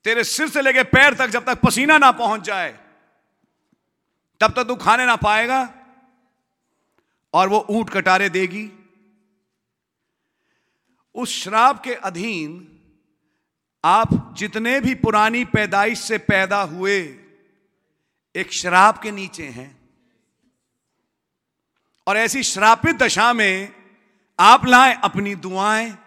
तेरे 0.05 0.25
सिर 0.25 0.49
से 0.49 0.63
लेके 0.63 0.83
पैर 0.83 1.15
तक 1.15 1.27
जब 1.27 1.45
तक 1.45 1.61
पसीना 1.61 1.99
ना 1.99 2.11
पहुँच 2.13 2.41
जाए, 2.41 2.71
तब 4.41 4.53
तक 4.53 4.67
तू 4.69 4.75
खाने 4.77 5.07
ना 5.07 5.17
पाएगा 5.17 5.59
और 7.35 7.49
वो 7.49 7.65
ऊँट 7.71 7.91
कटारे 7.91 8.29
देगी। 8.29 8.71
उस 11.15 11.35
शराब 11.35 11.81
के 11.81 11.95
अधीन 11.95 12.73
आप 13.85 14.35
जितने 14.39 14.81
भी 14.81 14.95
पुरानी 14.95 15.45
पैदाइश 15.45 16.01
से 16.01 16.19
पैदा 16.19 16.61
हुए, 16.63 16.99
एक 18.35 18.53
शराब 18.53 19.01
के 19.03 19.11
नीचे 19.11 19.47
हैं। 19.49 19.76
और 22.07 22.17
ऐसी 22.17 22.43
श्रापित 22.43 22.97
दशा 22.97 23.33
में 23.33 23.73
आप 24.39 24.67
लाएँ 24.67 24.95
अपनी 25.05 25.35
दुआएँ 25.35 25.99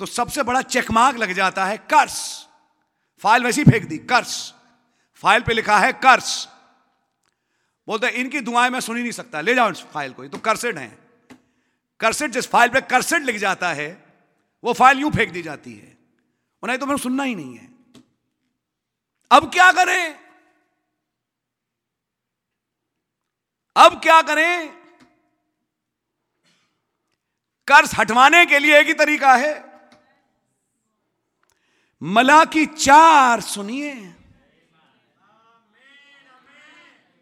तो 0.00 0.06
सबसे 0.06 0.42
बड़ा 0.42 0.62
चेकमार्क 0.62 1.16
लग 1.16 1.32
जाता 1.32 1.64
है 1.64 1.76
कर्स 1.76 2.48
फ़ाइल 3.18 3.44
वैसी 3.44 3.64
फेंक 3.64 3.84
दी 3.84 3.98
कर्स 3.98 4.54
फ़ाइल 5.14 5.42
पे 5.42 5.54
लिखा 5.54 5.78
है 5.78 5.92
कर्स 5.92 6.48
बोलते 7.88 8.08
इनकी 8.08 8.40
दुआएँ 8.40 8.70
मैं 8.70 8.80
सुन 8.80 8.96
ही 8.96 9.02
नहीं 9.02 9.12
सकता। 9.12 9.40
ले 9.40 9.54
जाओ 9.54 9.70
इस 9.70 9.78
फ़ाइल 9.78 10.12
को, 10.12 10.22
ये 10.22 10.28
तो 10.28 10.38
कर्सेड 10.38 10.78
है। 10.78 10.98
कर्सेड 12.00 12.30
जिस 12.30 12.48
फ़ाइल 12.48 12.70
पे 12.70 12.80
कर्सेड 12.80 13.22
लिख 13.22 13.36
जाता 13.36 13.72
है, 13.72 14.04
वो 14.64 14.72
फ़ाइल 14.72 14.98
यूँ 14.98 15.10
फेंक 15.10 15.32
दी 15.32 15.42
जाती 15.42 15.74
है। 15.74 15.98
उन्हें 16.62 16.78
तो 16.78 16.86
मैंने 16.86 17.02
सुनना 17.02 17.22
ही 17.22 17.34
नहीं 17.34 17.56
है। 17.56 17.68
अब 19.30 19.52
क्या 19.52 19.72
करें? 19.72 20.23
अब 23.76 24.00
क्या 24.00 24.20
करें? 24.22 24.68
कर्ज 27.68 27.90
हटवाने 27.94 28.44
के 28.46 28.58
लिए 28.58 28.78
एक 28.78 28.86
ही 28.86 28.94
तरीका 28.94 29.34
है। 29.34 29.52
मला 32.02 32.44
की 32.44 32.66
चार 32.66 33.40
सुनिए। 33.40 34.14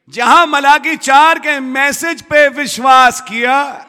जहाँ 0.08 0.46
मलाकी 0.46 0.96
चार 0.96 1.38
के 1.38 1.58
मैसेज 1.60 2.22
पे 2.22 2.48
विश्वास 2.48 3.20
किया, 3.20 3.86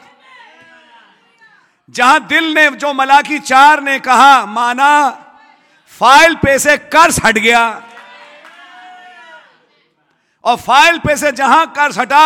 जहाँ 1.89 2.28
दिल 2.28 2.53
ने, 2.53 2.70
जो 2.70 2.93
मलाकी 2.93 3.39
चार 3.39 3.82
ने 3.82 3.99
कहा, 3.99 4.45
माना, 4.45 5.09
फ़ाइल 5.91 6.36
पे 6.36 6.59
से 6.59 6.78
कर्ज 6.78 7.20
हट 7.26 7.38
गया। 7.38 7.64
और 10.44 10.58
फ़ाइल 10.58 11.00
पे 11.00 11.16
से 11.18 11.32
जहाँ 11.32 11.66
कर्ज 11.74 12.00
हटा 12.00 12.26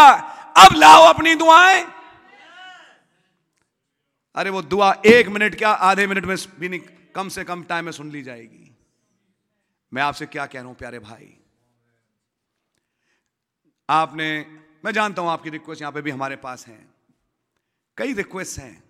अब 0.57 0.75
लाओ 0.75 1.03
अपनी 1.03 1.35
दुआएँ। 1.35 1.85
अरे 4.35 4.49
वो 4.49 4.61
दुआ 4.61 4.91
एक 5.05 5.27
मिनट 5.27 5.55
क्या, 5.55 5.69
आधे 5.69 6.07
मिनट 6.07 6.25
में 6.25 6.35
भी 6.59 6.69
नहीं, 6.69 6.79
कम 7.15 7.29
से 7.29 7.43
कम 7.43 7.63
टाइम 7.63 7.85
में 7.85 7.91
सुन 7.91 8.11
ली 8.11 8.21
जाएगी। 8.23 8.75
मैं 9.91 10.01
आपसे 10.01 10.25
क्या 10.25 10.45
कह 10.45 10.59
रहा 10.59 10.67
हूँ, 10.67 10.75
प्यारे 10.75 10.99
भाई? 10.99 11.33
आपने, 13.89 14.45
मैं 14.85 14.91
जानता 14.91 15.21
हूँ 15.21 15.29
आपकी 15.29 15.49
रिक्वेस्ट 15.49 15.81
यहाँ 15.81 15.91
पे 15.91 16.01
भी 16.01 16.11
हमारे 16.11 16.35
पास 16.35 16.67
हैं। 16.67 16.93
कई 17.97 18.13
रिक्वेस्ट 18.13 18.59
हैं। 18.59 18.83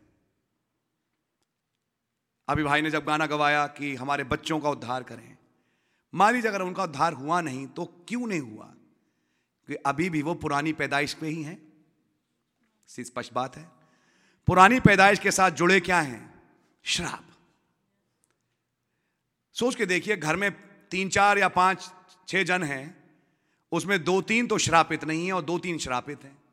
अभी 2.47 2.63
भाई 2.63 2.82
ने 2.82 2.91
जब 2.91 3.05
गाना 3.05 3.25
गवाया 3.25 3.65
कि 3.67 3.95
हमारे 3.95 4.23
बच्चों 4.23 4.59
का 4.59 4.69
उद्धार 4.69 5.03
करें 5.03 5.38
मान 6.13 6.34
लीजिए 6.34 6.49
अगर 6.51 6.61
उनका 6.61 6.84
उद्धार 6.84 7.13
हुआ 7.13 7.41
नहीं 7.41 7.65
तो 7.67 7.86
क्यों 8.07 8.28
नहीं 8.28 8.39
हुआ? 8.39 8.73
कि 9.68 9.76
अभी 9.76 10.09
भी 10.09 10.22
वो 10.22 10.34
पुरानी 10.34 10.74
पैदाइश 10.74 11.13
पे 11.13 11.28
ही 11.28 11.43
हैं। 11.43 11.74
स्पष्ट 12.88 13.34
बात 13.34 13.55
है। 13.55 13.70
पुरानी 14.47 14.80
पैदाइश 14.80 15.20
के 15.20 15.32
साथ 15.32 15.51
जुड़े 15.51 15.80
क्या 15.80 16.01
हैं? 16.01 16.43
श्राप। 16.84 17.24
सोच 19.53 19.76
के 19.76 19.86
देखिए, 19.86 20.18
घर 20.18 20.36
में 20.36 20.51
तीन, 20.89 21.09
चार 21.09 21.38
या 21.38 21.47
पाँच, 21.47 21.91
छह 22.28 22.43
जन 22.43 22.63
हैं, 22.63 23.03
उसमें 23.72 24.03
दो, 24.03 24.22
तीन 24.22 24.47
तो 24.47 24.57
श्रापित 24.57 25.03
नहीं 25.03 25.28
है 25.28 25.34
और 25.34 25.41
दो, 25.41 25.59
तीन 25.59 25.78
श्रापित 25.78 26.24
हैं। 26.24 26.43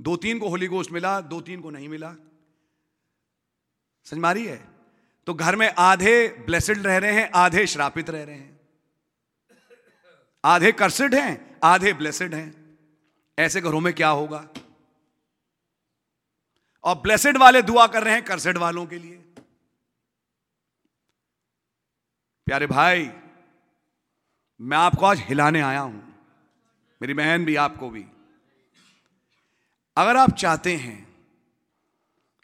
दो, 0.00 0.16
तीन 0.16 0.38
को 0.38 0.48
होली 0.48 0.66
गोस्ट 0.66 0.90
मिला, 0.90 1.20
दो, 1.20 1.40
तीन 1.40 1.60
को 1.60 1.70
नहीं 1.70 1.88
मिला। 1.88 2.14
समझ 4.04 4.20
मारी 4.20 4.46
है? 4.46 4.68
तो 5.26 5.34
घर 5.34 5.56
में 5.56 5.74
आधे 5.78 6.28
ब्लेसड 6.28 6.86
रह 6.86 6.96
रहे 6.96 7.12
हैं, 7.12 7.30
आधे 7.34 7.66
श्रापित 7.66 8.10
रह 8.10 8.24
रहे 8.24 8.36
हैं। 8.36 8.53
आधे 10.44 10.72
कर्सिड 10.72 11.14
हैं, 11.14 11.58
आधे 11.64 11.92
ब्लेसड 11.92 12.34
हैं। 12.34 12.78
ऐसे 13.38 13.60
घरों 13.60 13.80
में 13.80 13.92
क्या 13.92 14.08
होगा? 14.08 14.46
और 16.84 16.94
ब्लेसड 16.94 17.36
वाले 17.36 17.62
दुआ 17.62 17.86
कर 17.86 18.02
रहे 18.04 18.14
हैं 18.14 18.24
कर्सेड 18.24 18.58
वालों 18.58 18.86
के 18.86 18.98
लिए। 18.98 19.16
प्यारे 22.46 22.66
भाई, 22.66 23.10
मैं 24.60 24.76
आपको 24.76 25.06
आज 25.06 25.18
हिलाने 25.18 25.60
आया 25.60 25.80
हूँ, 25.80 26.14
मेरी 27.00 27.14
बहन 27.14 27.44
भी 27.44 27.56
आपको 27.56 27.90
भी। 27.90 28.04
अगर 29.96 30.16
आप 30.16 30.30
चाहते 30.30 30.76
हैं 30.76 31.16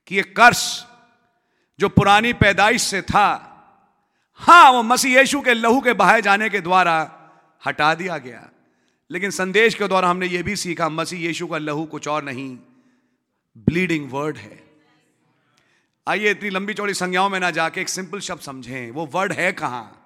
कि 0.07 0.17
ये 0.17 0.23
कर्स 0.23 0.87
जो 1.79 1.89
पुरानी 1.89 2.33
पैदाइश 2.33 2.83
से 2.83 3.03
था, 3.03 3.29
हाँ, 4.41 4.71
वो 4.73 4.83
मसीह 4.83 5.19
यीशु 5.19 5.41
के 5.41 5.55
लहू 5.55 5.81
के 5.81 5.93
बहाए 5.93 6.23
जाने 6.23 6.51
के 6.51 6.61
द्वारा 6.61 7.20
हटा 7.67 7.95
दिया 7.95 8.19
गया। 8.19 8.51
लेकिन 9.11 9.31
संदेश 9.31 9.75
के 9.75 9.89
द्वारा 9.89 10.09
हमने 10.09 10.27
ये 10.27 10.43
भी 10.43 10.57
सीखा, 10.57 10.89
मसीह 10.89 11.21
यीशु 11.21 11.47
का 11.47 11.59
लहू 11.59 11.85
कुछ 11.85 12.09
और 12.09 12.25
नहीं 12.25 12.59
ब्लीडिंग 13.59 14.13
वर्ड 14.13 14.37
है। 14.37 14.71
आइए 16.09 16.31
इतनी 16.31 16.51
लंबी 16.51 16.75
चौड़ी 16.75 16.95
संज्ञाओं 16.95 17.29
में 17.29 17.41
ना 17.41 17.51
जाके 17.51 17.81
एक 17.81 17.89
सिंपल 17.89 18.21
शब्द 18.21 18.41
समझें, 18.41 18.91
वो 18.91 19.07
वर्ड 19.07 19.33
है 19.33 19.53
कहाँ? 19.53 19.97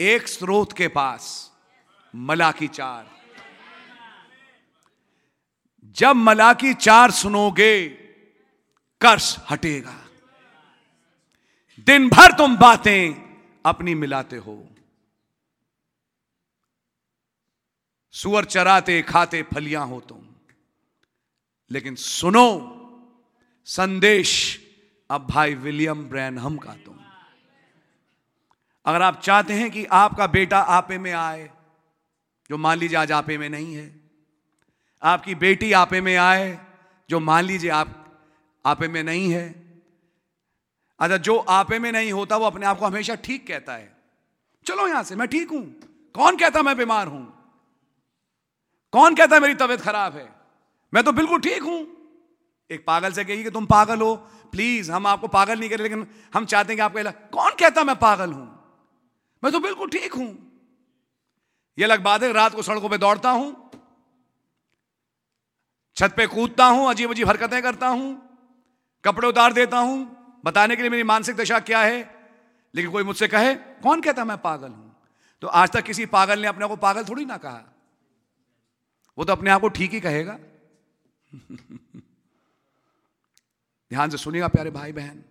एक 0.00 0.28
स्रोत 0.28 0.72
के 0.72 0.88
पास, 0.88 1.52
मलाकी 2.16 2.68
चार। 2.68 3.10
जब 5.84 6.16
मलाकी 6.16 6.74
चार 6.74 7.10
सुनोगे 7.10 7.88
कर्स 9.00 9.36
हटेगा। 9.50 10.04
दिन 11.78 12.08
भर 12.08 12.32
तुम 12.32 12.56
बातें 12.56 13.36
अपनी 13.66 13.94
मिलाते 13.94 14.36
हो। 14.36 14.69
सुअर 18.12 18.44
चराते, 18.44 19.02
खाते, 19.02 19.42
फलियाँ 19.42 19.86
हो 19.86 20.00
तुम। 20.00 20.18
लेकिन 21.70 21.94
सुनो, 21.94 22.76
संदेश, 23.64 24.60
अब 25.10 25.26
भाई 25.26 25.54
विलियम 25.54 26.04
ब्रैनहम 26.04 26.56
का 26.56 26.72
तुम। 26.72 26.98
अगर 28.84 29.02
आप 29.02 29.20
चाहते 29.20 29.52
हैं 29.52 29.70
कि 29.70 29.84
आपका 29.84 30.26
बेटा 30.26 30.58
आपे 30.58 30.98
में 30.98 31.12
आए, 31.12 31.50
जो 32.50 32.56
मान 32.56 32.78
लीजिए 32.78 32.98
आज 32.98 33.12
आपे 33.12 33.38
में 33.38 33.48
नहीं 33.48 33.74
है, 33.74 34.00
आपकी 35.02 35.34
बेटी 35.34 35.72
आपे 35.72 36.00
में 36.00 36.16
आए, 36.16 36.58
जो 37.10 37.20
मान 37.20 37.44
लीजिए 37.44 37.70
आप, 37.70 38.20
आपे 38.66 38.88
में 38.88 39.02
नहीं 39.02 39.32
है 39.32 39.70
अच्छा 41.00 41.16
जो 41.16 41.38
आपे 41.38 41.78
में 41.78 41.92
नहीं 41.92 42.12
होता, 42.12 42.36
वो 42.36 42.44
अपने 42.44 42.66
आप 42.66 42.78
को 42.78 42.86
हमेशा 42.86 43.14
ठीक 43.14 43.46
कहता 43.46 43.74
है। 43.74 43.96
चलो 44.66 44.88
यहाँ 44.88 45.02
से, 45.02 45.16
मैं 45.16 45.28
ठीक 45.28 45.50
हूँ। 45.50 45.80
कौन 46.14 46.36
कहता 46.36 46.62
मैं 46.62 46.76
बीमार 46.76 47.06
हूँ? 47.06 47.39
कौन 48.92 49.14
कहता 49.14 49.36
है 49.36 49.42
मेरी 49.42 49.54
तबीयत 49.54 49.80
खराब 49.80 50.16
है? 50.16 50.28
मैं 50.92 51.02
तो 51.04 51.12
बिल्कुल 51.12 51.40
ठीक 51.40 51.62
हूँ। 51.62 51.80
एक 52.70 52.84
पागल 52.86 53.12
से 53.12 53.24
कहिए 53.24 53.42
कि 53.42 53.50
तुम 53.50 53.66
पागल 53.66 54.00
हो। 54.00 54.14
प्लीज़ 54.52 54.90
हम 54.92 55.06
आपको 55.06 55.28
पागल 55.28 55.58
नहीं 55.58 55.70
करें, 55.70 55.82
लेकिन 55.82 56.06
हम 56.34 56.44
चाहते 56.44 56.72
हैं 56.72 56.76
कि 56.76 56.82
आपको 56.82 57.38
कौन 57.38 57.52
कहता 57.60 57.84
मैं 57.84 57.96
पागल 57.98 58.32
हूँ? 58.32 58.46
मैं 59.42 59.52
तो 59.52 59.60
बिल्कुल 59.60 59.88
ठीक 59.90 60.14
हूँ। 60.14 60.28
यह 61.78 61.86
अलग 61.86 62.02
बात 62.02 62.22
है 62.22 62.32
रात 62.32 62.54
को 62.54 62.62
सड़कों 62.62 62.88
पे 62.88 62.98
दौड़ता 62.98 63.30
हूँ, 63.30 63.70
छत 65.96 66.14
पे 66.16 66.26
कूदता 66.26 66.64
हूँ 66.66 66.88
अजीब 66.90 67.10
अजीब 67.10 67.28
हरकतें 67.28 67.62
करता 67.62 67.88
हूँ, 67.88 68.10
कपड़े 69.04 69.28
उतार 69.28 69.52
देता 69.52 69.78
हूँ। 69.78 70.40
बताने 70.44 70.76
के 70.76 70.82
लिए 70.82 70.90
मेरी 70.90 71.02
मानसिक 71.04 71.36
दशा 71.36 71.58
क्या 71.60 71.80
है? 71.80 71.98
लेकिन 72.74 72.90
कोई 72.90 73.04
मुझसे 73.04 73.28
कहे, 73.28 73.54
कौन 73.54 74.00
कहता 74.00 74.24
मैं 74.24 74.36
पागल 74.38 74.68
हूँ? 74.68 74.96
तो 75.42 75.48
आज 75.48 75.70
तक 75.70 75.82
किसी 75.82 76.06
पागल 76.08 76.38
ने 76.38 76.48
अपने 76.48 76.66
को 76.66 76.76
पागल 76.78 77.04
थोड़ी 77.04 77.24
ना 77.24 77.36
कहा। 77.36 77.62
वो 79.20 79.24
तो 79.24 79.32
अपने 79.32 79.50
आप 79.50 79.60
को 79.60 79.68
ठीक 79.68 79.92
ही 79.92 80.00
कहेगा। 80.00 80.38
ध्यान 83.90 84.10
से 84.10 84.16
सुनिएगा 84.16 84.48
प्यारे 84.48 84.70
भाई 84.70 84.92
बहन। 84.92 85.22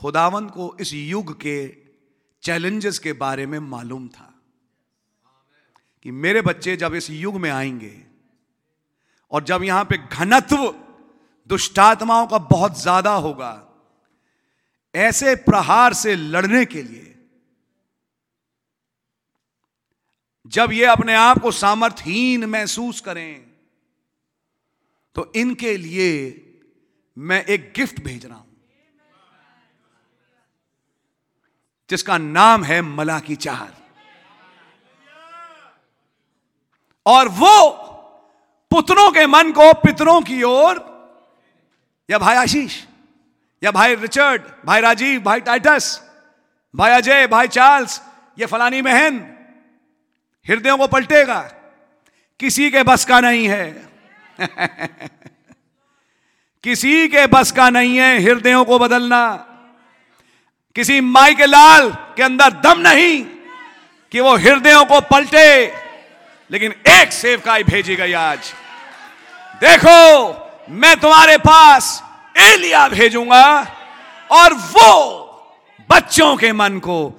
खुदावन 0.00 0.46
को 0.48 0.76
इस 0.80 0.92
युग 0.92 1.34
के 1.40 1.56
चैलेंजेस 2.42 2.98
के 2.98 3.12
बारे 3.12 3.46
में 3.46 3.58
मालूम 3.58 4.08
था 4.08 4.32
कि 6.02 6.10
मेरे 6.10 6.42
बच्चे 6.42 6.76
जब 6.76 6.94
इस 6.94 7.10
युग 7.10 7.36
में 7.36 7.50
आएँगे 7.50 7.94
और 9.32 9.44
जब 9.44 9.62
यहाँ 9.62 9.84
पे 9.84 9.98
घनत्व 9.98 10.66
दुष्टात्माओं 11.50 12.26
का 12.26 12.38
बहुत 12.38 12.80
ज़्यादा 12.80 13.14
होगा, 13.14 13.52
ऐसे 14.94 15.34
प्रहार 15.34 15.92
से 15.94 16.16
लड़ने 16.16 16.64
के 16.64 16.82
लिए 16.82 17.13
जब 20.46 20.72
ये 20.72 20.84
अपने 20.84 21.14
आप 21.14 21.38
को 21.38 21.50
सामर्थहीन 21.50 22.44
महसूस 22.44 23.00
करें 23.00 23.44
तो 25.16 25.32
इनके 25.36 25.76
लिए 25.76 26.10
मैं 27.16 27.44
एक 27.44 27.72
गिफ्ट 27.76 28.02
भेज 28.04 28.26
रहा 28.26 28.36
हूँ, 28.36 28.46
जिसका 31.90 32.18
नाम 32.18 32.64
है 32.64 32.80
मला 32.82 33.18
की 33.20 33.36
चार 33.36 33.72
और 37.06 37.28
वो 37.30 37.70
पुत्रों 38.70 39.10
के 39.12 39.26
मन 39.26 39.52
को 39.52 39.72
पितरों 39.80 40.20
की 40.22 40.42
ओर, 40.42 40.78
या 42.08 42.18
भाई 42.18 42.36
आशीष, 42.36 42.82
या 43.62 43.70
भाई 43.70 43.94
रिचर्ड, 43.94 44.42
भाई 44.66 44.80
राजीव, 44.80 45.20
भाई 45.22 45.40
टाइटस, 45.40 46.00
भाई 46.74 46.92
अजय, 46.92 47.26
भाई 47.26 47.48
चार्ल्स, 47.48 48.00
ये 48.38 48.46
फलानी 48.46 48.82
बहन 48.82 49.18
हृदयों 50.48 50.78
को 50.78 50.86
पलटेगा। 50.86 51.40
किसी 52.40 52.70
के 52.70 52.82
बस 52.82 53.04
का 53.04 53.20
नहीं 53.20 53.48
है। 53.48 53.88
किसी 56.64 57.08
के 57.08 57.26
बस 57.26 57.52
का 57.52 57.70
नहीं 57.70 58.00
है 58.00 58.22
हृदयों 58.22 58.64
को 58.64 58.78
बदलना। 58.78 59.46
किसी 60.74 61.00
माई 61.00 61.34
के 61.34 61.46
लाल 61.46 61.90
के 61.90 62.22
अंदर 62.22 62.50
दम 62.50 62.80
नहीं 62.80 63.24
कि 64.12 64.20
वो 64.20 64.36
हृदयों 64.36 64.84
को 64.84 65.00
पलटे। 65.00 65.74
लेकिन 66.50 66.74
एक 66.88 67.12
सेवकाई 67.12 67.62
भेजी 67.62 67.96
गई 67.96 68.12
आज। 68.12 68.38
देखो, 69.60 70.30
मैं 70.70 71.00
तुम्हारे 71.00 71.36
पास 71.36 72.04
एलिया 72.36 72.88
भेजूँगा 72.88 73.76
और 74.30 74.52
वो 74.52 75.20
बच्चों 75.90 76.36
के 76.36 76.52
मन 76.52 76.78
को 76.78 77.10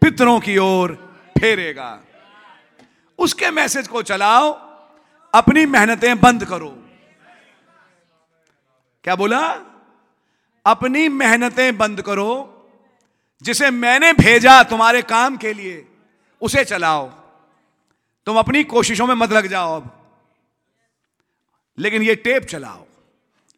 पितरों 0.00 0.40
की 0.40 0.58
ओर 0.58 1.16
फेरेगा। 1.38 2.03
उसके 3.18 3.50
मैसेज 3.50 3.88
को 3.88 4.02
चलाओ, 4.02 4.52
अपनी 5.34 5.66
मेहनतें 5.66 6.20
बंद 6.20 6.44
करो। 6.44 6.68
क्या 9.04 9.14
बोला? 9.14 9.42
अपनी 10.66 11.08
मेहनतें 11.08 11.76
बंद 11.78 12.02
करो, 12.02 12.50
जिसे 13.42 13.70
मैंने 13.70 14.12
भेजा 14.12 14.62
तुम्हारे 14.62 15.02
काम 15.02 15.36
के 15.36 15.52
लिए, 15.52 15.86
उसे 16.42 16.64
चलाओ। 16.64 17.08
तुम 18.26 18.38
अपनी 18.38 18.64
कोशिशों 18.64 19.06
में 19.06 19.14
मत 19.14 19.32
लग 19.32 19.46
जाओ 19.46 19.76
अब, 19.76 19.90
लेकिन 21.78 22.02
ये 22.02 22.14
टेप 22.14 22.44
चलाओ, 22.44 22.84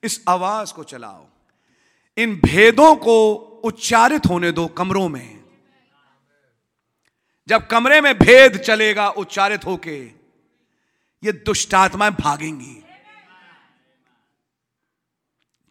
इस 0.02 0.24
आवाज़ 0.28 0.72
को 0.74 0.84
चलाओ। 0.84 1.24
इन 2.16 2.34
भेदों 2.44 2.94
को 2.96 3.34
उच्चारित 3.64 4.26
होने 4.26 4.52
दो 4.52 4.66
कमरों 4.68 5.08
में। 5.08 5.35
जब 7.48 7.66
कमरे 7.66 8.00
में 8.00 8.14
भेद 8.18 8.56
चलेगा 8.56 9.08
उच्चारित 9.08 9.66
होके, 9.66 9.98
ये 11.22 11.32
दुष्टात्माएँ 11.32 12.12
भागेंगी। 12.12 12.82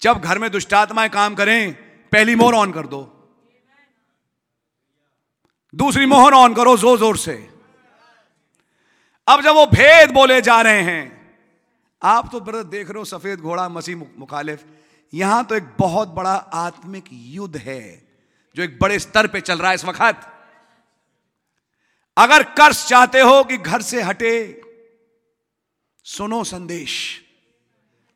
जब 0.01 0.19
घर 0.19 0.39
में 0.39 0.49
दुष्टात्माएँ 0.51 1.09
काम 1.09 1.35
करें, 1.35 1.73
पहली 2.11 2.35
मोहर 2.35 2.53
ऑन 2.53 2.71
कर 2.71 2.87
दो। 2.87 3.01
दूसरी 5.73 6.05
मोहर 6.05 6.33
ऑन 6.33 6.53
करो 6.53 6.77
ज़ोर 6.77 6.97
ज़ोर 6.99 7.17
से। 7.17 7.35
अब 9.27 9.41
जब 9.41 9.55
वो 9.55 9.65
भेद 9.65 10.11
बोले 10.11 10.41
जा 10.41 10.61
रहे 10.61 10.81
हैं, 10.81 11.03
आप 12.01 12.29
तो 12.31 12.39
ब्रदर 12.39 12.63
देख 12.63 12.89
रहे 12.89 12.99
हो 12.99 13.05
सफ़ेद 13.05 13.39
घोड़ा, 13.39 13.67
मसीह 13.69 13.95
मुखालिफ, 13.95 14.63
यहाँ 15.13 15.43
तो 15.45 15.55
एक 15.55 15.67
बहुत 15.79 16.09
बड़ा 16.09 16.33
आत्मिक 16.33 17.05
युद्ध 17.11 17.57
है, 17.57 18.07
जो 18.55 18.63
एक 18.63 18.79
बड़े 18.79 18.99
स्तर 18.99 19.27
पे 19.27 19.41
चल 19.41 19.59
रहा 19.59 19.69
है 19.69 19.75
इस 19.75 19.85
वक्त। 19.85 20.27
अगर 22.17 22.43
कर्ज 22.43 22.85
चाहते 22.87 23.21
हो 23.21 23.43
कि 23.43 23.57
घर 23.57 23.81
से 23.81 24.01
हटे, 24.01 24.61
सुनो 26.03 26.43
संदेश, 26.43 27.23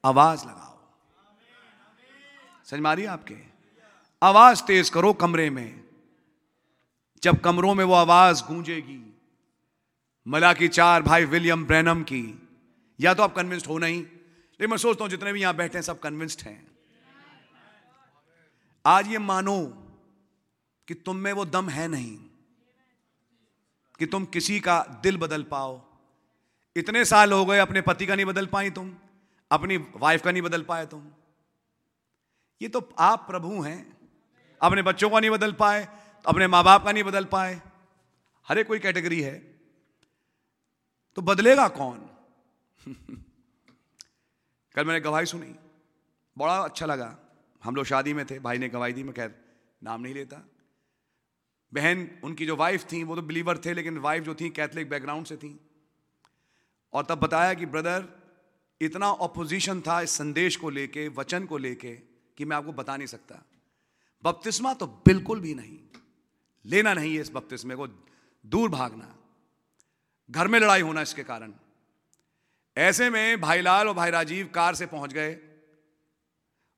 आवाज़ 0.06 0.46
लगाओ। 0.46 0.78
समझ 2.66 2.80
मारिए 2.80 3.06
आपके? 3.06 3.36
आवाज़ 4.24 4.64
तेज 4.64 4.90
करो 4.90 5.14
कमरे 5.14 5.50
में। 5.50 5.84
जब 7.24 7.40
कमरों 7.40 7.76
में 7.76 7.86
वो 7.86 7.94
आवाज़ 7.94 8.44
गूंजेगी 8.44 9.06
मला 10.28 10.54
की 10.54 10.68
चार 10.68 11.02
भाई 11.02 11.26
विलियम 11.26 11.66
ब्रैनम 11.66 12.04
की, 12.04 12.50
या 13.00 13.14
तो 13.14 13.24
आप 13.24 13.36
कन्विंस्ड 13.36 13.68
हो 13.68 13.78
नहीं, 13.78 14.02
लेकिन 14.02 14.70
मैं 14.70 14.78
सोचता 14.78 15.04
हूँ 15.04 15.10
जितने 15.10 15.34
भी 15.34 15.42
यहाँ 15.42 15.56
बैठे 15.56 15.78
हैं, 15.78 15.84
सब 15.84 16.00
कन्विंस्ड 16.00 16.42
हैं। 16.42 16.68
आज 18.86 19.08
ये 19.08 19.18
मानो 19.18 19.66
कि 20.88 20.94
तुम 20.94 21.16
में 21.16 21.34
वो 21.34 21.46
दम 21.46 21.70
है 21.70 21.88
नहीं। 21.88 22.29
कि 24.00 24.06
तुम 24.06 24.26
किसी 24.26 24.60
का 24.60 24.86
दिल 25.04 25.18
बदल 25.18 25.44
पाओ। 25.44 25.86
इतने 26.76 27.06
साल 27.06 27.34
हो 27.34 27.46
गए 27.46 27.60
अपने 27.60 27.82
पति 27.82 28.06
का 28.06 28.16
नहीं 28.16 28.26
बदल 28.26 28.46
पाई 28.46 28.70
तुम, 28.70 28.96
अपनी 29.52 29.78
वाइफ 29.78 30.24
का 30.24 30.32
नहीं 30.32 30.42
बदल 30.42 30.64
पाए 30.64 30.86
तुम। 30.86 31.12
ये 32.62 32.70
तो 32.70 32.94
आप 33.00 33.20
प्रभु 33.20 33.62
हैं। 33.62 33.98
अपने 34.62 34.82
बच्चों 34.82 35.10
का 35.10 35.20
नहीं 35.20 35.30
बदल 35.30 35.54
पाए, 35.54 35.88
अपने 36.26 36.48
माँ 36.48 36.64
बाप 36.64 36.86
का 36.86 36.92
नहीं 36.92 37.04
बदल 37.04 37.26
पाए। 37.26 37.62
हर 38.48 38.58
एक 38.58 38.68
कोई 38.68 38.80
कैटेगरी 38.80 39.22
है। 39.22 39.40
तो 41.16 41.22
बदलेगा 41.22 41.68
कौन? 41.68 42.10
कल 44.76 44.86
मैंने 44.86 45.00
गवाही 45.00 45.26
सुनी। 45.26 45.56
बड़ा 46.38 46.60
अच्छा 46.60 46.86
लगा। 46.86 47.18
हम 47.64 47.76
लोग 47.76 47.86
शादी 47.86 48.14
में 48.14 48.26
थे, 48.26 48.40
भाई 48.40 48.58
ने 48.58 48.70
गवाही 48.70 48.94
दी, 48.94 49.04
मैं 49.04 49.14
खैर 49.14 49.46
नाम 49.84 50.02
नहीं 50.02 50.14
लेता। 50.14 50.48
बहन, 51.74 52.22
उनकी 52.24 52.46
जो 52.46 52.56
वाइफ 52.56 52.92
थी, 52.92 53.04
वो 53.04 53.16
तो 53.16 53.22
बिलीवर 53.22 53.58
थे, 53.58 53.74
लेकिन 53.74 53.98
वाइफ 53.98 54.24
जो 54.24 54.36
थी 54.36 54.50
कैथलिक 54.50 54.90
बैकग्राउंड 54.90 55.26
से 55.26 55.38
थी। 55.38 55.60
और 56.94 57.06
तब 57.06 57.16
बताया 57.16 57.54
कि 57.54 57.66
ब्रदर 57.66 58.20
इतना 58.82 59.12
ऑपोजिशन 59.12 59.82
था 59.82 60.02
इस 60.02 60.12
संदेश 60.12 60.56
को 60.56 60.70
लेके, 60.70 61.08
वचन 61.08 61.46
को 61.46 61.58
लेके, 61.58 61.96
कि 62.38 62.46
मैं 62.46 62.58
आपको 62.58 62.74
बता 62.74 62.98
नहीं 62.98 63.08
सकता। 63.08 63.46
बपतिस्मा 64.24 64.74
तो 64.74 64.88
बिल्कुल 64.88 65.40
भी 65.40 65.54
नहीं। 65.54 65.80
लेना 66.66 66.94
नहीं 66.94 67.16
है 67.16 67.22
इस 67.22 67.32
बपतिस्मे 67.32 67.76
को, 67.76 67.88
दूर 68.46 68.70
भागना। 68.70 69.16
घर 70.32 70.48
में 70.48 70.60
लड़ाई 70.60 70.82
होना 70.82 71.02
इसके 71.02 71.24
कारण। 71.24 71.54
ऐसे 72.78 73.10
में 73.10 73.42
भाई 73.42 73.62
लाल 73.62 73.88
और 73.88 73.94
भाई 73.94 74.12
राजीव 74.12 74.48
कार 74.48 74.76
से 74.76 74.86
पहुँच 74.86 75.14
गए। 75.14 75.40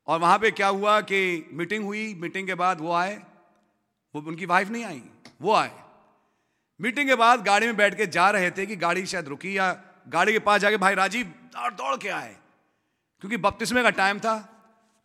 और 0.07 0.19
वहाँ 0.19 0.39
पे 0.39 0.51
क्या 0.51 0.67
हुआ 0.67 1.01
कि 1.01 1.49
मीटिंग 1.53 1.85
हुई, 1.85 2.13
मीटिंग 2.13 2.47
के 2.47 2.55
बाद 2.55 2.81
वो 2.81 2.91
आए। 2.91 3.30
वो 4.15 4.21
उनकी 4.21 4.45
वाइफ 4.45 4.69
नहीं 4.69 4.85
आई, 4.85 5.03
वो 5.41 5.53
आए। 5.53 5.83
मीटिंग 6.81 7.09
के 7.09 7.15
बाद 7.15 7.43
गाड़ी 7.45 7.65
में 7.65 7.77
बैठ 7.77 7.97
के 7.97 8.07
जा 8.07 8.29
रहे 8.31 8.51
थे 8.51 8.65
कि 8.65 8.75
गाड़ी 8.75 9.05
शायद 9.05 9.27
रुकी 9.27 9.57
या 9.57 9.83
गाड़ी 10.07 10.31
के 10.31 10.39
पास 10.39 10.61
जाके 10.61 10.77
भाई 10.77 10.95
राजीव 10.95 11.27
दौड़ 11.27 11.73
दौड़ 11.73 11.97
के 11.97 12.09
आए। 12.09 12.37
क्योंकि 13.19 13.37
बपतिस्मे 13.37 13.83
का 13.83 13.89
टाइम 13.89 14.19
था। 14.19 14.47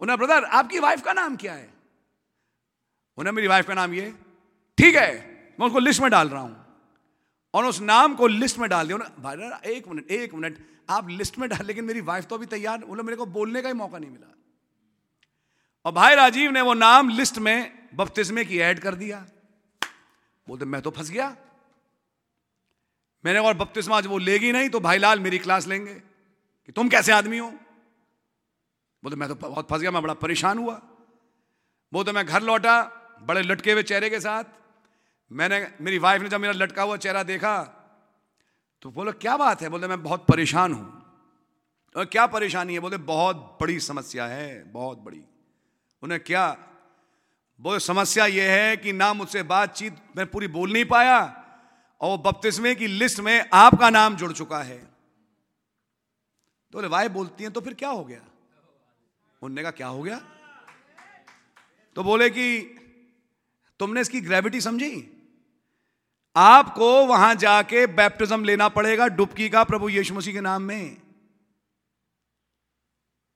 उन्हें 0.01 0.19
ब्रदर, 0.19 0.45
आपकी 0.45 0.79
वाइफ 0.79 1.03
का 1.03 1.13
नाम 1.13 1.37
क्या 1.37 1.55
है? 1.55 1.75
उन्हें 3.17 3.33
मेरी 3.33 3.49
वाइफ 3.49 3.67
का 3.67 3.75
नाम 3.75 3.95
ये 3.95 4.15
ठीक 4.79 4.95
है, 4.95 5.37
मैं 5.61 5.67
उसको 5.67 5.79
लिस्ट 5.79 6.01
में 6.01 6.11
डाल 6.11 6.29
रहा 6.29 6.43
हूँ। 6.43 6.67
और 7.55 7.65
उस 7.65 7.81
नाम 7.81 8.15
को 8.15 8.27
लिस्ट 8.27 8.59
में 8.59 8.71
डाल 8.71 8.87
दिया। 8.87 8.99
भाई 8.99 9.37
एक 9.71 9.89
मिनट 9.89 10.11
एक 10.11 10.35
मिनट 10.35 10.59
आप 10.91 11.09
लिस्ट 11.09 11.39
में 11.39 11.49
डाल 11.49 11.61
लेकिन 11.67 11.85
मेरी 11.85 12.01
वाइफ 12.01 12.25
तो 12.25 12.35
अभी 12.35 12.47
तैयार, 12.47 12.79
बोले, 12.79 13.03
मेरे 13.03 13.17
को 13.17 13.27
बोलने 13.27 13.63
का 13.63 13.69
ही 13.69 13.75
मौका 13.75 13.99
नहीं 13.99 14.11
मिला। 14.11 14.35
और 15.85 15.93
भाई 15.93 16.15
राजीव 16.15 16.51
ने 16.51 16.61
वो 16.61 16.75
नाम 16.75 17.09
लिस्ट 17.09 17.39
में 17.39 17.76
बपतिस्मे 17.97 18.45
की 18.45 18.59
ऐड 18.59 18.81
कर 18.81 18.95
दिया। 18.95 19.27
बोलते, 20.49 20.65
मैं 20.65 20.83
तो 20.83 20.91
फंस 20.91 21.11
गया। 21.11 21.37
मैंने 23.25 23.39
और 23.39 23.55
बपतिस्मा 23.55 24.01
जब 24.01 24.11
वो 24.11 24.19
लेगी 24.19 24.53
नहीं 24.53 24.69
तो 24.69 24.81
भाई 24.81 24.99
लाल 24.99 25.21
मेरी 25.21 25.39
क्लास 25.39 25.67
लेंगे। 25.67 25.95
कि, 26.67 26.73
तुम 26.73 26.89
कैसे 26.89 27.13
आदमी 27.13 27.39
हो? 27.39 27.51
बोलते, 29.05 29.17
मैं 29.17 29.29
तो 29.29 29.35
बहुत 29.35 29.69
फंस 29.71 29.81
गया, 29.81 29.91
मैं 29.91 30.03
बड़ा 30.03 30.15
परेशान 30.15 30.59
हुआ। 30.59 30.83
बोलते, 31.93 32.13
मैं 32.13 32.27
घर 32.27 32.43
लौटा, 32.43 32.83
बड़े 33.23 33.43
लटके 33.43 33.73
हुए 33.73 33.83
चेहरे 33.83 34.11
के 34.11 34.21
साथ। 34.21 34.45
मैंने, 35.33 35.73
मेरी 35.81 35.99
वाइफ 35.99 36.23
ने 36.23 36.29
जब 36.29 36.41
मेरा 36.41 36.53
लटका 36.53 36.83
हुआ 36.83 36.97
चेहरा 36.97 37.23
देखा 37.23 37.83
तो 38.83 38.91
बोलो, 38.91 39.13
क्या 39.13 39.37
बात 39.37 39.63
है? 39.63 39.69
बोले 39.69 39.87
मैं 39.87 40.03
बहुत 40.03 40.27
परेशान 40.27 40.73
हूँ। 40.73 41.03
और 41.97 42.05
क्या 42.05 42.27
परेशानी 42.27 42.75
है? 42.75 42.81
बोले 42.81 42.97
बहुत 42.97 43.59
बड़ी 43.61 43.81
समस्या 43.81 44.27
है, 44.27 44.73
बहुत 44.73 44.99
बड़ी। 44.99 45.25
उन्हें 46.03 46.21
क्या 46.21 46.59
वो 47.61 47.79
समस्या 47.79 48.27
यह 48.27 48.51
है 48.51 48.77
कि 48.77 48.93
ना 48.93 49.13
मुझसे 49.13 49.43
बातचीत 49.43 49.97
मैं 50.17 50.27
पूरी 50.27 50.49
बोल 50.49 50.73
नहीं 50.73 50.85
पाया 50.85 51.43
और 52.01 52.19
बपतिस्मे 52.19 52.75
की 52.75 52.87
लिस्ट 52.87 53.21
में 53.21 53.51
आपका 53.53 53.91
नाम 53.91 54.17
जुड़ 54.17 54.33
चुका 54.33 54.63
है। 54.63 54.79
तो 56.73 56.89
वाई 56.89 57.09
बोलती 57.09 57.45
हैं 57.45 57.53
तो 57.53 57.61
फिर 57.61 57.75
क्या 57.75 57.89
हो 57.89 58.05
गया? 58.05 58.25
उनने 59.43 59.63
का, 59.63 59.71
क्या 59.71 59.87
हो 59.87 60.03
गया? 60.03 60.19
तो 61.95 62.03
बोले 62.03 62.31
कि, 62.31 62.61
तुमने 63.79 64.01
इसकी 64.01 64.21
ग्रेविटी 64.21 64.61
समझी? 64.61 65.13
आपको 66.37 67.07
वहाँ 67.07 67.35
जाके 67.35 67.87
बैप्टिज्म 67.87 68.45
लेना 68.45 68.69
पड़ेगा 68.69 69.07
डुबकी 69.07 69.49
का 69.49 69.65
प्रभु 69.65 69.89
यीशु 69.89 70.15
मसीह 70.15 70.35
के 70.35 70.41
नाम 70.41 70.63
में। 70.63 71.03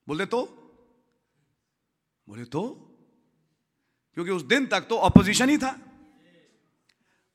बोले 0.07 0.25
तो? 0.25 0.45
बोले 2.29 2.45
तो? 2.45 2.80
क्योंकि 4.17 4.31
उस 4.31 4.41
दिन 4.43 4.65
तक 4.65 4.81
तो 4.81 4.97
ऑपोजिशन 4.99 5.49
ही 5.49 5.57
था। 5.57 5.75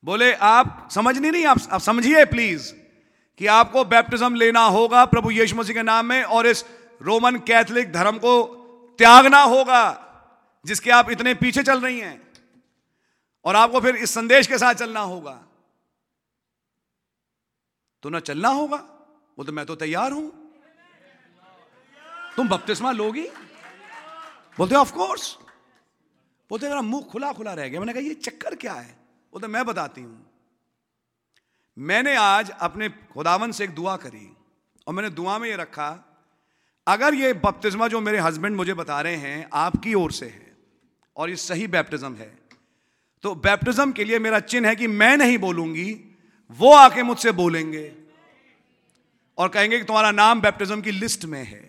बोले 0.03 0.33
आप 0.33 0.89
समझनी 0.91 1.31
नहीं 1.31 1.45
आप, 1.45 1.57
आप 1.71 1.81
समझिए 1.81 2.25
प्लीज़ 2.25 2.73
कि 3.39 3.47
आपको 3.47 3.83
बैप्टिज्म 3.85 4.35
लेना 4.35 4.65
होगा 4.65 5.05
प्रभु 5.05 5.31
यीशु 5.31 5.55
मसीह 5.55 5.75
के 5.75 5.83
नाम 5.83 6.05
में 6.05 6.23
और 6.23 6.47
इस 6.47 6.63
रोमन 7.01 7.35
कैथलिक 7.47 7.91
धर्म 7.93 8.17
को 8.17 8.43
त्यागना 8.99 9.41
होगा 9.43 9.83
जिसके 10.65 10.91
आप 10.91 11.09
इतने 11.11 11.33
पीछे 11.33 11.63
चल 11.63 11.81
रही 11.81 11.99
हैं। 11.99 12.21
और 13.45 13.55
आपको 13.55 13.79
फिर 13.79 13.95
इस 13.95 14.11
संदेश 14.11 14.47
के 14.47 14.57
साथ 14.57 14.73
चलना 14.73 14.99
होगा। 15.01 15.33
तो 18.03 18.09
ना 18.09 18.19
चलना 18.19 18.49
होगा 18.49 18.77
वो 19.37 19.43
तो 19.43 19.51
मैं 19.51 19.65
तो 19.65 19.75
तैयार 19.75 20.11
हूँ। 20.11 20.29
तुम 22.35 22.49
बपतिस्मा 22.49 22.91
लोगी? 22.91 23.27
बोलते 24.57 24.75
ऑफ़ 24.75 24.93
कोर्स 24.93 25.37
बोलते 26.51 26.67
मेरा 26.69 26.81
मुँह 26.83 27.03
खुला 27.03 27.31
खुला 27.33 27.53
रह 27.53 27.67
गया। 27.67 27.79
मैंने 27.79 27.93
कहा, 27.93 28.01
ये 28.01 28.13
चक्कर 28.15 28.55
क्या 28.55 28.73
है? 28.73 28.91
बोलते 29.33 29.47
मैं 29.47 29.65
बताती 29.65 30.01
हूँ। 30.01 30.25
मैंने 31.77 32.15
आज 32.15 32.49
अपने 32.51 32.89
खुदावन 32.89 33.51
से 33.51 33.63
एक 33.63 33.75
दुआ 33.75 33.95
करी 33.97 34.27
और 34.87 34.93
मैंने 34.93 35.09
दुआ 35.09 35.37
में 35.37 35.47
ये 35.49 35.55
रखा, 35.55 35.89
अगर 36.87 37.13
ये 37.13 37.33
बपतिस्मा 37.35 37.87
जो 37.87 37.99
मेरे 38.01 38.19
हस्बैंड 38.19 38.55
मुझे 38.55 38.73
बता 38.73 39.01
रहे 39.01 39.15
हैं, 39.15 39.49
आपकी 39.53 39.93
ओर 39.93 40.11
से 40.11 40.25
है 40.25 40.55
और 41.17 41.29
ये 41.29 41.35
सही 41.35 41.67
बैप्टिज्म 41.67 42.15
है 42.15 42.31
तो 43.23 43.33
बैप्टिज्म 43.37 43.91
के 43.91 44.03
लिए 44.03 44.19
मेरा 44.19 44.39
चिन्ह 44.41 44.69
है 44.69 44.75
कि 44.75 44.87
मैं 44.87 45.15
नहीं 45.17 45.37
बोलूँगी, 45.37 45.93
वो 46.51 46.73
आके 46.73 47.03
मुझसे 47.03 47.31
बोलेंगे 47.33 47.91
और 49.37 49.49
कहेंगे 49.49 49.77
कि 49.77 49.83
तुम्हारा 49.83 50.11
नाम 50.11 50.41
बैप्टिज्म 50.41 50.81
की 50.81 50.91
लिस्ट 50.91 51.25
में 51.25 51.43
है। 51.43 51.61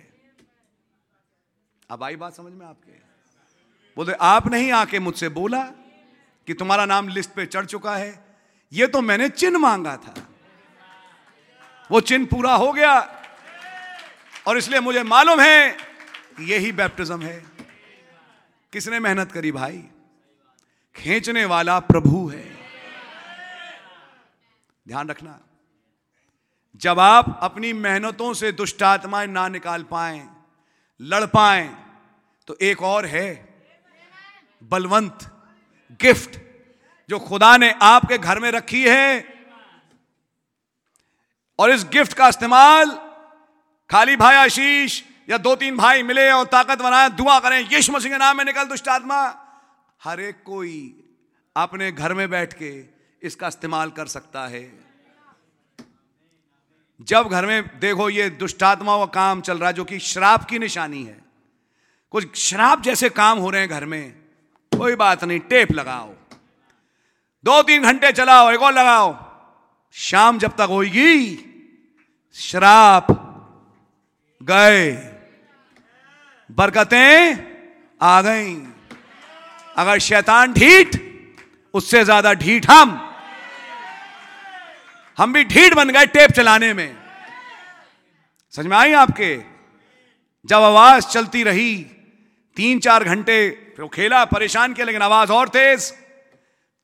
अब 1.91 2.03
आई 2.03 2.17
बात 2.17 2.35
समझ 2.35 2.53
में 2.53 2.67
आपके? 2.67 3.08
बोले, 3.99 4.13
आप 4.13 4.47
नहीं 4.47 4.73
आके 4.73 4.99
मुझसे 4.99 5.29
बोला 5.29 5.63
कि 6.47 6.55
तुम्हारा 6.55 6.85
नाम 6.85 7.09
लिस्ट 7.09 7.31
पे 7.31 7.47
चढ़ 7.47 7.65
चुका 7.65 7.97
है? 7.97 8.37
ये 8.73 8.87
तो 8.87 9.01
मैंने 9.01 9.29
चिन्ह 9.29 9.59
मांगा 9.59 9.97
था। 9.97 10.15
वो 11.91 12.01
चिन्ह 12.01 12.27
पूरा 12.27 12.55
हो 12.55 12.73
गया। 12.73 13.23
और 14.47 14.59
इसलिए 14.59 14.81
मुझे 14.81 15.03
मालूम 15.03 15.41
है 15.41 15.77
यही 16.41 16.73
बैप्टिज्म 16.73 17.23
है। 17.23 17.47
किसने 18.73 19.01
मेहनत 19.01 19.33
करी 19.33 19.53
भाई? 19.53 19.85
खींचने 20.97 21.45
वाला 21.45 21.81
प्रभु 21.81 22.29
है। 22.29 22.57
ध्यान 24.89 25.09
रखना। 25.09 25.41
जब 26.77 27.01
आप 27.01 27.41
अपनी 27.43 27.73
मेहनतों 27.73 28.35
से 28.35 28.53
दुष्ट 28.53 28.83
आत्माएँ 28.83 29.27
ना 29.27 29.49
निकाल 29.49 29.83
पाए, 29.83 30.29
लड़ 31.01 31.25
पाए 31.25 31.75
तो 32.47 32.57
एक 32.63 32.83
और 32.83 33.07
है। 33.07 33.48
बलवंत, 34.63 35.19
गिफ्ट, 36.01 36.39
जो 37.09 37.19
खुदा 37.19 37.57
ने 37.57 37.71
आपके 37.73 38.19
घर 38.19 38.39
में 38.39 38.51
रखी 38.51 38.85
है। 38.89 39.39
और 41.59 41.71
इस 41.71 41.85
गिफ्ट 41.85 42.13
का 42.13 42.29
इस्तेमाल 42.29 42.91
खाली 43.91 44.17
भाई 44.17 44.35
आशीष 44.35 45.03
या 45.31 45.39
दो 45.39 45.57
तीन 45.57 45.77
भाई 45.77 46.03
मिले 46.03 46.31
और 46.31 46.45
ताकत 46.45 46.79
बनाए, 46.79 47.09
दुआ 47.09 47.41
करें, 47.41 47.69
यीशु 47.73 47.93
मसीह 47.93 48.11
के 48.11 48.19
नाम 48.19 48.37
में 48.37 48.45
निकल 48.45 48.65
दुष्ट 48.65 48.89
आत्मा 48.89 49.45
हर 50.05 50.21
एक 50.21 50.43
कोई 50.43 51.05
अपने 51.57 51.93
घर 51.93 52.15
में 52.15 52.31
बैठ 52.31 52.53
के 52.53 52.85
इसका 53.23 53.49
इस्तेमाल 53.49 53.91
कर 53.91 54.07
सकता 54.07 54.47
है। 54.47 54.89
जब 57.01 57.29
घर 57.29 57.47
में 57.47 57.79
देखो 57.81 58.11
ये 58.11 58.31
दुष्टात्मा 58.31 58.99
का 58.99 59.07
काम 59.07 59.41
चल 59.41 59.59
रहा 59.59 59.69
है, 59.69 59.75
जो 59.75 59.85
कि 59.85 59.99
शराब 59.99 60.45
की 60.45 60.59
निशानी 60.59 61.05
है। 61.05 61.25
कुछ 62.11 62.37
शराब 62.37 62.83
जैसे 62.83 63.09
काम 63.09 63.39
हो 63.39 63.51
रहे 63.51 63.61
हैं 63.61 63.71
घर 63.71 63.85
में। 63.85 64.28
कोई 64.79 64.95
बात 64.95 65.25
नहीं 65.25 65.41
टेप 65.41 65.73
लगाओ। 65.73 66.15
दो 67.45 67.63
तीन 67.63 67.83
घंटे 67.83 68.13
चलाओ, 68.13 68.51
एक 68.51 68.63
और 68.63 68.73
लगाओ। 68.73 69.17
शाम 69.95 70.39
जब 70.39 70.57
तक 70.57 70.67
होगी 70.71 71.15
शराब 72.37 73.07
गए। 74.43 74.93
बरकतें 76.51 77.37
आ 78.01 78.23
गई। 78.23 78.55
अगर 79.77 79.99
शैतान 79.99 80.53
ढीठ, 80.53 80.97
उससे 81.75 82.05
ज़्यादा 82.05 82.33
ढीठ 82.35 82.71
हम। 82.71 82.95
हम 85.19 85.33
भी 85.33 85.45
ढीठ 85.45 85.75
बन 85.75 85.91
गए 85.91 86.07
टेप 86.07 86.31
चलाने 86.31 86.73
में। 86.75 86.97
समझ 88.51 88.67
में 88.67 88.77
आई 88.77 88.93
आपके? 88.93 89.37
जब 90.47 90.57
आवाज़ 90.57 91.07
चलती 91.07 91.43
रही, 91.43 91.75
तीन 92.57 92.79
चार 92.79 93.05
घंटे 93.05 93.68
फिर 93.79 93.83
वो 93.83 93.89
खेला, 93.89 94.25
परेशान 94.25 94.73
किया, 94.75 94.87
लेकिन 94.87 95.03
आवाज़ 95.03 95.33
और 95.33 95.49
तेज। 95.49 95.93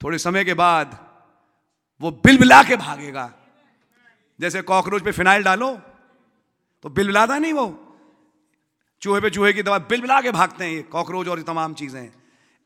थोड़े 0.00 0.18
समय 0.18 0.44
के 0.44 0.54
बाद 0.54 0.98
वो 2.00 2.10
बिलबिला 2.24 2.62
के 2.62 2.76
भागेगा। 2.76 3.30
जैसे 4.40 4.62
कॉकरोच 4.62 5.02
पे 5.02 5.12
फिनाइल 5.12 5.42
डालो 5.42 5.70
तो 6.84 6.88
बिलबिलाता 6.88 7.38
नहीं 7.38 7.52
वो। 7.52 7.66
चूहे 9.02 9.20
पे 9.20 9.30
चूहे 9.30 9.52
की 9.52 9.62
दवा 9.62 9.78
बिलबिला 9.78 10.20
के 10.20 10.30
भागते 10.30 10.64
हैं 10.64 10.72
ये 10.72 10.82
कॉकरोच 10.82 11.28
और 11.28 11.42
तमाम 11.42 11.74
चीज़ें। 11.74 12.08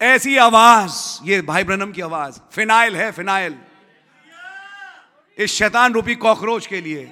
ऐसी 0.01 0.37
आवाज़, 0.37 0.93
ये 1.25 1.41
भाई 1.43 1.65
ब्रनम 1.65 1.93
की 1.93 2.01
आवाज़, 2.01 2.41
फिनाइल 2.53 2.97
है, 2.97 3.11
फिनाइल। 3.13 3.59
इस 5.39 5.53
शैतान 5.53 5.93
रूपी 5.93 6.15
कॉकरोच 6.17 6.67
के 6.67 6.81
लिए, 6.81 7.11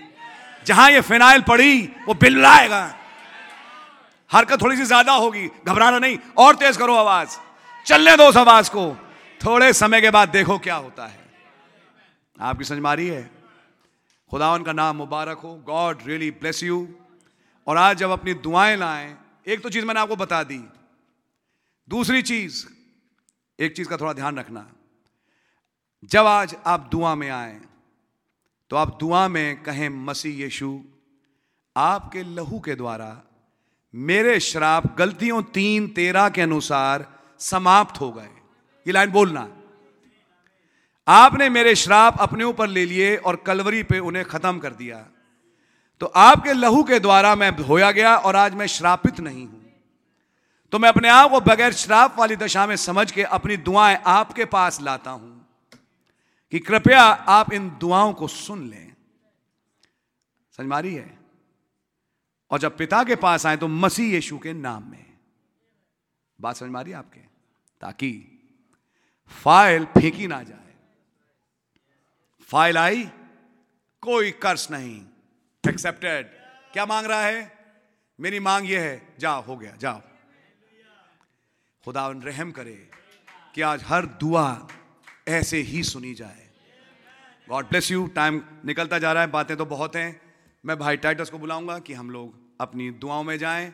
जहाँ 0.66 0.90
ये 0.90 1.00
फिनाइल 1.00 1.42
पड़ी, 1.42 1.82
वो 2.06 2.14
बिलबिलाएगा। 2.14 2.84
हरकत 4.30 4.62
थोड़ी 4.62 4.76
सी 4.76 4.84
ज़्यादा 4.84 5.12
होगी, 5.12 5.46
घबराना 5.66 5.98
नहीं, 5.98 6.18
और 6.38 6.54
तेज 6.54 6.76
करो 6.76 6.94
आवाज़। 6.94 7.36
चलने 7.86 8.16
दो 8.16 8.28
उस 8.28 8.36
आवाज़ 8.36 8.70
को। 8.70 8.92
थोड़े 9.40 9.72
समय 9.72 10.00
के 10.00 10.10
बाद 10.10 10.28
देखो 10.28 10.58
क्या 10.58 10.76
होता 10.76 11.06
है। 11.06 11.24
आपकी 12.36 12.64
समझ 12.64 12.78
मारी 12.78 13.06
है? 13.08 13.30
खुदावन 14.30 14.62
का 14.62 14.72
नाम 14.72 14.96
मुबारक 14.96 15.38
हो। 15.38 15.54
God 15.66 15.98
really 16.06 16.30
bless 16.30 16.62
you. 16.62 16.88
और 17.66 17.76
आज 17.76 17.96
जब 17.96 18.10
अपनी 18.10 18.34
दुआएँ 18.34 18.76
लाएँ, 18.76 19.16
एक 19.46 19.62
तो 19.62 19.70
चीज़ 19.70 19.84
मैंने 19.84 20.00
आपको 20.00 20.16
बता 20.16 20.42
दी। 20.42 20.58
दूसरी 21.88 22.22
चीज़, 22.22 22.64
एक 23.58 23.76
चीज़ 23.76 23.88
का 23.88 23.96
थोड़ा 23.96 24.12
ध्यान 24.12 24.38
रखना। 24.38 24.66
जब 26.04 26.26
आज 26.26 26.56
आप 26.66 26.88
दुआ 26.92 27.14
में 27.14 27.28
आए 27.30 27.60
तो 28.70 28.76
आप 28.76 28.96
दुआ 29.00 29.26
में 29.28 29.62
कहें, 29.62 29.88
मसीह 29.88 30.42
यीशु, 30.42 30.80
आपके 31.76 32.22
लहू 32.22 32.58
के 32.60 32.74
द्वारा 32.74 33.10
मेरे 33.96 34.40
श्राप 34.40 34.96
गलतियों 34.96 35.42
तीन 35.42 35.88
तेरह 35.88 36.28
के 36.28 36.42
अनुसार 36.42 37.20
समाप्त 37.38 38.00
हो 38.00 38.12
गए। 38.12 38.28
ये 38.86 38.92
लाइन 38.92 39.10
बोलना। 39.10 39.48
आपने 41.08 41.48
मेरे 41.48 41.74
श्राप 41.74 42.16
अपने 42.20 42.44
ऊपर 42.44 42.68
ले 42.68 42.86
लिए 42.86 43.16
और 43.16 43.36
कलवरी 43.36 43.82
पे 43.82 43.98
उन्हें 43.98 44.24
खत्म 44.24 44.58
कर 44.58 44.70
दिया। 44.70 45.06
तो 46.00 46.06
आपके 46.06 46.52
लहू 46.52 46.84
के 46.84 47.00
द्वारा 47.00 47.34
मैं 47.34 47.56
धोया 47.56 47.90
गया 47.90 48.16
और 48.16 48.36
आज 48.36 48.54
मैं 48.54 48.66
श्रापित 48.66 49.20
नहीं 49.20 49.46
हूँ। 49.46 49.72
तो 50.72 50.78
मैं 50.78 50.88
अपने 50.88 51.08
आप 51.08 51.30
को 51.30 51.40
बगैर 51.40 51.72
श्राप 51.72 52.18
वाली 52.18 52.36
दशा 52.36 52.66
में 52.66 52.76
समझ 52.76 53.10
के 53.10 53.22
अपनी 53.22 53.56
दुआएँ 53.56 53.98
आपके 54.06 54.44
पास 54.44 54.80
लाता 54.80 55.10
हूँ 55.10 55.46
कि 56.50 56.58
कृपया 56.58 57.02
आप 57.02 57.52
इन 57.52 57.68
दुआओं 57.80 58.12
को 58.12 58.28
सुन 58.28 58.68
लें। 58.68 58.94
समझ 60.56 60.66
मारी 60.66 60.94
है? 60.94 61.15
और 62.50 62.58
जब 62.58 62.76
पिता 62.76 63.04
के 63.04 63.16
पास 63.16 63.46
आए 63.46 63.56
तो 63.56 63.68
मसीह 63.68 64.14
यीशु 64.14 64.38
के 64.38 64.52
नाम 64.52 64.90
में। 64.90 65.16
बात 66.40 66.56
समझ 66.56 66.70
मारी 66.70 66.92
आपके? 66.92 67.20
ताकि 67.80 68.32
फ़ाइल 69.28 69.84
फेंकी 69.84 70.26
ना 70.26 70.42
जाए। 70.42 70.74
फ़ाइल 72.42 72.78
आई, 72.78 73.10
कोई 74.00 74.30
कर्ज 74.30 74.68
नहीं। 74.70 75.06
एक्सेप्टेड 75.68 76.26
क्या 76.72 76.86
मांग 76.86 77.06
रहा 77.06 77.22
है? 77.22 77.58
मेरी 78.20 78.40
मांग 78.40 78.70
यह 78.70 78.80
है, 78.80 79.16
जाओ, 79.18 79.42
हो 79.42 79.56
गया, 79.56 79.76
जाओ। 79.76 80.02
खुदा 81.84 82.08
रहम 82.08 82.52
करे 82.52 82.90
कि 83.54 83.60
आज 83.60 83.82
हर 83.82 84.06
दुआ 84.06 84.68
ऐसे 85.28 85.58
ही 85.58 85.82
सुनी 85.82 86.14
जाए। 86.14 86.50
गॉड 87.48 87.68
ब्लेस 87.68 87.90
यू 87.90 88.06
टाइम 88.06 88.42
निकलता 88.64 88.98
जा 88.98 89.12
रहा 89.12 89.22
है, 89.22 89.30
बातें 89.30 89.56
तो 89.56 89.66
बहुत 89.66 89.96
हैं। 89.96 90.25
मैं 90.66 90.78
भाई 90.78 90.96
टाइटस 90.96 91.30
को 91.30 91.38
बुलाऊँगा 91.38 91.78
कि 91.78 91.94
हम 91.94 92.08
लोग 92.10 92.60
अपनी 92.60 92.90
दुआओं 92.92 93.22
में 93.24 93.36
जाएँ 93.38 93.72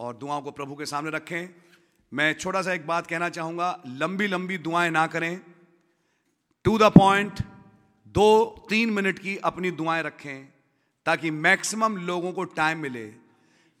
और 0.00 0.16
दुआओं 0.16 0.40
को 0.42 0.50
प्रभु 0.50 0.74
के 0.74 0.86
सामने 0.86 1.10
रखें। 1.10 1.48
मैं 2.12 2.32
छोटा 2.34 2.60
सा 2.62 2.72
एक 2.72 2.86
बात 2.86 3.06
कहना 3.06 3.28
चाहूँगा, 3.28 3.82
लंबी 3.86 4.26
लंबी 4.26 4.58
दुआएँ 4.58 4.90
ना 4.90 5.06
करें। 5.06 5.40
टू 6.64 6.76
द 6.78 6.82
पॉइंट 6.82 7.40
दो 8.06 8.66
तीन 8.70 8.90
मिनट 8.90 9.18
की 9.18 9.36
अपनी 9.36 9.70
दुआएँ 9.70 10.02
रखें 10.02 10.46
ताकि 11.06 11.30
मैक्सिमम 11.30 11.96
लोगों 11.96 12.32
को 12.32 12.44
टाइम 12.44 12.78
मिले। 12.78 13.04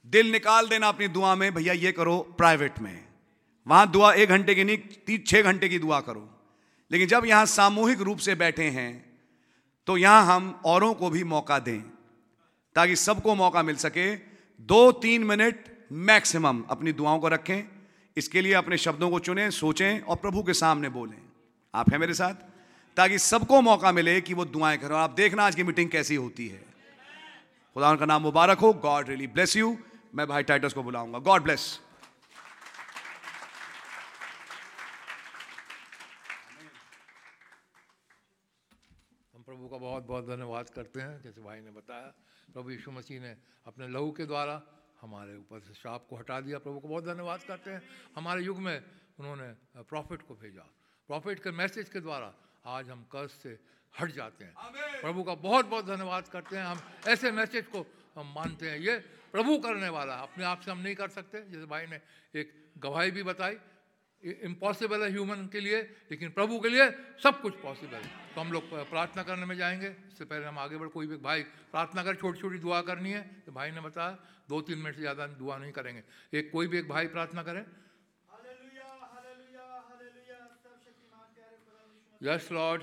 दिल 0.06 0.32
निकाल 0.32 0.68
देना 0.68 0.88
अपनी 0.88 1.08
दुआ 1.08 1.34
में, 1.34 1.54
भैया, 1.54 1.72
ये 1.72 1.92
करो 1.92 2.18
प्राइवेट 2.38 2.78
में। 2.78 3.04
वहाँ 3.66 3.90
दुआ 3.90 4.12
एक 4.12 4.28
घंटे 4.28 4.54
की 4.54 4.64
नहीं, 4.64 4.78
तीन, 4.78 5.22
छह 5.26 5.42
घंटे 5.42 5.68
की 5.68 5.78
दुआ 5.78 6.00
करो। 6.00 6.28
लेकिन 6.90 7.08
जब 7.08 7.26
यहाँ 7.26 7.46
सामूहिक 7.46 8.00
रूप 8.00 8.18
से 8.18 8.34
बैठे 8.34 8.68
हैं 8.70 8.90
तो 9.86 9.96
यहाँ 9.96 10.24
हम 10.26 10.60
औरों 10.66 10.92
को 10.94 11.10
भी 11.10 11.24
मौका 11.24 11.58
दें। 11.58 11.97
ताकि 12.74 12.96
सबको 12.96 13.34
मौका 13.34 13.62
मिल 13.62 13.76
सके। 13.76 14.14
दो 14.60 14.92
तीन 14.92 15.24
मिनट 15.24 15.64
मैक्सिमम 15.92 16.62
अपनी 16.62 16.92
दुआओं 16.92 17.18
को 17.20 17.28
रखें, 17.28 17.62
इसके 18.16 18.40
लिए 18.40 18.52
अपने 18.52 18.76
शब्दों 18.78 19.10
को 19.10 19.18
चुनें, 19.18 19.50
सोचें 19.50 20.00
और 20.00 20.16
प्रभु 20.16 20.42
के 20.42 20.54
सामने 20.54 20.88
बोलें। 20.88 21.20
आप 21.74 21.90
हैं 21.92 21.98
मेरे 21.98 22.14
साथ? 22.14 22.34
ताकि 22.96 23.18
सबको 23.18 23.60
मौका 23.60 23.92
मिले 23.92 24.20
कि 24.20 24.34
वो 24.34 24.44
दुआएँ 24.44 24.78
करें। 24.78 24.96
आप 24.96 25.10
देखना 25.10 25.46
आज 25.46 25.54
की 25.54 25.62
मीटिंग 25.62 25.90
कैसी 25.90 26.14
होती 26.14 26.48
है। 26.48 26.64
खुदा 27.74 27.94
का 27.96 28.06
नाम 28.06 28.22
मुबारक 28.22 28.58
हो। 28.58 28.72
God 28.72 29.08
really 29.08 29.26
bless 29.26 29.56
you. 29.56 29.76
मैं 30.14 30.26
भाई 30.26 30.42
टाइटस 30.42 30.72
को 30.72 30.82
बुलाऊँगा। 30.82 31.18
God 31.18 31.42
bless. 31.42 31.80
हम 39.34 39.42
प्रभु 39.42 39.68
का 39.68 39.76
बहुत 39.76 40.06
बहुत 40.06 40.26
धन्यवाद 40.26 40.70
करते 40.70 41.00
हैं, 41.00 41.22
जैसे 41.22 41.40
भाई 41.40 41.60
ने 41.60 41.70
बताया। 41.70 42.12
प्रभु 42.52 42.70
यीशु 42.70 42.90
मसीह 42.90 43.20
ने 43.20 43.36
अपने 43.66 43.88
लहू 43.88 44.10
के 44.12 44.26
द्वारा 44.26 44.62
हमारे 45.00 45.36
ऊपर 45.36 45.60
से 45.60 45.74
श्राप 45.74 46.06
को 46.10 46.16
हटा 46.16 46.40
दिया। 46.40 46.58
प्रभु 46.58 46.78
को 46.80 46.88
बहुत 46.88 47.04
धन्यवाद 47.04 47.42
करते 47.42 47.70
हैं। 47.70 47.82
हमारे 48.16 48.42
युग 48.42 48.58
में 48.58 48.82
उन्होंने 49.18 49.82
प्रॉफिट 49.82 50.22
को 50.22 50.34
भेजा। 50.34 50.66
प्रॉफिट 51.06 51.42
के 51.42 51.50
मैसेज 51.50 51.88
के 51.88 52.00
द्वारा 52.00 52.34
आज 52.66 52.88
हम 52.90 53.02
कर्ज 53.12 53.30
से 53.30 53.58
हट 54.00 54.10
जाते 54.10 54.44
हैं। 54.44 54.54
प्रभु 55.00 55.22
का 55.22 55.34
बहुत 55.34 55.66
बहुत 55.66 55.86
धन्यवाद 55.86 56.28
करते 56.28 56.56
हैं। 56.56 56.64
हम 56.64 56.80
ऐसे 57.08 57.30
मैसेज 57.32 57.66
को 57.66 57.86
हम 58.16 58.32
मानते 58.34 58.70
हैं। 58.70 58.78
ये 58.78 58.98
प्रभु 59.32 59.58
करने 59.58 59.88
वाला 59.88 60.16
है। 60.16 60.22
अपने 60.22 60.44
आप 60.44 60.60
से 60.60 60.70
हम 60.70 60.78
नहीं 60.78 60.94
कर 60.94 61.08
सकते। 61.08 61.42
जैसे 61.42 61.66
भाई 61.66 61.86
ने 61.86 62.00
एक 62.34 62.52
गवाही 62.78 63.10
भी 63.10 63.22
बताई 63.22 63.56
इम्पॉसिबल 64.22 65.02
है 65.02 65.10
ह्यूमन 65.10 65.48
के 65.52 65.60
लिए 65.60 65.80
लेकिन 66.10 66.30
प्रभु 66.30 66.58
के 66.60 66.68
लिए 66.68 66.90
सब 67.22 67.40
कुछ 67.40 67.54
पॉसिबल 67.62 67.96
है। 67.96 68.10
तो 68.34 68.40
हम 68.40 68.52
लोग 68.52 68.62
प्रार्थना 68.90 69.22
करने 69.22 69.46
में 69.46 69.56
जाएँगे। 69.56 69.88
इससे 70.08 70.24
पहले 70.24 70.46
हम 70.46 70.58
आगे 70.58 70.76
बढ़ 70.76 70.88
कोई 70.88 71.06
भी 71.06 71.16
भाई 71.18 71.42
प्रार्थना 71.70 72.02
कर 72.02 72.14
छोटी 72.16 72.40
छोटी 72.40 72.58
दुआ 72.58 72.80
करनी 72.82 73.10
है 73.10 73.22
तो 73.46 73.52
भाई 73.52 73.70
ने 73.70 73.80
बताया 73.80 74.18
दो 74.48 74.60
तीन 74.60 74.78
मिनट 74.78 74.94
से 74.94 75.00
ज़्यादा 75.00 75.26
दुआ 75.38 75.58
नहीं 75.58 75.72
करेंगे। 75.72 76.02
एक 76.32 76.50
कोई 76.52 76.66
भी 76.66 76.78
एक 76.78 76.88
भाई 76.88 77.06
प्रार्थना 77.08 77.42
करें। 77.42 77.64
Yes 82.20 82.48
Lord 82.52 82.82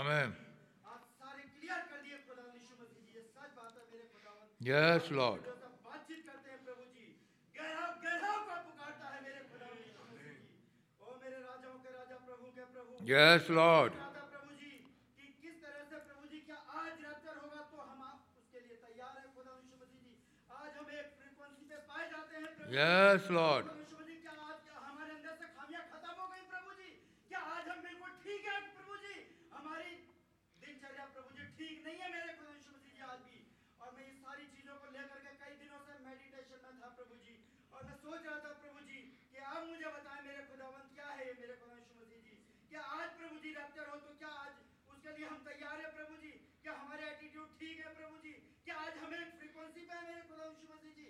Amen. 0.00 0.32
Yes, 4.60 5.02
Lord. 5.10 5.40
Yes, 13.04 13.42
Lord. 13.50 13.92
Yes, 22.70 23.20
Lord. 23.28 23.64
सोच 38.02 38.26
रहा 38.26 38.38
था 38.44 38.52
प्रभु 38.62 38.80
जी 38.90 39.00
कि 39.32 39.38
आप 39.50 39.66
मुझे 39.68 39.90
बताएँ 39.96 40.22
मेरे 40.26 40.42
खुदावंत 40.50 40.90
क्या 40.94 41.08
है 41.18 41.26
मेरे 41.40 41.54
जी। 42.24 42.34
क्या 42.70 42.82
आज 42.98 43.08
प्रभु 43.20 43.38
जी 43.44 43.52
हो 43.90 43.96
तो 44.06 44.14
क्या 44.18 44.32
आज 44.44 44.52
उसके 44.94 45.16
लिए 45.18 45.26
हम 45.26 45.42
तैयार 45.48 45.80
है 45.80 45.90
प्रभु 45.96 46.16
जी? 46.22 46.32
क्या 46.62 46.72
हमारे 46.74 47.10
एटीट्यूड 47.10 47.56
ठीक 47.60 47.78
है 47.86 47.94
प्रभु 47.94 48.16
जी? 48.24 48.32
क्या 48.64 48.76
आज 48.86 48.98
हमें 49.04 49.24
फ्रीक्वेंसी 49.38 49.86
पे 49.90 49.96
है 49.96 50.02
मेरे 50.06 50.22
जी? 50.96 51.08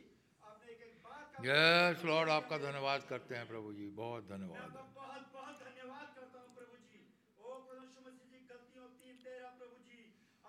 यस 1.45 2.05
लॉर्ड 2.05 2.31
आपका 2.31 2.57
धन्यवाद 2.63 3.05
करते 3.11 3.35
हैं 3.35 3.47
प्रभु 3.49 3.73
जी। 3.73 3.87
बहुत 3.99 4.29
धन्यवाद। 4.29 4.73
तो 4.73 4.83
बहुत 4.97 5.31
बहुत 5.35 5.63
धन्यवाद 5.63 6.09
करता 6.17 6.41
हूँ 6.41 6.55
प्रभु 6.57 6.77
जी। 6.89 7.01
ओ 7.41 7.55
प्रभु 7.69 8.11
जी 8.99 9.13
तेरा 9.25 9.49
प्रभु 9.61 9.79
जी। 9.87 10.03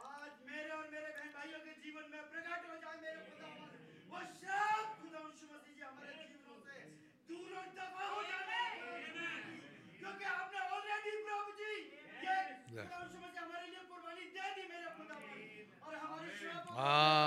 आज 0.08 0.42
मेरे 0.50 0.70
और 0.72 0.90
मेरे 0.90 1.14
बहन 1.18 1.32
भाइयों 1.38 1.60
के 1.68 1.78
जीवन 1.86 2.12
में 2.16 2.30
प्रकट 2.32 2.70
हो 2.70 2.76
जाए 2.84 3.00
मेरे 3.06 3.24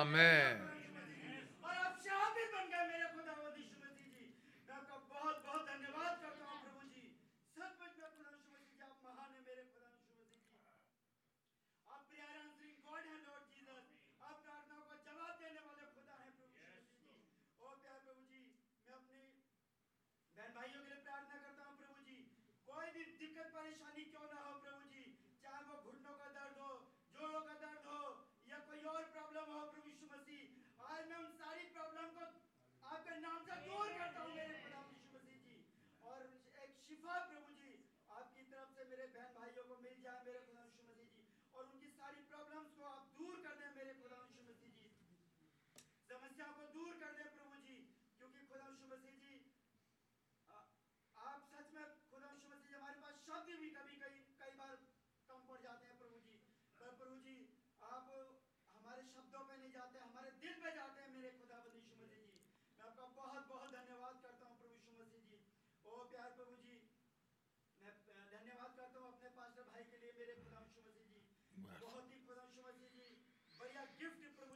मैं 0.05 0.64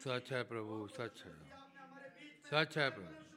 सच 0.08 0.32
है 0.32 0.42
प्रभु 0.42 0.88
सच 0.88 1.24
है। 1.24 1.32
सच 2.50 2.78
है 2.78 2.90
प्रभु। 2.90 3.27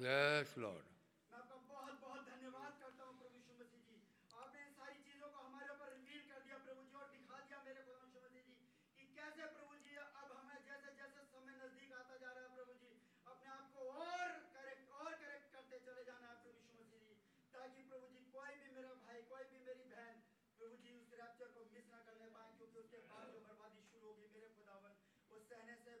yes, 0.00 0.56
Lord. 0.56 0.82
कैसे 9.20 9.46
प्रभु 9.46 9.74
जी 9.84 9.94
अब 9.96 10.30
हमें 10.32 10.62
जैसे 10.66 10.92
जैसे 10.98 11.22
समय 11.30 11.54
नज़दीक 11.56 11.92
आता 11.94 12.16
जा 12.22 12.30
रहा 12.30 12.44
है 12.44 12.54
प्रभु 12.54 12.74
जी 12.80 12.88
अपने 13.26 13.50
आप 13.54 13.66
को 13.74 13.84
और 14.02 14.32
करेक्ट 14.54 14.90
और 15.00 15.10
करेक्ट 15.22 15.52
करते 15.52 15.78
चले 15.86 16.04
जाना 16.08 16.30
है 16.30 16.36
प्रभु 16.42 16.58
यीशु 16.58 16.78
मसीह 16.78 17.04
जी 17.04 17.14
ताकि 17.54 17.84
प्रभु 17.90 18.08
जी 18.14 18.24
कोई 18.32 18.56
भी 18.62 18.72
मेरा 18.76 18.94
भाई 19.04 19.22
कोई 19.30 19.44
भी 19.52 19.60
मेरी 19.68 19.86
बहन 19.92 20.22
प्रभु 20.60 20.80
जी 20.84 20.96
उस 20.98 21.14
रैप्चर 21.20 21.52
को 21.58 21.66
मिस 21.74 21.92
ना 21.92 22.00
करने 22.08 22.30
पाए 22.38 22.56
क्योंकि 22.58 22.82
उसके 22.84 23.02
बाद 23.12 23.30
जो 23.36 23.44
बर्बादी 23.46 23.86
शुरू 23.92 24.08
होगी 24.08 24.32
मेरे 24.34 24.50
खुदावन 24.56 24.98
उस 25.30 25.48
सहने 25.52 25.76
से 25.84 26.00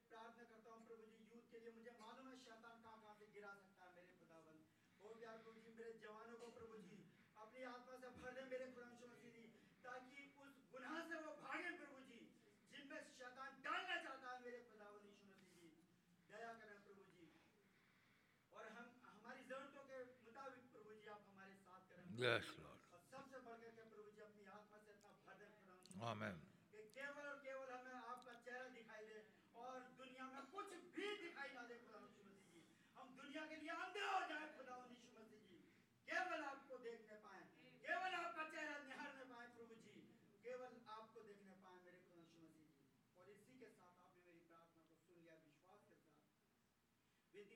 मेरे 5.81 5.93
जवानों 6.01 6.37
को 6.39 6.47
प्रभु 6.55 6.77
जी 6.87 6.97
अपनी 7.43 7.63
आत्मा 7.67 7.95
से 8.01 8.09
भर 8.17 8.33
दे 8.37 8.41
मेरे 8.49 8.65
जी 9.35 9.45
ताकि 9.85 10.25
उस 10.43 10.57
गुनाह 10.73 10.97
से 11.11 11.15
वो 11.25 11.31
भागे 11.45 11.71
प्रभु 11.79 12.01
जी 12.09 12.19
जिनमें 12.73 12.99
शैतान 13.19 13.55
डालना 13.67 13.95
चाहता 14.03 14.33
है 14.33 14.43
मेरे 14.43 14.59
जी। 14.61 15.71
दया 16.33 16.51
करना 16.59 16.77
प्रभु 16.85 17.05
जी। 17.15 17.25
और 18.53 18.69
हम 18.77 18.93
हमारी 19.07 19.43
जरूरतों 19.53 19.83
के 19.89 19.97
मुताबिक 20.27 20.69
प्रभु 20.75 20.93
जी 21.01 21.09
आप 21.15 21.25
हमारे 21.31 21.55
साथ 21.65 21.89
करें। 21.89 22.05
और 22.93 23.01
सबसे 23.11 23.43
बढ़कर 23.49 23.75
के 23.79 23.89
प्रभु 23.95 24.09
जी 24.17 24.21
अपनी 24.29 24.45
आत्मा 24.59 24.83
से 24.85 24.93
अपना 24.99 25.11
भर 25.25 25.41
दे 25.41 25.49
केवल 26.99 27.25
और 27.33 27.39
केवल 27.47 27.73
हमें 27.77 27.97
आपका 28.13 28.33
चेहरा 28.45 28.69
दिखाई 28.79 29.05
दे 29.11 29.19
और 29.65 29.79
दुनिया 30.03 30.29
में 30.35 30.41
कुछ 30.55 30.77
भी 30.99 31.09
दिखाई 31.25 31.53
ना 31.59 31.65
दे 31.73 31.79
खुदा 31.85 31.99
हम 33.01 33.15
दुनिया 33.19 33.45
के 33.51 33.55
लिए 33.65 33.75
अंधे 33.83 34.05
हो 34.07 34.19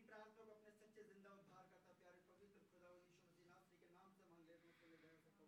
प्रार्थना 0.06 0.43
को 0.45 0.53
अपने 0.53 0.72
सच्चे 0.74 1.01
ज़िंदा 1.03 1.32
उद्धार 1.36 1.66
करता, 1.66 1.93
प्यारे 1.95 2.20
पवित्र 2.30 2.60
खुदा 2.70 2.89
यीशु 2.91 3.16
मसीह 3.20 3.45
नासरी 3.47 3.78
के 3.82 3.95
नाम 3.95 4.12
से 4.18 4.34
मांग 4.36 4.49
दया 4.49 4.58
से 4.62 5.45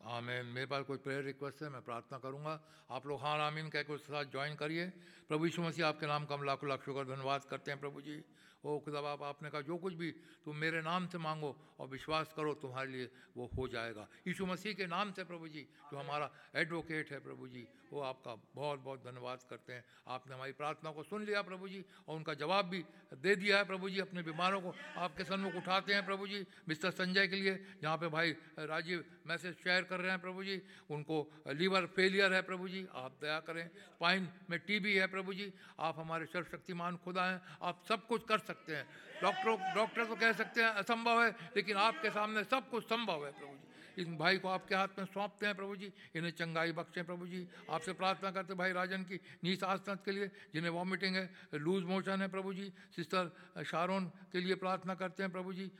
आमीन। 0.00 0.46
मेरे 0.54 0.66
पास 0.66 0.84
कोई 0.86 0.98
प्रेयर 1.02 1.22
रिक्वेस्ट 1.24 1.62
है, 1.62 1.68
मैं 1.68 1.82
प्रार्थना 1.82 2.18
करूँगा। 2.20 2.54
आप 2.90 3.06
लोग 3.06 3.20
हाँ 3.20 3.36
आमीन 3.42 3.68
कह 3.70 3.82
के 3.82 3.92
उसके 3.92 4.12
साथ 4.12 4.30
ज्वाइन 4.30 4.54
करिए। 4.56 4.86
प्रभु 5.28 5.44
यीशु 5.44 5.62
मसीह 5.62 5.86
आपके 5.86 6.06
नाम 6.06 6.26
का 6.26 6.34
हम 6.34 6.42
लाखों 6.44 6.68
लाख 6.68 6.84
शुक्र 6.84 7.04
धन्यवाद 7.06 7.44
करते 7.50 7.70
हैं 7.70 7.80
प्रभु 7.80 8.00
जी। 8.00 8.16
ओ 8.64 8.78
खुदा 8.80 9.00
बाप 9.00 9.22
आपने 9.22 9.50
कहा 9.50 9.60
जो 9.62 9.76
कुछ 9.76 9.94
भी 9.94 10.10
तुम 10.44 10.56
मेरे 10.56 10.82
नाम 10.82 11.06
से 11.06 11.18
मांगो 11.18 11.50
और 11.80 11.88
विश्वास 11.88 12.32
करो 12.36 12.54
तुम्हारे 12.56 12.90
लिए 12.90 13.10
वो 13.36 13.50
हो 13.56 13.66
जाएगा। 13.68 14.06
यीशु 14.26 14.46
मसीह 14.46 14.72
के 14.74 14.86
नाम 14.86 15.12
से 15.12 15.24
प्रभु 15.24 15.48
जी 15.48 15.62
जो 15.92 15.98
हमारा 15.98 16.30
एडवोकेट 16.56 17.12
है 17.12 17.18
प्रभु 17.20 17.48
जी 17.48 17.66
वो 17.92 18.00
आपका 18.02 18.34
बहुत 18.54 18.80
बहुत 18.80 19.04
धन्यवाद 19.04 19.42
करते 19.50 19.72
हैं। 19.72 19.84
आपने 20.08 20.34
हमारी 20.34 20.52
प्रार्थना 20.52 20.90
को 20.90 21.02
सुन 21.02 21.24
लिया 21.24 21.42
प्रभु 21.42 21.68
जी 21.68 21.84
और 22.08 22.16
उनका 22.16 22.34
जवाब 22.34 22.64
भी 22.66 22.84
दे 23.14 23.34
दिया 23.36 23.58
है 23.58 23.64
प्रभु 23.64 23.90
जी 23.90 24.00
अपने 24.00 24.22
बीमारों 24.22 24.60
को। 24.60 24.74
आपके 24.98 25.24
सन्मुख 25.24 25.54
उठाते 25.56 25.94
हैं 25.94 26.04
प्रभु 26.06 26.26
जी 26.26 26.44
मिस्टर 26.68 26.90
संजय 26.90 27.26
के 27.28 27.36
लिए 27.36 27.54
जहाँ 27.82 27.96
पे 27.96 28.08
भाई 28.08 28.30
राजीव 28.60 29.04
मैसेज 29.26 29.54
शेयर 29.56 29.82
कर 29.84 30.00
रहे 30.00 30.10
हैं 30.10 30.20
प्रभु 30.20 30.44
जी। 30.44 30.60
उनको 30.90 31.16
लीवर 31.52 31.86
फेलियर 31.86 32.32
है 32.32 32.42
प्रभु 32.42 32.68
जी 32.68 32.86
आप 32.94 33.18
दया 33.20 33.38
करें। 33.40 33.66
स्पाइन 33.66 34.28
में 34.50 34.58
टीबी 34.60 34.94
है 34.96 35.06
प्रभु 35.06 35.34
जी 35.34 35.52
आप 35.80 35.98
हमारे 35.98 36.26
सर्वशक्तिमान 36.26 36.96
खुदा 37.04 37.24
हैं 37.24 37.40
आप 37.62 37.82
सब 37.88 38.06
कुछ 38.06 38.24
कर 38.24 38.38
सकते 38.40 38.54
हैं। 38.72 38.86
डॉक्टरों, 39.22 39.56
डॉक्टर 39.74 40.04
को 40.04 40.16
कह 40.16 40.32
सकते 40.32 40.62
हैं 40.62 40.68
असंभव 40.68 41.22
है, 41.24 41.30
लेकिन 41.56 41.76
आपके 41.76 42.10
सामने 42.10 42.44
सब 42.44 42.68
कुछ 42.70 42.84
संभव 42.84 43.26
है 43.26 43.32
प्रभु 43.32 43.52
जी। 43.52 44.02
इन 44.02 44.16
भाई 44.16 44.38
को 44.38 44.48
आपके 44.48 44.74
हाथ 44.74 44.88
में 44.98 45.04
सौंपते 45.04 45.46
हैं 45.46 45.54
प्रभु 45.54 45.76
जी, 45.76 45.92
इन्हें 46.16 46.30
चंगाई 46.30 46.72
बख्शें 46.72 47.04
प्रभु 47.04 47.26
जी। 47.26 47.48
आपसे 47.70 47.92
प्रार्थना 47.92 48.30
करते 48.30 48.52
हैं 48.52 48.58
भाई 48.58 48.72
राजन 48.72 49.02
की 49.02 49.20
नीस 49.44 49.62
आसनत 49.64 50.02
के 50.04 50.10
लिए, 50.10 50.30
जिन्हें 50.54 50.70
वॉमिटिंग 50.70 51.16
है, 51.16 51.30
लूज 51.54 51.84
मोशन 51.84 52.22
है 52.22 52.28
प्रभु 52.28 52.54
जी। 52.54 52.72
सिस्टर 52.96 53.64
शारोन 53.64 54.12
के 54.32 54.40
लिए 54.40 54.54
प्रार्थना 54.54 54.94
करते 54.94 55.22
हैं 55.22 55.32
प्रभु 55.32 55.52
जी। 55.52 55.70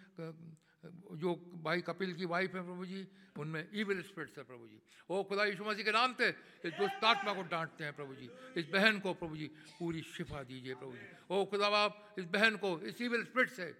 जो 0.85 1.35
भाई 1.64 1.81
कपिल 1.81 2.12
की 2.14 2.24
वाइफ 2.24 2.55
है 2.55 2.62
प्रभु 2.64 2.87
जी, 2.87 3.07
उनमें 3.39 3.68
ईविल 3.74 4.03
स्पिरिट्स 4.03 4.39
है 4.39 4.45
प्रभु 4.45 4.66
जी। 4.68 4.81
ओ 5.11 5.22
खुदा 5.22 5.45
यीशु 5.45 5.64
मसीह 5.64 5.85
के 5.85 5.93
नाम 5.93 6.14
से 6.14 6.29
इस 6.64 6.72
दुष्ट 6.72 7.05
आत्मा 7.05 7.33
को 7.33 7.43
डांटते 7.43 7.85
हैं 7.85 7.93
प्रभु 7.93 8.14
जी। 8.14 8.29
इस 8.57 8.68
बहन 8.68 8.99
को 9.01 9.14
प्रभु 9.14 9.37
जी 9.37 9.47
पूरी 9.79 10.03
शिफा 10.03 10.43
दीजिए 10.43 10.74
प्रभु 10.74 10.93
जी। 10.93 11.07
ओ 11.31 11.45
खुदा 11.45 11.68
बाप, 11.70 12.14
इस 12.18 12.24
बहन 12.27 12.57
को 12.57 12.79
इस 12.81 13.03
ईविल 13.03 13.24
स्पिरिट 13.24 13.51
से, 13.51 13.74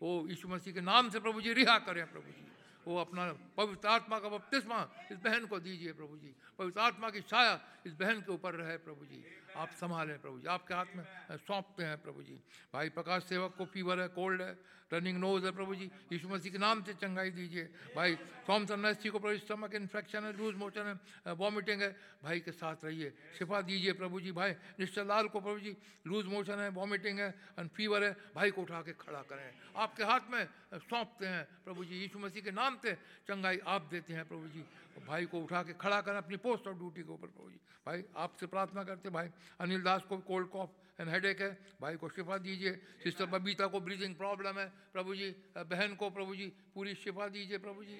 ओ 0.00 0.26
यीशु 0.28 0.48
मसीह 0.48 0.74
के 0.74 0.80
नाम 0.80 1.10
से 1.10 1.20
प्रभु 1.20 1.40
जी 1.40 1.52
रिहा 1.52 1.78
करें 1.78 2.04
प्रभु 2.12 2.30
जी। 2.30 2.44
वो 2.86 2.96
अपना 2.96 3.22
पवित्र 3.56 3.88
आत्मा 3.88 4.18
का 4.18 4.28
बपतिस्मा 4.28 4.78
इस 5.12 5.18
बहन 5.18 5.46
को 5.46 5.58
दीजिए 5.58 5.92
प्रभु 5.92 6.16
जी। 6.16 6.34
पवित्र 6.58 6.80
आत्मा 6.80 7.10
की 7.10 7.20
छाया 7.20 7.60
इस 7.86 7.94
बहन 7.94 8.20
के 8.20 8.32
ऊपर 8.32 8.54
रहे 8.54 8.76
प्रभु 8.78 9.04
जी। 9.04 9.24
आप 9.56 9.70
संभालें 9.72 10.18
प्रभु 10.20 10.38
जी, 10.38 10.46
आपके 10.46 10.74
हाथ 10.74 10.96
में 10.96 11.04
सौंपते 11.38 11.84
हैं 11.84 11.96
प्रभु 12.02 12.22
जी। 12.22 12.40
भाई 12.72 12.88
प्रकाश 12.90 13.22
सेवक 13.24 13.54
को 13.58 13.64
फीवर 13.66 14.00
है 14.00 14.08
कोल्ड 14.12 14.42
है 14.42 14.56
रनिंग 14.92 15.18
नोज़ 15.18 15.44
है 15.44 15.50
प्रभु 15.50 15.74
जी, 15.74 15.90
यीशु 16.12 16.28
मसीह 16.28 16.52
के 16.52 16.58
नाम 16.58 16.82
से 16.84 16.92
चंगाई 16.94 17.30
दीजिए। 17.30 17.64
भाई 17.96 18.16
थॉमसन 18.48 18.80
नैसी 18.80 19.08
को 19.08 19.18
प्रभु 19.18 19.38
स्टमक 19.38 19.74
इन्फेक्शन 19.74 20.24
है 20.24 20.32
लूज 20.36 20.54
मोशन 20.54 20.98
है 21.26 21.32
वॉमिटिंग 21.34 21.82
है, 21.82 21.90
भाई 22.22 22.40
के 22.40 22.52
साथ 22.52 22.84
रहिए, 22.84 23.12
शिफा 23.38 23.60
दीजिए 23.62 23.92
प्रभु 23.96 24.20
जी। 24.20 24.32
भाई 24.32 24.50
निश्चय 24.78 25.04
लाल 25.04 25.28
को 25.28 25.40
प्रभु 25.40 25.58
जी 25.58 25.76
लूज 26.06 26.26
मोशन 26.26 26.60
है 26.60 26.68
वॉमिटिंग 26.70 27.18
है 27.18 27.28
एंड 27.58 27.70
फीवर 27.70 28.04
है, 28.04 28.12
भाई 28.34 28.50
को 28.50 28.62
उठा 28.62 28.80
के 28.82 28.92
खड़ा 28.94 29.22
करें। 29.26 29.50
आपके 29.76 30.04
हाथ 30.04 30.30
में 30.30 30.44
सौंपते 30.76 31.26
हैं 31.26 31.44
प्रभु 31.64 31.84
जी, 31.84 31.94
यीशु 31.96 32.18
मसीह 32.18 32.42
के 32.42 32.50
नाम 32.52 32.78
से 32.78 32.94
चंगाई 33.26 33.58
आप 33.66 33.88
देते 33.90 34.12
हैं 34.14 34.28
प्रभु 34.28 34.48
जी। 34.48 34.64
भाई 35.00 35.26
को 35.26 35.40
उठा 35.40 35.62
के 35.62 35.72
खड़ा 35.74 36.00
करें 36.00 36.16
अपनी 36.16 36.36
पोस्ट 36.38 36.66
ऑफ़ 36.66 36.76
ड्यूटी 36.76 37.02
के 37.02 37.12
ऊपर 37.12 37.28
जी 37.28 37.58
भाई, 37.86 38.02
आपसे 38.16 38.46
प्रार्थना 38.46 38.82
करते 38.84 39.10
भाई, 39.10 39.28
अनिल 39.60 39.82
दास 39.82 40.02
को 40.08 40.16
कोल्ड 40.18 40.48
कॉफ 40.48 40.70
एंड 41.00 41.08
हेडेक 41.08 41.40
है, 41.40 41.50
भाई 41.80 41.96
को 41.96 42.08
शिफा 42.08 42.36
दीजिए। 42.38 42.72
सिस्टर 43.02 43.26
बबीता 43.28 43.66
को 43.66 43.80
ब्रीदिंग 43.80 44.14
प्रॉब्लम 44.16 44.58
है, 44.58 44.66
प्रभु 44.92 45.14
जी 45.14 45.28
बहन 45.58 45.94
को 45.94 46.08
प्रभु 46.10 46.34
जी, 46.34 46.46
पूरी 46.74 46.94
शिफा 46.96 47.28
दीजिए 47.28 47.58
प्रभु 47.58 47.84
जी। 47.84 47.98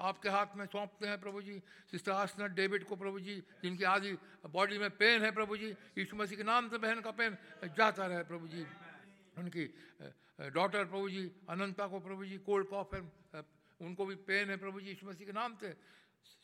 आपके 0.00 0.28
हाथ 0.28 0.56
में 0.56 0.64
सौंपते 0.66 1.06
हैं 1.06 1.20
प्रभु 1.20 1.42
जी। 1.42 1.58
सिस्टर 1.90 2.12
आसनत 2.12 2.50
डेविड 2.52 2.84
को 2.84 2.96
प्रभु 2.96 3.20
जी, 3.20 3.36
जिनकी 3.62 3.84
आदि 3.86 4.12
बॉडी 4.46 4.78
में 4.78 4.90
पेन 4.92 5.22
है 5.22 5.30
प्रभु 5.32 5.56
जी, 5.56 5.70
यीशु 5.98 6.16
मसीह 6.16 6.38
के 6.38 6.44
नाम 6.44 6.68
से 6.70 6.78
बहन 6.78 7.00
का 7.00 7.10
पेन 7.12 7.36
जाता 7.76 8.06
रहे 8.06 8.22
प्रभु 8.24 8.48
जी। 8.48 8.64
उनकी 9.36 9.64
डॉटर 10.54 10.84
प्रभु 10.86 11.08
जी, 11.10 11.30
अनंता 11.50 11.86
को 11.86 12.00
प्रभु 12.00 12.24
जी 12.24 12.38
कोल्ड 12.46 12.66
कॉफ 12.68 12.94
है 12.94 13.00
उनको 13.80 14.06
भी 14.06 14.14
पेन 14.24 14.50
है 14.50 14.56
प्रभु 14.56 14.80
जी, 14.80 14.88
यीशु 14.88 15.06
मसीह 15.06 15.26
के 15.26 15.32
नाम 15.32 15.56
से। 15.56 15.74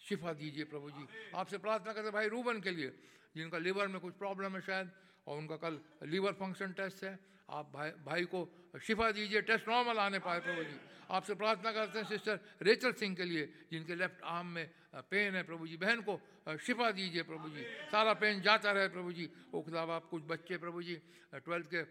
शिफा 0.01 0.33
दीजिए 0.35 0.65
प्रभु 0.65 0.91
जी। 0.91 1.07
आपसे 1.35 1.59
प्रार्थना 1.59 1.93
करते 1.93 2.11
भाई 2.11 2.29
रूबन 2.29 2.61
के 2.61 2.71
लिए, 2.71 2.91
जिनका 3.35 3.59
लीवर 3.59 3.89
में 3.89 4.01
कुछ 4.01 4.15
प्रॉब्लम 4.15 4.55
है 4.55 4.61
शायद, 4.63 4.91
और 5.27 5.39
उनका 5.39 5.57
कल 5.59 5.81
लीवर 6.05 6.33
फ़ंक्शन 6.35 6.73
टेस्ट 6.73 7.05
है। 7.05 7.19
आप 7.51 7.71
भाई 7.75 7.91
भाई 8.03 8.25
को 8.25 8.41
शिफा 8.83 9.11
दीजिए 9.13 9.41
टेस्ट 9.43 9.69
नॉर्मल 9.69 9.99
आने 10.01 10.19
पाए 10.19 10.41
प्रभु 10.41 10.63
जी। 10.65 10.77
आपसे 11.11 11.35
प्रार्थना 11.35 11.73
करते 11.73 11.99
हैं 11.99 12.07
सिस्टर 12.09 12.39
रेचल 12.63 12.93
सिंह 12.95 13.15
के 13.17 13.25
लिए, 13.25 13.45
जिनके 13.71 13.95
लेफ़्ट 13.95 14.23
आर्म 14.25 14.47
में 14.49 14.67
पेन 15.11 15.35
है 15.37 15.43
प्रभु 15.43 15.67
जी। 15.67 15.77
बहन 15.77 16.01
को 16.03 16.21
शिफा 16.59 16.91
दीजिए 16.93 17.23
प्रभु 17.23 17.49
जी। 17.51 17.63
सारा 17.91 18.13
पेन 18.15 18.41
जाता 18.43 18.73
रहे 18.73 18.89
प्रभु 18.89 19.13
जी। 19.13 19.29
वो 19.53 19.63
खुदा, 19.63 19.83
आप 19.83 20.09
कुछ 20.11 20.23
बच्चे 20.25 20.57
प्रभु 20.59 20.83
जी 20.83 20.97
ट्वेल्थ 21.35 21.67
के 21.67 21.83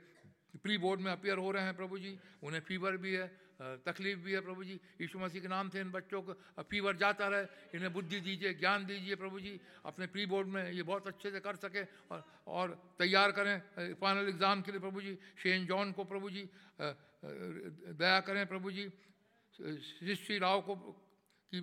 प्री 0.57 0.77
बोर्ड 0.77 0.99
में 1.01 1.11
अपियर 1.11 1.37
हो 1.37 1.51
रहे 1.51 1.63
हैं 1.63 1.75
प्रभु 1.75 1.99
जी। 1.99 2.17
उन्हें 2.43 2.61
फीवर 2.61 2.97
भी 2.97 3.13
है 3.13 3.27
तकलीफ़ 3.61 4.19
भी 4.19 4.33
है 4.33 4.41
प्रभु 4.41 4.63
जी। 4.63 4.79
यीशु 5.01 5.19
मसीह 5.19 5.41
के 5.41 5.47
नाम 5.47 5.69
से 5.69 5.79
इन 5.81 5.91
बच्चों 5.91 6.21
को 6.21 6.33
फीवर 6.63 6.95
जाता 6.97 7.27
रहे। 7.27 7.45
इन्हें 7.77 7.93
बुद्धि 7.93 8.19
दीजिए, 8.19 8.53
ज्ञान 8.55 8.85
दीजिए 8.85 9.15
प्रभु 9.15 9.39
जी। 9.39 9.59
अपने 9.85 10.07
प्री 10.07 10.25
बोर्ड 10.25 10.47
में 10.47 10.71
ये 10.71 10.83
बहुत 10.83 11.07
अच्छे 11.07 11.31
से 11.31 11.39
कर 11.39 11.55
सके 11.57 11.83
और 12.09 12.23
और 12.47 12.95
तैयार 12.99 13.31
करें। 13.31 13.95
फाइनल 13.95 14.27
एग्ज़ाम 14.29 14.61
के 14.61 14.71
लिए 14.71 14.81
प्रभु 14.81 15.01
जी 15.01 15.17
शेन 15.37 15.65
जॉन 15.67 15.91
को 15.91 16.03
प्रभु 16.05 16.29
जी 16.29 16.49
दया 16.81 18.19
करें 18.21 18.45
प्रभु 18.47 18.71
जी। 18.71 18.89
श्री 20.15 20.37
राव 20.39 20.61
को 20.61 20.75
की, 20.75 21.61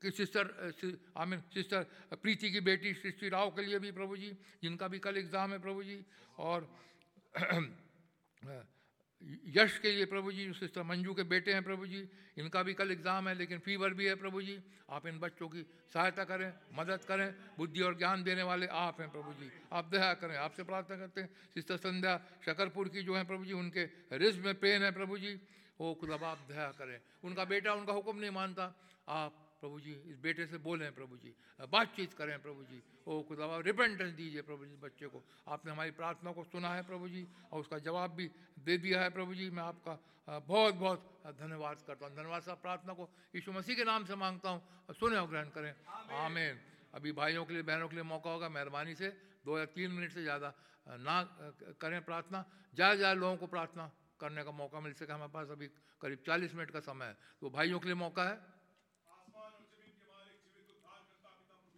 कि 0.00 0.10
sister 0.10 0.72
I 1.16 1.26
mean 1.26 1.40
sister 1.52 1.82
Preeti 2.14 2.50
की 2.50 2.60
बेटी 2.62 2.92
सृष्टि 2.94 3.28
राव 3.28 3.50
के 3.50 3.62
लिए 3.62 3.78
भी 3.78 3.90
प्रभु 3.92 4.16
जी, 4.16 4.30
जिनका 4.62 4.88
भी 4.88 4.98
कल 4.98 5.16
एग्ज़ाम 5.18 5.52
है 5.52 5.58
प्रभु 5.60 5.82
जी। 5.84 6.04
और 6.38 6.68
यश 9.24 9.78
के 9.78 9.90
लिए 9.92 10.04
प्रभु 10.04 10.32
जी 10.32 10.52
सिस्टर 10.52 10.82
मंजू 10.82 11.14
के 11.14 11.22
बेटे 11.22 11.52
हैं 11.52 11.62
प्रभु 11.64 11.86
जी। 11.86 12.08
इनका 12.38 12.62
भी 12.62 12.74
कल 12.74 12.90
एग्ज़ाम 12.90 13.28
है, 13.28 13.34
लेकिन 13.34 13.58
फीवर 13.58 13.94
भी 13.94 14.06
है 14.06 14.14
प्रभु 14.14 14.42
जी। 14.42 14.58
आप 14.90 15.06
इन 15.06 15.18
बच्चों 15.18 15.48
की 15.48 15.62
सहायता 15.94 16.24
करें, 16.24 16.52
मदद 16.74 17.04
करें, 17.04 17.34
बुद्धि 17.58 17.80
और 17.80 17.98
ज्ञान 17.98 18.22
देने 18.22 18.42
वाले 18.42 18.66
आप 18.66 19.00
हैं 19.00 19.10
प्रभु 19.10 19.32
जी। 19.32 19.50
आप 19.72 19.84
दया 19.84 20.12
करें, 20.14 20.36
आपसे 20.36 20.62
प्रार्थना 20.64 20.96
करते 20.96 21.20
हैं। 21.20 21.28
सिस्टर 21.54 21.76
संध्या 21.76 22.20
शकरपुर 22.44 22.88
की 22.88 23.02
जो 23.02 23.16
है 23.16 23.24
प्रभु 23.24 23.44
जी, 23.44 23.52
उनके 23.52 23.84
रिज 24.12 24.38
में 24.38 24.54
पेन 24.54 24.82
है 24.82 24.92
प्रभु 24.92 25.18
जी। 25.18 25.40
वो 25.80 25.94
खुदा, 25.94 26.14
आप 26.14 26.46
दया 26.48 26.70
करें। 26.78 27.00
उनका 27.24 27.44
बेटा, 27.44 27.72
उनका 27.74 27.92
हुक्म 27.92 28.18
नहीं 28.18 28.30
मानता। 28.30 28.74
आप 29.08 29.43
प्रभु 29.64 29.80
जी 29.80 29.92
इस 30.12 30.16
बेटे 30.20 30.44
से 30.46 30.58
बोलें 30.60 30.92
प्रभु 30.92 31.16
जी 31.16 31.32
बातचीत 31.72 32.12
करें 32.14 32.36
प्रभु 32.42 32.64
जी। 32.64 32.82
ओ 33.08 33.22
खुदा 33.24 33.46
रिपेंटेंस 33.64 34.12
दीजिए 34.12 34.42
प्रभु 34.44 34.64
जी 34.66 34.76
बच्चे 34.76 35.06
को। 35.08 35.22
आपने 35.48 35.72
हमारी 35.72 35.90
प्रार्थना 35.96 36.32
को 36.32 36.44
सुना 36.44 36.74
है 36.74 36.82
प्रभु 36.84 37.08
जी 37.08 37.22
और 37.48 37.60
उसका 37.60 37.78
जवाब 37.80 38.10
भी 38.12 38.28
दे 38.60 38.76
दिया 38.78 39.00
है 39.02 39.10
प्रभु 39.10 39.34
जी। 39.34 39.48
मैं 39.50 39.62
आपका 39.64 39.94
बहुत 40.44 40.74
बहुत 40.74 41.00
धन्यवाद 41.40 41.82
करता 41.86 42.06
हूँ। 42.06 42.14
धन्यवाद 42.14 42.42
साहब 42.42 42.58
प्रार्थना 42.60 42.92
को 42.92 43.08
यीशु 43.34 43.52
मसीह 43.52 43.76
के 43.76 43.84
नाम 43.84 44.04
से 44.04 44.14
माँगता 44.16 44.50
हूँ। 44.50 44.60
सुने 44.92 45.16
और 45.16 45.28
ग्रहण 45.28 45.48
करें। 45.50 45.72
आमेन। 46.14 46.60
अभी 46.94 47.12
भाइयों 47.14 47.44
के 47.44 47.52
लिए 47.54 47.62
बहनों 47.64 47.88
के 47.88 47.94
लिए 47.96 48.04
मौका 48.04 48.30
होगा 48.30 48.48
मेहरबानी 48.50 48.94
से 48.94 49.08
दो 49.44 49.58
या 49.58 49.64
तीन 49.72 49.90
मिनट 49.90 50.12
से 50.12 50.22
ज़्यादा 50.22 50.52
ना 51.00 51.16
करें 51.80 52.00
प्रार्थना। 52.04 52.44
ज़्यादा 52.74 52.94
ज़्यादा 52.94 53.14
लोगों 53.14 53.36
को 53.36 53.46
प्रार्थना 53.48 53.90
करने 54.20 54.44
का 54.44 54.50
मौका 54.52 54.80
मिल 54.80 54.92
सके। 54.92 55.12
हमारे 55.12 55.32
पास 55.32 55.48
अभी 55.50 55.66
करीब 56.00 56.18
चालीस 56.26 56.54
मिनट 56.54 56.70
का 56.70 56.80
समय 56.82 57.06
है। 57.06 57.16
तो 57.40 57.50
भाइयों 57.50 57.78
के 57.80 57.88
लिए 57.88 57.96
मौका 57.96 58.24
है। 58.24 58.36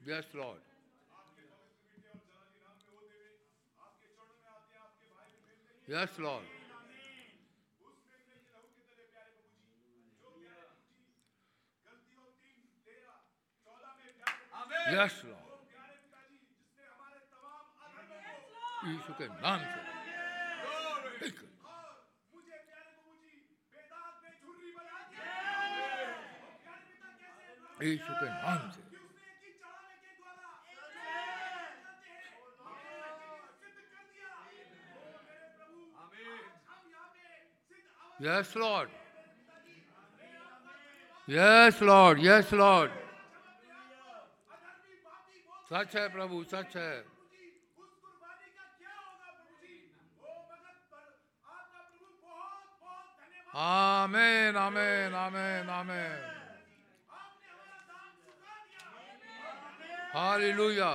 Yes, 0.06 0.26
Lord. 0.34 0.62
Yes, 5.88 6.10
Lord. 6.20 6.44
Yes, 14.92 15.14
Lord. 15.24 15.38
यीशु 18.84 19.14
के 19.18 19.28
नाम 19.42 19.60
से 19.72 19.80
यीशु 27.82 28.14
के 28.22 28.30
नाम 28.30 28.70
से 28.72 28.85
Yes, 38.19 38.57
Lord. 38.57 38.89
Yes, 41.29 41.81
Lord. 41.81 42.19
Yes, 42.21 42.53
Lord. 42.53 42.91
सच 45.67 45.95
है 45.97 46.07
प्रभु 46.15 46.43
सच 46.51 46.77
है 46.77 46.93
amen 53.55 54.57
amen 54.57 55.15
amen 55.25 55.71
amen 55.79 56.23
hallelujah 60.15 60.93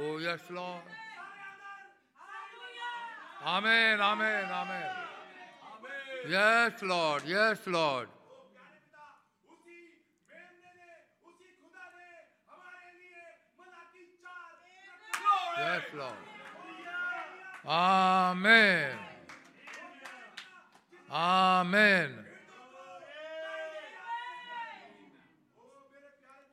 Oh, 0.00 0.18
yes, 0.18 0.38
Lord. 0.48 0.82
Amen, 3.44 4.00
amen, 4.00 4.44
amen. 4.44 4.90
Yes, 6.28 6.72
Lord. 6.82 7.22
Yes, 7.26 7.58
Lord. 7.66 8.08
Yes, 15.58 15.82
Lord. 15.96 16.12
Amen. 17.66 18.92
Amen. 21.10 22.10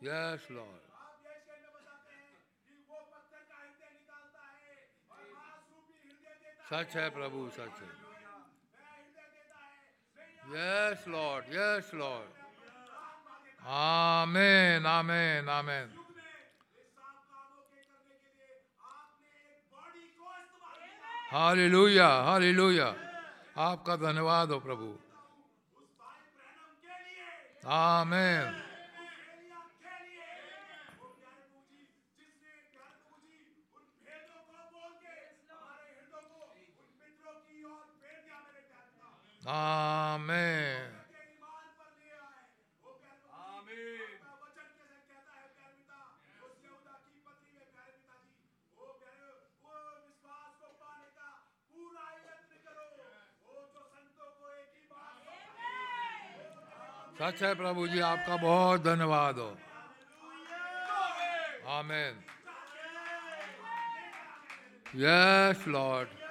Yes, 0.02 0.40
Lord. 0.50 0.85
सच 6.70 6.96
है 6.96 7.10
प्रभु, 7.10 7.50
सच 7.50 7.82
है। 7.82 7.90
Yes 10.54 11.08
Lord 11.08 11.46
yes 11.54 11.92
Lord 11.94 12.34
amen 13.76 14.86
amen 14.86 15.50
amen 15.50 15.94
hallelujah 21.32 22.08
hallelujah 22.26 22.90
आपका 23.58 23.96
धन्यवाद 23.98 24.52
हो 24.52 24.60
प्रभु। 24.60 24.88
आमेन 27.76 28.65
आमेन। 39.48 40.92
सच 57.16 57.44
है 57.44 57.54
प्रभु 57.56 57.88
जी 57.88 58.00
आपका 58.00 58.36
बहुत 58.38 58.82
धन्यवाद 58.82 59.38
हो। 59.38 59.58
Amen. 61.78 62.24
Yes 64.96 65.68
Lord 65.68 66.25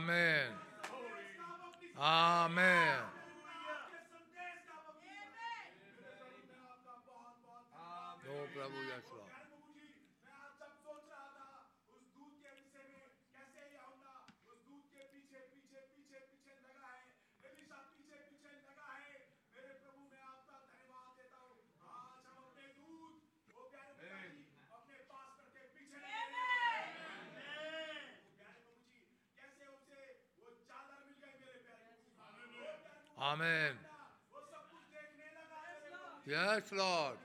amen 0.00 0.39
Amen. 33.40 33.72
Yes, 36.28 36.62
Lord. 36.76 37.16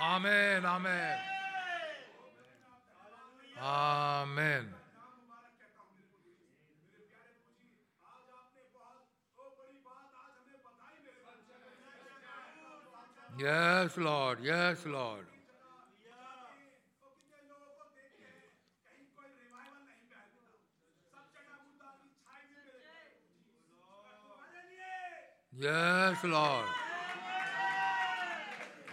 Amen. 0.00 0.64
Amen. 0.64 1.16
Amen. 3.60 4.66
Yes, 13.36 13.96
Lord. 13.96 14.38
Yes, 14.44 14.86
Lord. 14.86 15.26
Yes 25.60 26.24
Lord 26.24 26.68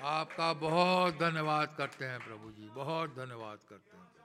आपका 0.04 0.54
बहुत 0.54 1.18
धन्यवाद 1.20 1.76
करते 1.78 2.06
हैं 2.06 2.20
प्रभु 2.20 2.52
जी 2.52 2.70
बहुत 2.76 3.16
धन्यवाद 3.16 3.60
करते 3.70 3.98
हैं। 3.98 4.17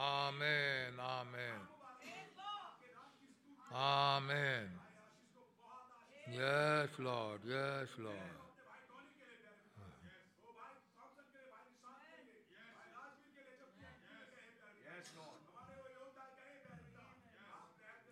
Amen. 0.00 0.96
Amen. 0.98 1.60
Amen. 3.74 4.68
Yes, 6.32 6.88
Lord. 6.98 7.40
Yes, 7.46 7.88
Lord. 7.98 8.16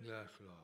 Yes, 0.04 0.28
Lord. 0.40 0.57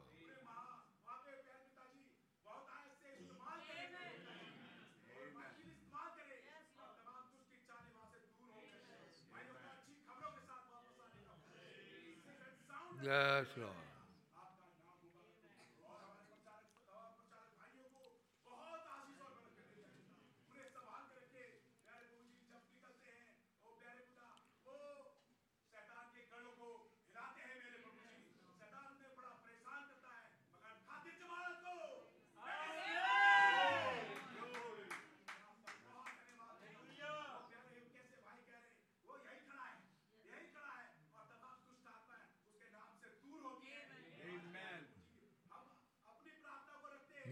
Yes, 13.04 13.44
Lord. 13.58 13.83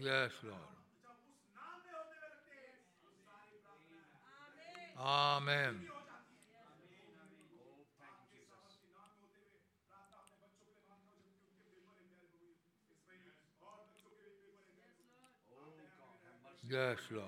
Yes, 0.03 0.31
Lord. 0.43 0.57
Amen. 4.99 5.79
Yes, 16.69 16.97
Lord. 17.11 17.25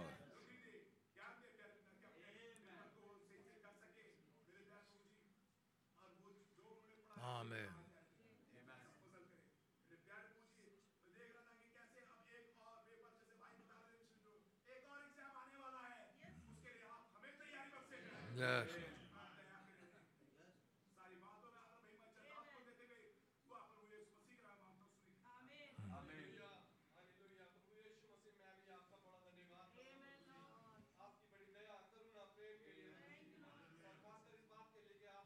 Amen. 7.23 7.85
Yes. 18.37 18.67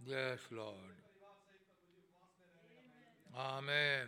Yes, 0.05 0.39
Lord. 0.51 0.75
Amen. 3.35 4.07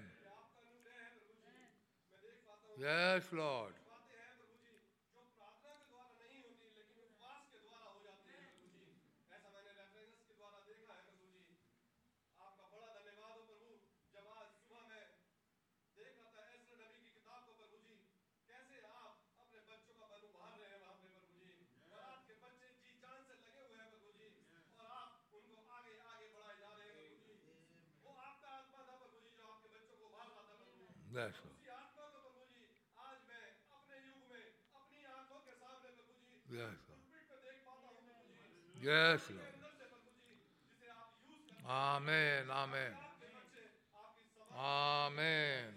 Yes, 2.80 3.24
Lord. 3.34 3.74
Yes, 31.14 31.34
Lord. 31.44 31.58
Yes, 36.50 36.60
Lord. 36.62 37.02
Yes, 38.82 39.22
Lord. 39.30 39.42
Amen. 41.70 42.44
Amen. 42.50 42.94
Amen. 44.58 45.74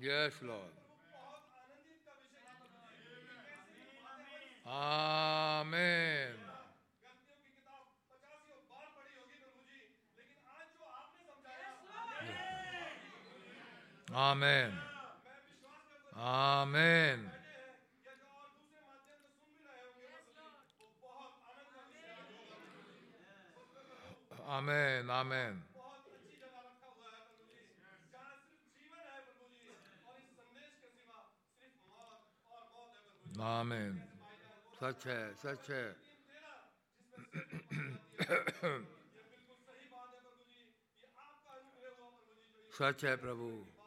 Yes, 0.00 0.32
Lord. 0.42 0.60
Amen. 4.66 6.47
Amen. 14.14 14.72
Amen. 16.16 17.30
Amen. 24.48 25.10
Amen. 25.10 25.62
आमीन 33.38 33.92
सच 34.74 35.06
है 35.06 35.34
सच 35.34 35.70
है 35.70 35.84
सच 42.72 43.04
है 43.04 43.16
प्रभु 43.16 43.77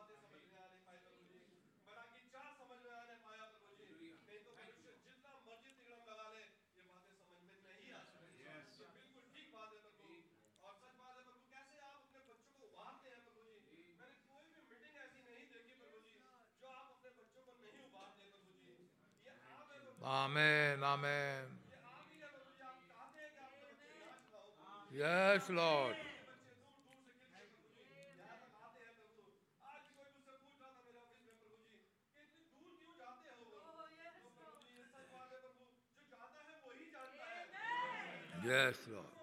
Amen. 20.11 20.83
Amen. 20.83 21.45
Yes, 24.93 25.49
Lord. 25.49 25.95
Yes, 38.45 38.75
Lord. 38.91 39.20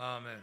Amen. 0.00 0.38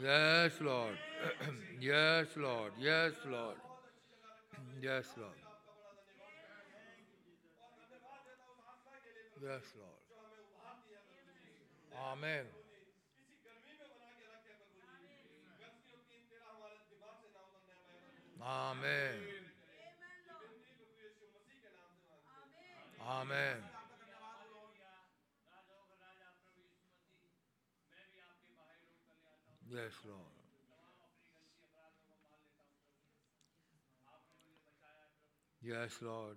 Yes, 0.00 0.52
Lord. 0.62 0.96
yes, 1.78 2.26
Lord. 2.36 2.72
Yes, 2.80 3.12
Lord. 3.28 3.56
Yes, 4.80 5.04
Lord. 5.18 5.32
Yes, 9.42 9.62
Lord. 9.76 10.00
Amen. 12.12 12.44
Amen. 18.42 19.49
Amen. 23.10 23.58
Yes, 29.68 29.92
Lord. 30.06 30.20
Yes, 35.62 35.90
Lord. 36.02 36.36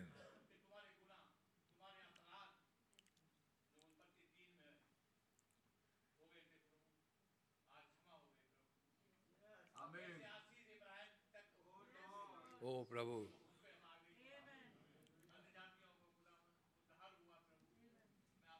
Prabhu 12.89 13.17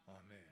amen 0.10 0.52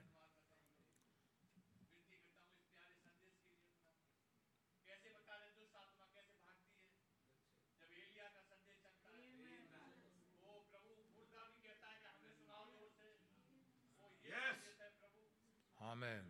Amen. 15.82 16.22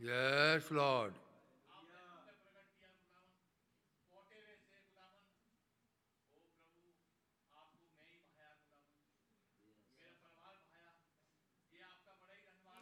Yes, 0.00 0.70
Lord. 0.70 1.12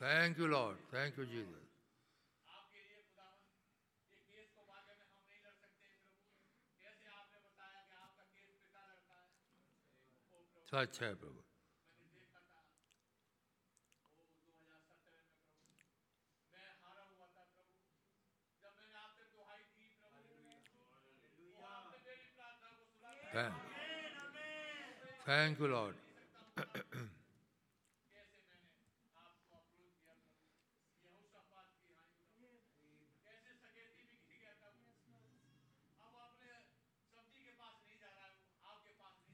Thank 0.05 0.39
you 0.39 0.47
Lord 0.47 0.79
thank 0.95 1.19
you 1.19 1.25
Jesus 1.25 1.65
सच 10.69 11.03
है 11.03 11.15
प्रभु 11.15 11.43
thank 25.29 25.61
you 25.61 25.67
Lord 25.67 25.97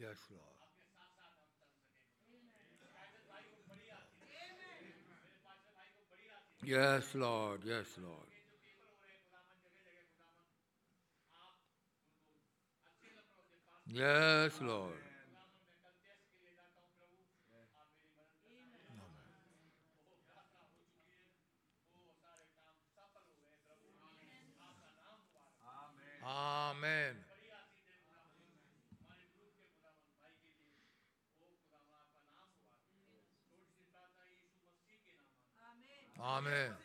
Yes, 0.00 0.16
Lord. 0.30 0.40
Yes, 6.64 7.14
Lord. 7.14 7.60
Yes, 7.66 7.86
Lord. 7.98 8.30
Yes, 13.92 14.52
Lord. 14.62 14.92
Amen. 26.24 27.29
आमीन 36.20 36.76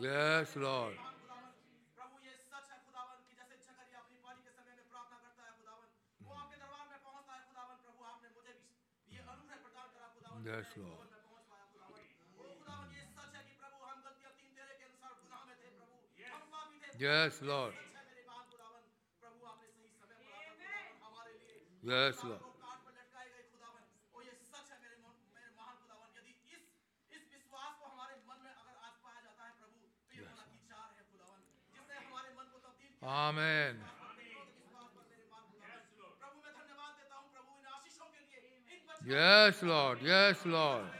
Yes, 0.00 0.56
Lord. 0.56 0.94
Yes, 10.46 10.64
Lord. 10.76 11.09
Yes, 17.00 17.40
Lord. 17.40 17.72
Yes, 21.82 22.22
Lord. 22.22 22.40
Amen 33.02 33.78
yes 39.08 39.62
Lord 39.64 40.02
yes 40.06 40.46
Lord 40.46 40.99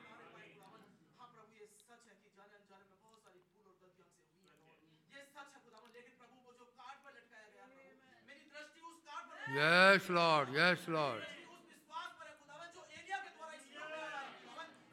Yes, 9.53 10.09
Lord. 10.09 10.47
Yes, 10.53 10.79
Lord. 10.87 11.21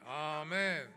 Amen 0.09 0.87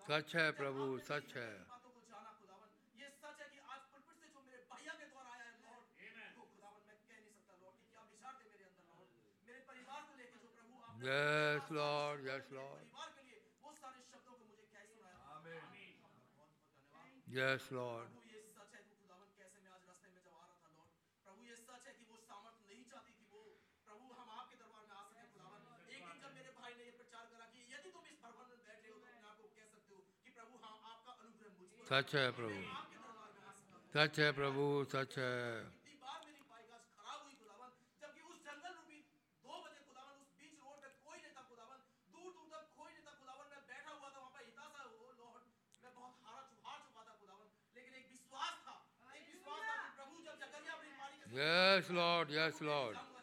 सच 0.00 0.34
है 0.36 0.50
प्रभु 0.58 0.86
सच 1.08 1.36
है 1.36 1.52
yes 11.04 11.70
Lord 11.72 12.26
yes 12.28 12.50
Lord 12.52 12.92
yes 17.36 17.68
Lord 17.72 18.23
सच 31.88 32.14
है 32.14 32.30
प्रभु 32.32 32.60
सच 33.94 34.18
है 34.18 34.30
प्रभु 34.32 34.66
सच 34.92 35.18
है 35.18 35.38
Yes, 51.34 51.90
Lord. 51.90 52.30
Yes, 52.30 52.60
Lord. 52.60 53.13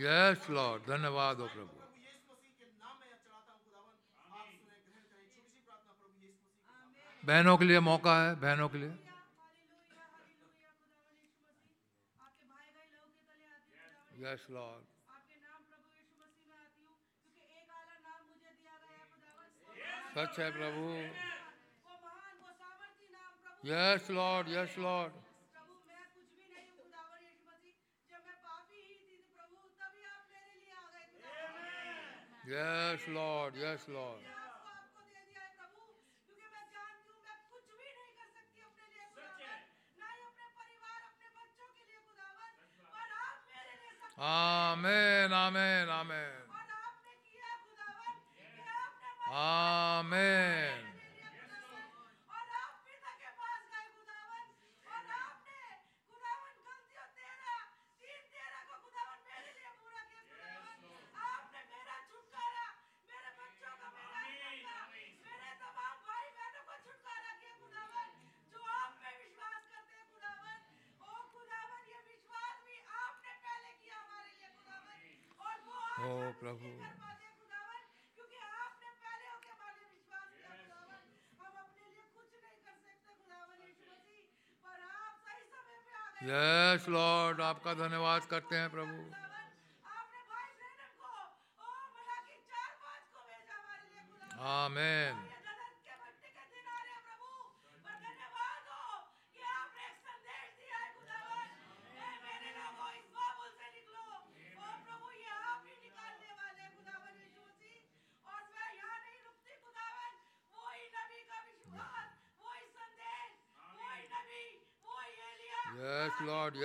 Yes 0.00 0.46
Lord 0.50 0.82
धन्यवाद 0.82 1.40
हो 1.40 1.46
प्रभु। 1.46 1.76
बहनों 7.22 7.56
के 7.58 7.64
लिए 7.64 7.80
मौका 7.80 8.14
है, 8.22 8.34
बहनों 8.40 8.68
के 8.68 8.78
लिए। 8.78 8.92
यस 14.22 14.46
लॉर्ड 14.50 14.88
सच 20.14 20.38
है 20.40 20.50
प्रभु। 20.52 20.84
Yes 23.64 24.10
Lord 24.10 24.48
yes 24.48 24.78
Lord 24.78 25.12
Yes, 32.48 32.98
Lord. 33.12 33.52
Yes, 33.60 33.80
Lord. 33.88 34.20
Amen, 44.18 45.32
amen, 45.32 45.88
amen. 45.88 46.16
Amen. 49.32 50.59
प्रभु। 76.50 76.70
यस 86.24 86.88
लॉर्ड 86.88 87.40
आपका 87.40 87.74
धन्यवाद 87.74 88.24
करते 88.30 88.56
हैं 88.56 88.70
प्रभु। 88.70 88.96
आमेन 94.50 95.29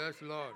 Yes, 0.05 0.21
Lord. 0.21 0.53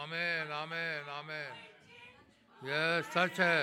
आमेन 0.00 0.52
आमेन 0.52 1.08
आमेन 1.12 1.52
ये 2.62 3.02
सच 3.04 3.40
है 3.40 3.58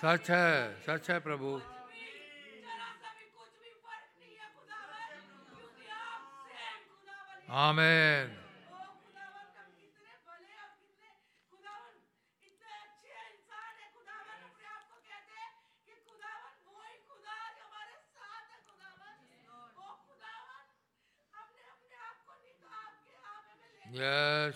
सच 0.00 0.30
है 0.30 0.48
सच 0.86 1.10
है 1.10 1.18
प्रभु। 1.20 1.50
Amen 7.64 8.43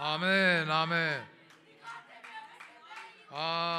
아멘, 0.00 0.70
아멘. 0.70 1.26
아멘. 3.32 3.77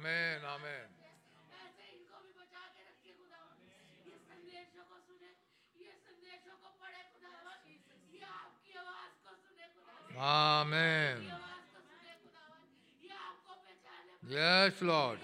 Amen 0.00 0.44
amen 0.46 0.88
amen 10.18 11.26
yes 14.30 14.82
Lord 14.82 15.20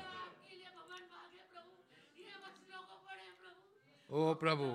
ओ 4.11 4.33
प्रभु 4.43 4.71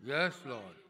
yes 0.00 0.42
Lord 0.46 0.89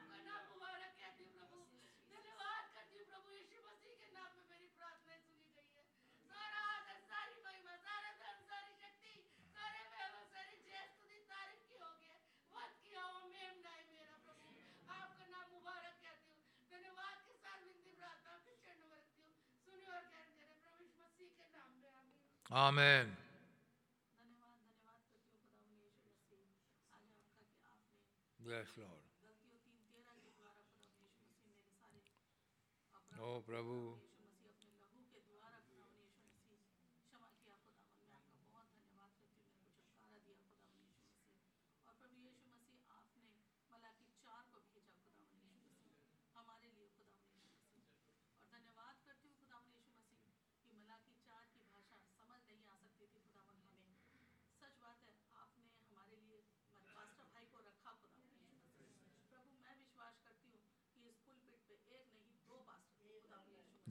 Amen. 22.51 23.07
Yes, 28.45 28.67
Lord. 28.77 28.89
Oh, 33.21 33.41
Prabhu. 33.49 34.00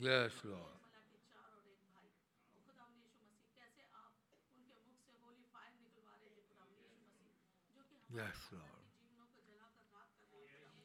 Yes 0.01 0.41
Lord 0.45 0.79
yes 8.11 8.49
Lord 8.53 8.89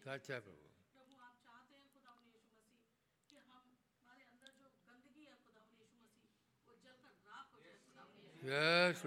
सच 0.05 0.31
है 0.31 0.41
प्रभु 0.41 0.67
यस 8.45 9.03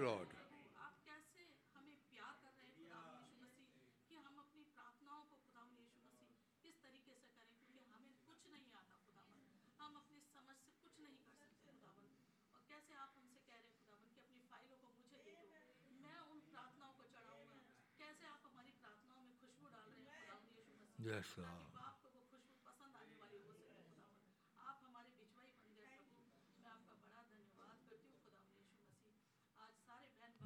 ऐसा 21.20 21.48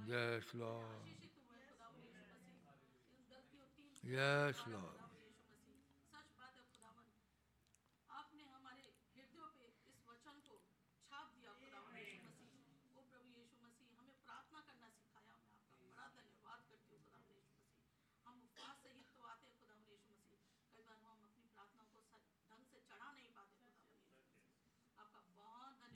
Yes, 0.07 0.45
Lord. 0.55 1.07
Yes, 4.03 4.57
Lord. 4.73 5.04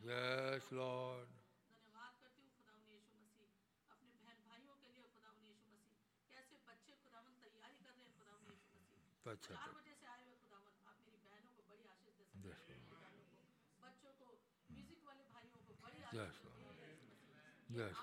Yes, 0.08 0.64
Lord. 0.72 1.28
अच्छा 9.28 9.54
चार 9.54 9.72
बजे 9.76 9.92
से 10.00 10.06
आए 10.08 10.22
हुए 10.24 10.36
खुदावन 10.42 10.72
आप 10.88 10.98
मेरी 11.04 11.18
बहनों 11.24 11.50
को 11.56 11.62
बड़ी 11.68 11.84
आशीष 11.92 12.14
दे 12.18 12.24
बच्चों 13.82 14.12
को 14.20 14.28
म्यूज़िक 14.72 15.00
वाले 15.08 15.24
भाइयों 15.32 15.60
को 15.68 15.74
बड़ी 15.82 16.00
आशीष 16.08 16.24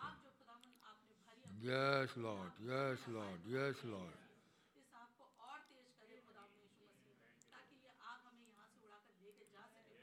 आप 0.06 0.22
जो 0.26 0.30
खुदावन 0.38 0.70
आपने 0.90 1.14
yes 1.66 2.12
Lord 2.26 2.52
yes 2.70 3.02
Lord 3.16 3.40
yes 3.56 3.82
Lord 3.94 4.14
इस 4.82 4.94
आग 5.02 5.10
को 5.18 5.26
और 5.50 5.60
तेज 5.72 6.22
खुदावन 6.28 6.54
यीशु 6.62 6.86
मसीह 6.94 7.18
ताकि 7.50 7.82
ये 7.88 7.92
आग 8.12 8.20
हमें 8.30 8.46
यहाँ 8.52 8.68
से 8.76 8.86
उड़ाकर 8.86 9.16
लेके 9.26 9.50
जा 9.56 9.66
सके। 9.74 9.98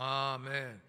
आमेन 0.00 0.80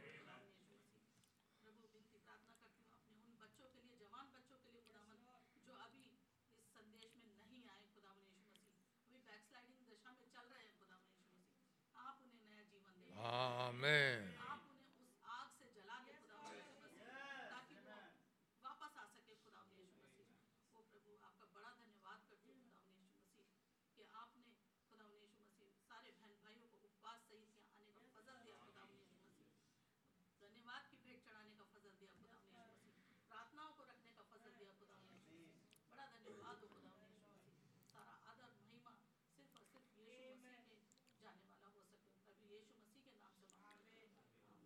Amen. 13.24 14.41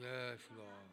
Yes, 0.00 0.40
Lord. 0.56 0.90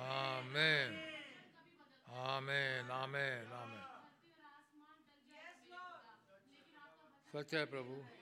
Amen. 0.00 0.94
Amen. 2.08 2.84
Amen. 2.90 3.42
Amen. 3.52 3.84
सच 7.32 7.54
है 7.54 7.64
प्रभु 7.66 8.19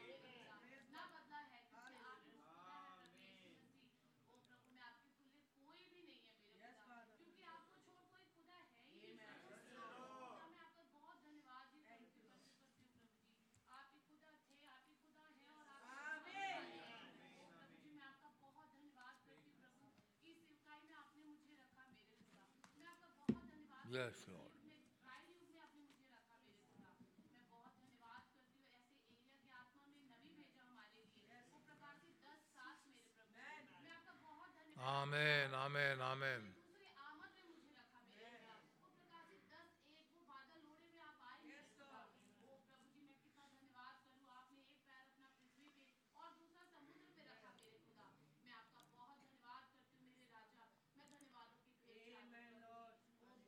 bless 23.98 24.24
Lord 24.28 24.56
amen 34.88 35.54
amen 35.54 36.00
amen 36.02 36.42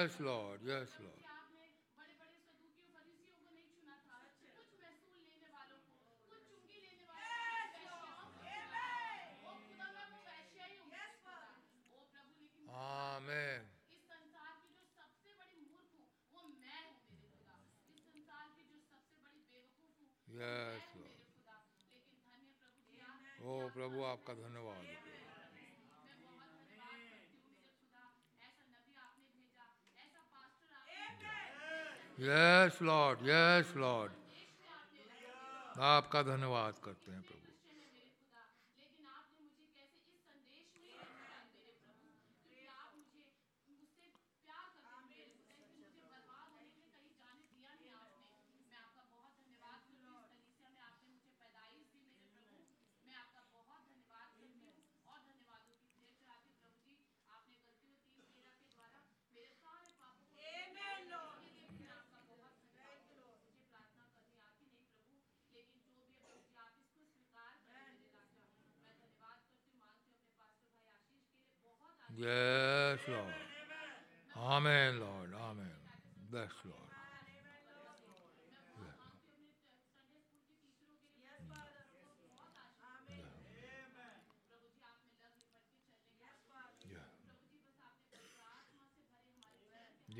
yes 0.00 0.20
Lord 0.20 0.68
yes 0.68 0.96
Lord 1.00 1.28
amen 12.80 13.66
yes 20.28 20.86
Lord 20.96 21.28
ओ 23.42 23.54
प्रभु 23.74 24.02
आपका 24.04 24.34
धन्यवाद। 24.42 24.99
यस 32.20 32.78
लॉर्ड 32.82 33.18
यस 33.22 33.72
लॉर्ड 33.76 34.12
आपका 35.80 36.22
धन्यवाद 36.22 36.74
करते 36.84 37.12
हैं 37.12 37.22
प्रभु। 37.22 37.49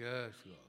Yes 0.01 0.43
Lord 0.47 0.69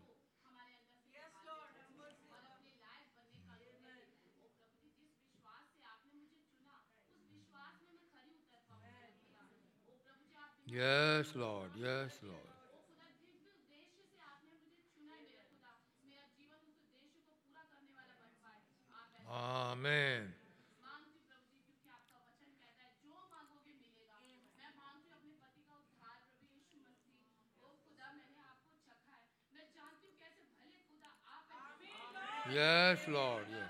yes 10.67 11.33
Lord 11.35 11.77
yes 11.77 12.19
Lord 12.23 12.49
Yes, 32.53 32.99
Lord. 33.07 33.43
Yes. 33.49 33.69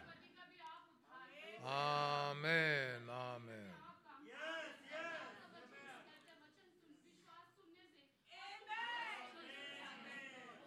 Amen. 1.68 3.02
Amen. 3.10 3.72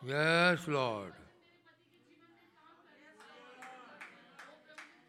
Yes, 0.06 0.68
Lord. 0.68 1.12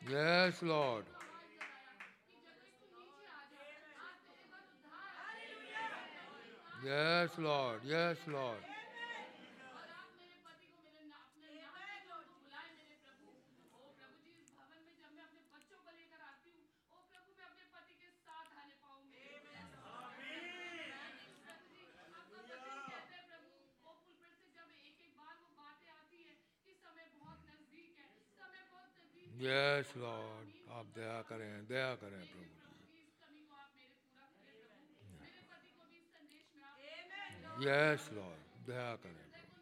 Yes, 0.10 0.62
Lord. 0.64 1.06
Yes, 6.84 7.30
Lord. 7.38 7.80
Yes, 7.86 8.18
Lord. 8.28 8.75
Yes 29.36 29.92
Lord 29.98 30.72
आप 30.72 30.92
दया 30.96 31.22
करें 31.30 31.66
दया 31.68 31.94
करें 32.02 32.20
प्रभु 32.26 32.54
यस 37.64 38.10
लॉर्ड 38.14 38.68
दया 38.68 38.96
करें 39.04 39.26
प्रभु 39.26 39.56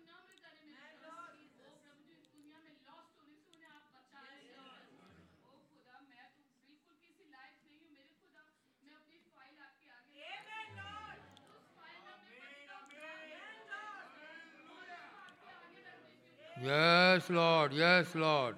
yes 16.67 17.31
Lord 17.31 17.73
yes 17.73 18.15
Lord 18.15 18.57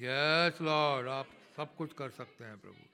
yes 0.00 0.60
Lord 0.60 1.08
आप 1.08 1.28
सब 1.56 1.74
कुछ 1.76 1.92
कर 1.92 2.10
सकते 2.10 2.44
हैं, 2.44 2.56
प्रभु। 2.60 2.84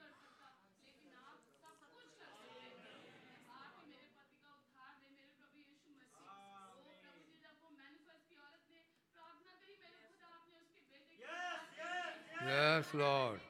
यस 12.43 12.91
लॉर्ड 12.95 13.41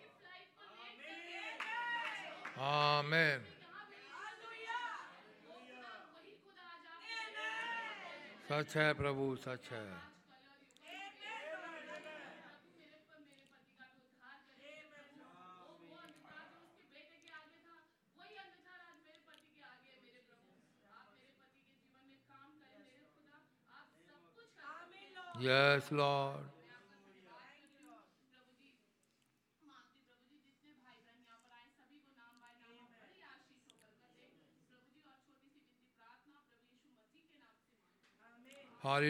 आमेन 2.59 3.45
सच 8.49 8.75
है, 8.77 8.93
प्रभु, 8.93 9.35
सच 9.35 9.69
है। 9.71 10.12
यस 25.43 25.89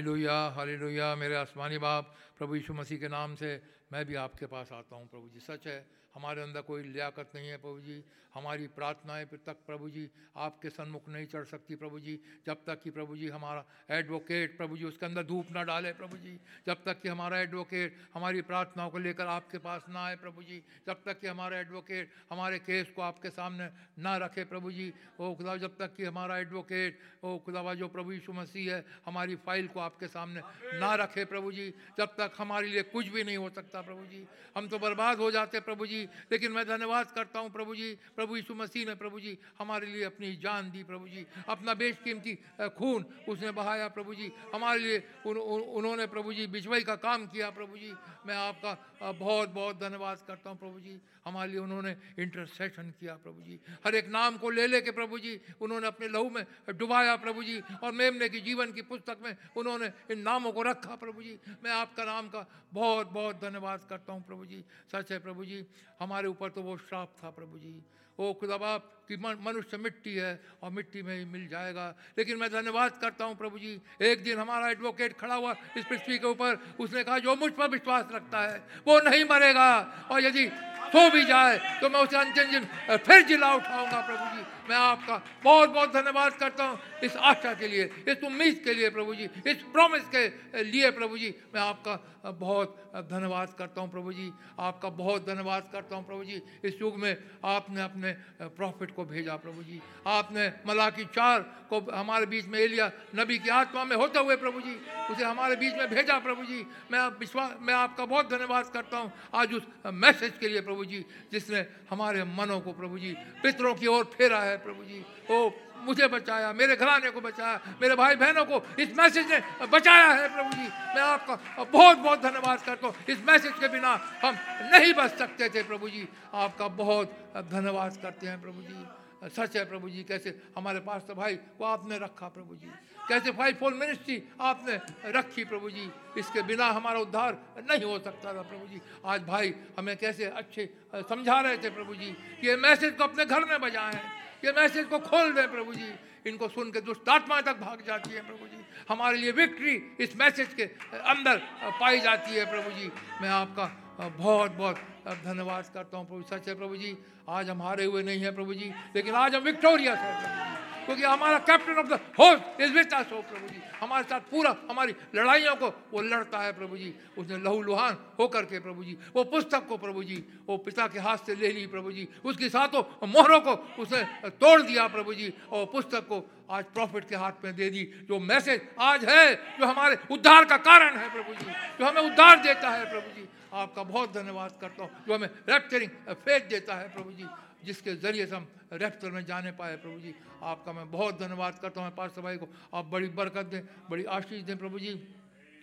लोहिया 0.02 0.38
हाली 0.56 0.76
लोहिया 0.78 1.16
मेरे 1.16 1.36
आसमानी 1.36 1.78
बाप, 1.78 2.06
प्रभु 2.38 2.56
यीशु 2.56 2.74
मसीह 2.74 2.98
के 3.00 3.08
नाम 3.10 3.36
से 3.36 3.50
मैं 3.92 4.06
भी 4.06 4.16
आपके 4.16 4.46
पास 4.46 4.72
आता 4.72 4.96
हूँ, 4.96 5.08
प्रभु 5.10 5.30
जी। 5.30 5.40
सच 5.40 5.68
है 5.68 5.80
हमारे 6.16 6.42
अंदर 6.42 6.62
कोई 6.62 6.84
लियाकत 6.84 7.32
नहीं 7.36 7.50
है 7.50 7.58
प्रभु 7.58 7.80
जी। 7.80 8.04
हमारी 8.34 8.68
प्रार्थनाएँ 8.68 9.26
तक 9.46 9.58
प्रभु 9.68 9.90
जी, 9.90 10.10
आपके 10.38 10.70
सन्मुख 10.70 11.10
नहीं 11.10 11.26
चढ़ 11.26 11.44
सकती 11.46 11.76
प्रभु 11.76 12.00
जी। 12.00 12.20
जब 12.48 12.64
तक 12.66 12.82
कि 12.82 12.90
प्रभु 12.90 13.18
जी 13.18 13.28
हमारा 13.30 13.64
एडवोकेट 13.90 14.58
प्रभु 14.58 14.78
जी 14.78 14.86
उसके 14.86 15.06
अंदर 15.06 15.24
धूप 15.24 15.52
ना 15.52 15.64
डाले 15.64 15.92
प्रभु 15.94 16.18
जी। 16.18 16.40
जब 16.68 16.84
तक 16.84 17.02
कि 17.02 17.10
हमारा 17.10 17.40
एडवोकेट 17.40 17.98
हमारी 18.14 18.42
प्रार्थनाओं 18.42 18.90
को 18.90 18.98
लेकर 18.98 19.28
आपके 19.28 19.58
पास 19.58 19.86
ना 19.90 20.06
आए 20.06 20.16
प्रभु 20.16 20.44
जी। 20.44 20.62
जब 20.88 21.04
तक 21.06 21.20
कि 21.20 21.28
हमारा 21.28 21.60
एडवोकेट 21.60 22.10
हमारे 22.32 22.60
केस 22.60 22.90
को 22.96 23.02
आपके 23.02 23.30
सामने 23.30 23.70
ना 24.00 24.18
रखे 24.18 24.44
प्रभु 24.46 24.72
जी। 24.72 24.92
ओ 25.20 25.34
खुदा, 25.36 25.58
जब 25.58 25.78
तक 25.78 25.96
कि 25.96 26.06
हमारा 26.06 26.38
एडवोकेट 26.38 27.00
ओ 27.24 27.38
खुदावा 27.38 27.74
जो 27.74 27.88
प्रभु 27.88 28.12
यीशु 28.12 28.34
मसीह 28.34 28.74
है, 28.76 28.86
हमारी 29.06 29.36
फ़ाइल 29.36 29.68
को 29.68 29.80
आपके 29.80 30.08
सामने 30.08 30.42
ना 30.80 30.94
रखे 30.96 31.26
प्रभु 31.26 31.52
जी। 31.52 31.70
जब 31.98 32.16
तक 32.18 32.34
हमारे 32.38 32.68
लिए 32.68 32.84
कुछ 32.90 33.08
भी 33.08 33.24
नहीं 33.24 33.38
हो 33.38 33.50
सकता 33.50 33.82
प्रभु 33.82 34.06
जी। 34.06 34.26
हम 34.58 34.68
तो 34.68 34.80
बर्बाद 34.80 35.18
हो 35.18 35.32
जाते 35.32 35.60
प्रभु 35.60 35.86
जी। 35.86 36.03
लेकिन 36.32 36.52
मैं 36.52 36.66
धन्यवाद 36.68 37.12
करता 37.12 37.40
हूँ 37.40 37.50
प्रभु 37.52 37.76
जी 37.76 37.94
प्रभु 38.16 38.36
यीशु 38.36 38.56
मसीह 38.56 38.86
ने 38.88 38.96
प्रभु 38.96 39.20
जी 39.20 39.38
हमारे 39.60 39.88
लिए 39.88 40.04
अपनी 40.04 40.36
जान 40.44 40.72
दी 40.72 40.84
प्रभु 40.84 41.08
जी 41.08 41.26
अपना 41.50 41.74
बेशकीमती 41.74 42.38
अ, 42.60 42.68
खून 42.78 43.06
उसने 43.30 43.52
बहाया 43.52 43.88
प्रभु 43.90 44.16
जी 44.16 44.32
हमारे 44.54 44.80
लिए 44.80 44.98
उन, 45.26 45.38
उन, 45.38 45.62
उन्होंने 45.62 46.06
प्रभु 46.08 46.34
जी 46.34 46.48
बिजवाई 46.50 46.84
का 46.84 46.96
काम 47.02 47.28
किया 47.28 47.50
प्रभु 47.52 47.78
जी 47.78 47.94
मैं 48.28 48.36
आपका 48.38 48.78
बहुत 49.20 49.50
बहुत 49.54 49.80
धन्यवाद 49.80 50.18
करता 50.28 50.50
हूँ 50.50 50.58
प्रभु 50.60 50.80
जी 50.80 51.00
हमारे 51.26 51.52
लिए 51.52 51.60
उन्होंने 51.60 51.96
इंटरसेशन 52.20 52.90
किया 53.00 53.14
प्रभु 53.24 53.42
जी 53.42 53.60
हर 53.86 53.96
एक 53.96 54.08
नाम 54.10 54.38
को 54.38 54.50
ले 54.50 54.66
लेके 54.68 54.92
प्रभु 54.92 55.20
जी 55.20 55.40
उन्होंने 55.62 55.88
अपने 55.88 56.08
लहू 56.08 56.30
में 56.30 56.44
डुबाया 56.78 57.16
प्रभु 57.24 57.44
जी 57.44 57.60
और 57.84 57.92
मेमने 57.94 58.30
की 58.30 58.40
जीवन 58.42 58.72
की 58.72 58.82
पुस्तक 58.92 59.18
में 59.24 59.36
उन्होंने 59.58 59.92
इन 60.12 60.20
नामों 60.22 60.52
को 60.52 60.62
रखा 60.64 60.96
प्रभु 60.96 61.24
जी 61.24 61.38
मैं 61.64 61.72
आपका 61.72 62.04
नाम 62.06 62.28
का 62.30 62.46
बहुत 62.74 63.12
बहुत 63.12 63.42
धन्यवाद 63.42 63.84
करता 63.90 64.14
हूँ 64.14 64.24
प्रभु 64.28 64.46
जी 64.46 64.64
सच 64.92 65.12
है 65.12 65.20
प्रभु 65.20 65.46
जी 65.46 65.66
हमारे 66.04 66.28
ऊपर 66.28 66.50
तो 66.50 66.62
वो 66.62 66.78
श्राप 66.80 67.16
था 67.18 67.30
प्रभु 67.32 67.58
जी। 67.60 67.76
ओ 68.20 68.34
खुदा 68.34 68.58
बाप, 68.58 68.90
कि 69.08 69.16
मनुष्य 69.18 69.78
मिट्टी 69.78 70.14
है 70.16 70.34
और 70.64 70.70
मिट्टी 70.72 71.02
में 71.02 71.18
ही 71.18 71.24
मिल 71.26 71.48
जाएगा। 71.48 71.88
लेकिन 72.18 72.38
मैं 72.38 72.50
धन्यवाद 72.52 72.92
करता 73.02 73.26
हूँ 73.26 73.36
प्रभु 73.38 73.60
जी। 73.60 73.80
एक 74.02 74.24
दिन 74.24 74.40
हमारा 74.40 74.70
एडवोकेट 74.70 75.18
खड़ा 75.18 75.36
हुआ 75.36 75.56
इस 75.78 75.86
पृथ्वी 75.86 76.18
के 76.20 76.28
ऊपर। 76.28 76.60
उसने 76.80 77.04
कहा, 77.04 77.18
जो 77.20 77.36
मुझ 77.36 77.52
पर 77.52 77.68
विश्वास 77.70 78.06
रखता 78.14 78.42
है, 78.42 78.62
वो 78.88 79.00
नहीं 79.02 79.26
मरेगा। 79.26 79.72
और 80.12 80.24
यदि 80.24 80.48
सो 80.94 81.10
भी 81.10 81.24
जाए 81.26 81.58
तो 81.82 81.90
मैं 81.90 82.00
उसे 82.00 82.18
अंतिम 82.18 82.52
दिन 82.52 82.66
फिर 82.98 83.22
जिला 83.26 83.54
उठाऊँगा 83.56 84.02
प्रभु 84.02 84.26
जी। 84.36 84.44
मैं 84.70 84.76
आपका 84.76 85.22
बहुत 85.44 85.70
बहुत 85.70 85.94
धन्यवाद 85.94 86.34
करता 86.34 86.64
हूँ 86.64 86.80
इस 87.04 87.16
आशा 87.18 87.54
के 87.54 87.68
लिए, 87.68 87.84
इस 88.08 88.24
उम्मीद 88.24 88.62
के 88.66 88.74
लिए 88.74 88.90
प्रभु 88.90 89.16
जी, 89.16 89.30
इस 89.48 89.62
प्रॉमिस 89.74 90.04
के 90.16 90.64
लिए 90.64 90.92
प्रभु 90.92 91.18
जी, 91.18 91.34
मैं 91.56 91.62
आपका 91.62 92.00
बहुत 92.32 92.80
धन्यवाद 93.10 93.54
करता 93.58 93.82
हूँ 93.82 93.92
प्रभु 93.92 94.14
जी, 94.14 94.32
आपका 94.60 94.90
बहुत 94.92 95.26
धन्यवाद 95.28 95.70
करता 95.72 95.96
हूँ 95.96 96.06
प्रभु 96.08 96.24
जी, 96.24 96.42
इस 96.64 96.82
युग 96.82 96.98
में 97.00 97.16
आपने 97.46 97.82
अपने 97.82 98.12
प्रॉफिट 98.58 98.96
को 98.96 99.06
भेजा 99.06 99.36
प्रभु 99.38 99.64
जी, 99.64 99.82
आपने 100.08 100.52
मलाकी 100.68 101.06
चार 101.06 101.40
को 101.70 101.80
हमारे 101.92 102.26
बीच 102.26 102.46
में 102.48 102.60
एलिया 102.60 102.92
नबी 103.16 103.38
की 103.40 103.50
आत्मा 103.52 103.84
में 103.84 103.96
होते 103.96 104.20
हुए 104.20 104.36
प्रभु 104.36 104.62
जी, 104.62 104.76
उसे 105.12 105.24
हमारे 105.26 105.56
बीच 105.56 105.74
में 105.74 105.90
भेजा 105.90 106.18
प्रभु 106.20 106.44
जी, 106.46 106.66
मैं 106.92 107.00
आप 107.00 107.18
विश्वास 107.20 107.56
मैं 107.62 107.74
आपका 107.74 108.06
बहुत 108.06 108.30
धन्यवाद 108.30 108.72
करता 108.74 108.98
हूँ 108.98 109.12
आज 109.36 109.54
उस 109.54 109.68
मैसेज 109.86 110.38
के 110.40 110.48
लिए 110.48 110.62
प्रभु 110.62 110.86
जी, 110.86 111.06
जिसने 111.32 111.66
हमारे 111.90 112.24
मनों 112.24 112.60
को 112.62 112.74
प्रभु 112.74 113.00
जी, 113.00 113.14
पितरों 113.44 113.74
की 113.76 113.88
ओर 113.88 114.04
फेरा 114.14 114.40
है। 114.40 114.53
प्रभु 114.58 114.84
जी। 114.84 115.04
ओ, 115.32 115.50
मुझे 115.84 116.08
बचाया, 116.08 116.52
मेरे 116.54 116.76
घराने 116.76 117.10
को 117.12 117.22
बचाया, 117.22 117.60
मेरे 117.82 117.96
भाई 117.96 118.16
बहनों 118.16 118.46
को 118.46 118.62
इस 118.80 118.96
मैसेज 118.98 119.32
ने 119.32 119.68
बचाया 119.68 120.12
है, 120.12 120.28
प्रभु 120.36 120.56
जी। 120.56 120.68
मैं 120.96 121.02
आपका 121.02 121.64
बहुत 121.64 121.98
बहुत 121.98 122.22
धन्यवाद 122.22 122.62
करता 122.62 122.88
हूँ। 122.88 122.96
इस 123.10 123.24
मैसेज 123.28 123.54
के 123.60 123.68
बिना 123.68 123.94
हम 124.24 124.38
नहीं 124.74 124.94
बच 124.94 125.18
सकते 125.18 125.50
थे, 125.50 125.64
प्रभु 125.64 125.90
जी। 125.90 126.08
आपका 126.34 126.68
बहुत 126.68 127.34
धन्यवाद 127.52 127.98
करते 128.02 128.28
हैं, 128.28 128.42
प्रभु 128.42 128.62
जी। 128.62 128.86
सच 129.30 129.56
है, 129.58 129.64
प्रभु 129.66 129.90
जी, 129.90 130.04
कैसे 130.04 130.30
हमारे 130.58 130.80
पास 130.80 131.04
तो 131.08 131.16
भाई 131.16 131.36
को 131.36 131.66
आपने 131.66 131.98
रखा, 131.98 132.28
प्रभु 132.28 132.56
जी। 132.56 132.72
कैसे 133.08 133.32
फाइव 133.32 133.56
फोल 133.56 133.74
मिनिस्ट्री 133.74 134.24
आपने 134.42 134.80
रखी, 135.12 135.44
प्रभु 135.46 135.70
जी। 135.70 135.90
इसके 136.18 136.42
बिना 136.42 136.66
हमारा 136.68 137.00
उद्धार 137.00 137.38
नहीं 137.60 137.84
हो 137.84 138.00
सकता 138.00 138.34
था, 138.34 138.42
प्रभु 138.42 138.68
जी। 138.68 138.82
आज 139.06 139.24
भाई 139.24 139.54
हमें 139.78 139.96
कैसे 139.98 140.26
अच्छे, 140.26 140.70
समझा 140.96 141.40
रहे 141.42 141.58
थे, 141.58 141.70
प्रभु 141.70 141.96
जी, 141.96 142.12
कि 142.42 142.48
ये 142.48 142.56
मैसेज 142.56 142.94
को 142.96 143.04
अपने 143.04 143.26
घर 143.26 143.46
में 143.46 143.60
बजाएँ। 143.62 144.02
ये 144.46 144.52
मैसेज 144.52 144.86
को 144.88 145.00
खोल 145.02 145.32
दें 145.34 145.48
प्रभु 145.52 145.74
जी। 145.74 145.94
इनको 146.26 146.48
सुन 146.48 146.72
के 146.72 146.82
दुष्ट 146.82 147.10
आत्मा 147.10 147.40
तक 147.42 147.60
भाग 147.60 147.84
जाती 147.88 148.14
है 148.14 148.22
प्रभु 148.22 148.46
जी। 148.48 148.64
हमारे 148.90 149.18
लिए 149.18 149.32
विक्ट्री 149.34 149.74
इस 150.00 150.16
मैसेज 150.18 150.54
के 150.54 150.64
अंदर 151.06 151.42
पाई 151.80 152.00
जाती 152.00 152.36
है 152.36 152.46
प्रभु 152.52 152.72
जी। 152.80 152.92
मैं 153.22 153.30
आपका 153.32 153.66
बहुत 154.00 154.52
बहुत 154.52 154.78
धन्यवाद 155.26 155.72
करता 155.74 155.98
हूँ 155.98 156.08
प्रभु 156.08 156.24
सच 156.30 156.48
है 156.48 156.56
प्रभु 156.56 156.76
जी, 156.76 156.98
आज 157.30 157.50
हम 157.50 157.62
हारे 157.62 157.86
हुए 157.86 158.04
नहीं 158.04 158.22
हैं 158.22 158.34
प्रभु 158.36 158.54
जी, 158.54 158.72
लेकिन 158.96 159.16
आज 159.16 159.36
हम 159.36 159.44
विक्टोरिया 159.44 159.94
हैं 159.96 160.63
क्योंकि 160.86 161.04
हमारा 161.04 161.38
captain 161.40 161.74
of 161.74 161.88
the 161.88 162.00
host 162.20 162.62
is 162.62 162.74
with 162.74 162.94
us 162.94 163.12
हो 163.12 163.22
प्रभु 163.22 163.48
जी। 163.48 163.62
हमारे 163.82 164.04
साथ 164.04 164.20
पूरा, 164.32 164.56
हमारी 164.70 164.96
लड़ाइयों 165.16 165.56
को 165.56 165.68
वो 165.92 166.02
लड़ता 166.02 166.40
है, 166.40 166.52
प्रभु 166.54 166.78
जी। 166.78 166.94
उसने 167.18 167.38
लहू 167.38 167.62
लुहान 167.62 167.98
होकर 168.20 168.46
के, 168.46 168.60
प्रभु 168.60 168.84
जी, 168.84 168.98
वो 169.16 169.24
पुस्तक 169.24 169.68
को, 169.68 169.78
प्रभु 169.78 170.04
जी, 170.04 170.24
वो 170.48 170.58
पिता 170.58 170.88
के 170.88 171.00
हाथ 171.00 171.18
से 171.26 171.36
ले 171.36 171.52
ली, 171.52 171.66
प्रभु 171.68 171.92
जी। 171.92 172.08
उसकी 172.26 172.50
सातों 172.50 172.84
मोहरों 173.08 173.40
को 173.40 173.54
उसने 173.80 174.04
तोड़ 174.32 174.62
दिया, 174.62 174.88
प्रभु 174.88 175.14
जी, 175.14 175.34
और 175.52 175.66
पुस्तक 175.66 176.08
को 176.08 176.24
आज 176.52 176.66
प्रॉफिट 176.74 177.10
के 177.10 177.16
हाथ 177.16 177.44
में 177.44 177.56
दे 177.56 177.70
दी। 177.70 177.84
जो 178.08 178.20
मैसेज 178.20 178.62
आज 178.80 179.06
है, 179.06 179.36
जो 179.60 179.66
हमारे 179.66 179.98
उद्धार 180.12 180.46
का 180.46 180.58
कारण 180.60 180.98
है, 180.98 181.10
प्रभु 181.12 181.34
जी, 181.34 181.52
जो 181.80 181.86
हमें 181.86 182.02
उद्धार 182.02 182.40
देता 182.40 182.70
है, 182.70 182.90
प्रभु 182.90 183.16
जी। 183.16 183.28
आपका 183.54 183.84
बहुत 183.84 184.14
धन्यवाद 184.14 184.54
करता 184.62 184.84
हूँ, 184.84 184.92
जो 185.08 185.14
हमें 185.14 185.30
रेप्चरिंग 185.50 185.90
फेथ 186.10 186.48
देता 186.50 186.76
है, 186.76 186.88
प्रभु 186.94 187.12
जी। 187.12 187.26
जिसके 187.66 187.96
ज़रिए 187.96 188.26
से 188.26 188.36
हम 188.36 188.48
रेप्चर 188.74 189.12
में 189.12 189.26
जाने 189.26 189.52
पाए, 189.54 189.76
प्रभु 189.78 190.00
जी। 190.00 190.14
आपका 190.44 190.74
मैं 190.74 190.90
बहुत 190.92 191.20
धन्यवाद 191.20 191.60
करता 191.60 191.82
हूँ 191.82 191.92
पार्थ 191.96 192.20
भाई 192.20 192.38
को। 192.38 192.48
आप 192.74 192.86
बड़ी 192.86 193.08
बरकत 193.12 193.46
दें, 193.46 193.62
बड़ी 193.90 194.04
आशीष 194.06 194.42
दें, 194.44 194.58
प्रभु 194.58 194.80
जी। 194.80 195.00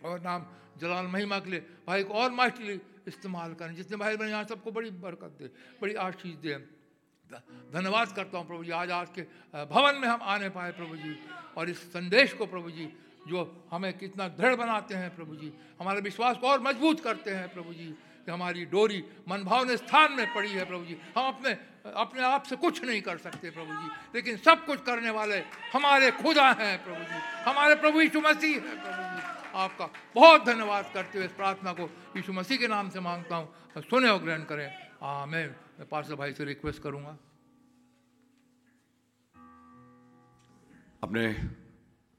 और 0.04 0.20
नाम 0.20 0.46
जलाल 0.78 1.06
महिमा 1.08 1.38
के 1.38 1.50
लिए 1.50 1.60
भाई 1.86 2.02
को 2.04 2.14
और 2.14 2.30
मास्टरली 2.32 2.80
इस्तेमाल 3.06 3.54
करें 3.54 3.74
जितने 3.74 3.96
भाई 3.96 4.16
बहन 4.16 4.28
यहाँ 4.30 4.44
सबको 4.44 4.70
बड़ी 4.70 4.90
बरकत 4.98 5.36
दे, 5.38 5.50
बड़ी 5.80 5.94
आशीष 5.96 6.34
दे। 6.36 6.54
धन्यवाद 7.70 8.12
करता 8.12 8.38
हूँ 8.38 8.46
प्रभु 8.46 8.64
जी, 8.64 8.70
आज 8.72 8.90
आज 8.90 9.08
के 9.10 9.22
भवन 9.66 9.96
में 9.96 10.08
हम 10.08 10.20
आने 10.24 10.48
पाए 10.50 10.72
प्रभु 10.72 10.96
जी। 10.96 11.16
और 11.56 11.70
इस 11.70 11.82
संदेश 11.92 12.32
को 12.32 12.46
प्रभु 12.46 12.70
जी, 12.70 12.88
जो 13.28 13.68
हमें 13.70 13.92
कितना 13.98 14.28
दृढ़ 14.30 14.54
बनाते 14.56 14.94
हैं 14.94 15.14
प्रभु 15.16 15.36
जी, 15.36 15.52
हमारे 15.80 16.00
विश्वास 16.00 16.36
को 16.36 16.48
और 16.48 16.60
मज़बूत 16.62 17.00
करते 17.00 17.30
हैं 17.30 17.52
प्रभु 17.52 17.74
जी, 17.74 17.86
कि 18.24 18.30
हमारी 18.30 18.64
डोरी 18.66 19.02
मन 19.28 19.44
भावने 19.44 19.76
स्थान 19.76 20.12
में 20.12 20.32
पड़ी 20.34 20.50
है 20.50 20.64
प्रभु 20.64 20.84
जी। 20.84 20.96
हम 21.16 21.28
अपने 21.28 21.54
अपने 21.84 22.22
आप 22.22 22.42
से 22.42 22.56
कुछ 22.56 22.84
नहीं 22.84 23.00
कर 23.02 23.18
सकते 23.18 23.50
प्रभु 23.50 23.72
जी। 23.72 23.88
लेकिन 24.14 24.36
सब 24.36 24.64
कुछ 24.66 24.82
करने 24.82 25.10
वाले 25.10 25.38
हमारे 25.72 26.10
खुदा 26.10 26.50
हैं 26.52 26.84
प्रभु 26.84 27.04
जी। 27.04 27.20
हमारे 27.50 27.74
प्रभु 27.74 28.00
यीशु 28.00 28.20
मसीह 28.20 28.54
है 28.54 28.74
प्रभु 28.82 29.02
जी। 29.16 29.28
आपका 29.54 29.86
बहुत 30.14 30.44
धन्यवाद 30.44 30.90
करते 30.94 31.18
हुए 31.18 31.26
इस 31.26 31.32
प्रार्थना 31.32 31.72
को 31.72 31.88
यीशु 32.16 32.32
मसीह 32.32 32.58
के 32.58 32.68
नाम 32.68 32.90
से 32.90 33.00
माँगता 33.00 33.36
हूँ। 33.36 33.82
सुने 33.82 34.08
और 34.08 34.22
ग्रहण 34.22 34.44
करें। 34.44 34.68
आमेन। 35.02 35.54
मैं 35.78 35.88
पार्षद 35.88 36.12
भाई 36.12 36.32
से 36.32 36.44
रिक्वेस्ट 36.44 36.82
करूँगा। 36.82 37.16
अपने 41.02 41.24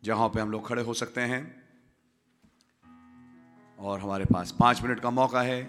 जहाँ 0.03 0.29
पे 0.29 0.39
हम 0.39 0.51
लोग 0.51 0.67
खड़े 0.67 0.81
हो 0.81 0.93
सकते 0.93 1.21
हैं 1.21 1.41
और 3.79 3.99
हमारे 3.99 4.25
पास 4.25 4.51
पाँच 4.59 4.81
मिनट 4.81 4.99
का 4.99 5.09
मौका 5.09 5.41
है। 5.41 5.61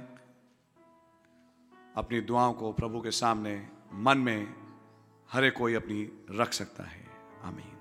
अपनी 1.96 2.20
दुआओं 2.20 2.52
को 2.52 2.72
प्रभु 2.72 3.00
के 3.00 3.10
सामने 3.10 3.54
मन 3.94 4.18
में 4.18 4.54
हर 5.32 5.50
कोई 5.50 5.74
अपनी 5.74 6.26
रख 6.30 6.52
सकता 6.52 6.84
है। 6.84 7.06
आमीन। 7.42 7.71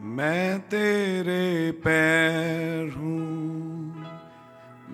मैं 0.00 0.60
तेरे 0.60 1.70
पैर 1.84 2.92
हूँ, 2.96 4.04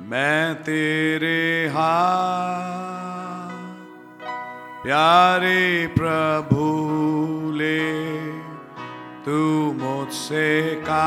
मैं 0.08 0.54
तेरे 0.62 1.68
हाथ, 1.68 3.52
प्यारे 4.82 5.86
प्रभु 5.86 6.66
ले, 7.52 7.84
तू 9.24 9.38
मुझसे 9.72 10.74
का 10.88 11.06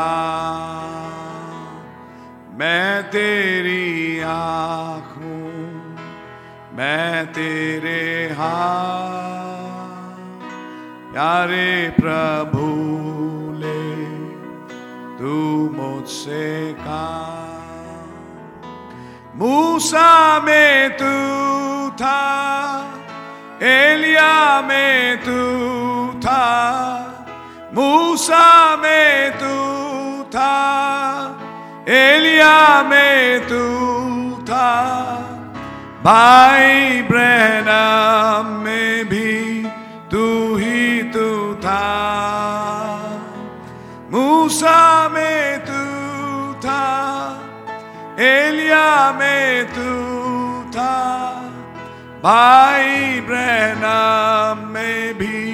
मैं 2.53 3.03
तेरी 3.09 4.19
आँख 4.27 5.17
हूँ, 5.17 5.51
मैं 6.77 7.25
तेरे 7.33 8.01
हाथ, 8.33 9.19
प्यारे 11.11 11.89
प्रभु 11.99 12.68
तू 15.18 15.34
मुझसे 15.76 16.72
का 16.80 17.04
मूसा 19.36 20.10
में 20.40 20.90
तू 20.96 21.14
था 22.00 22.20
एलिया 23.62 24.60
में 24.68 25.16
तू 25.24 25.40
था 26.26 26.42
मूसा 27.74 28.46
में 28.82 29.32
तू 29.38 29.54
था 30.34 30.52
एलिया 31.88 32.82
में 32.90 33.40
तू 33.48 33.64
था 34.50 34.70
भाई 36.04 37.02
ब्रहणम 37.10 38.52
में 38.64 39.04
भी 39.08 39.32
तू 40.12 40.24
ही 40.56 41.02
तू 41.12 41.28
था 41.64 41.82
मूसा 44.49 45.09
में 45.09 45.59
तू 45.65 45.81
था, 46.59 46.85
एलिया 48.19 49.11
में 49.11 49.65
तू 49.65 49.91
था, 50.71 50.95
भाई 52.23 53.19
ब्रहणम 53.21 54.65
में 54.67 55.13
भी 55.13 55.53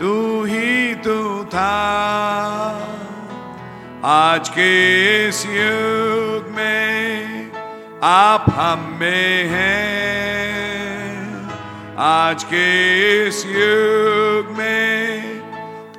तू 0.00 0.12
ही 0.44 0.94
तू 0.94 1.18
था। 1.44 1.74
आज 4.04 4.48
के 4.48 4.70
इस 5.28 5.44
युग 5.46 6.54
में 6.56 7.50
आप 8.04 8.44
हम 8.50 8.96
में 9.00 9.48
हैं। 9.48 9.98
आज 11.98 12.44
के 12.44 12.68
इस 13.28 13.44
युग 13.46 14.56
में 14.58 15.31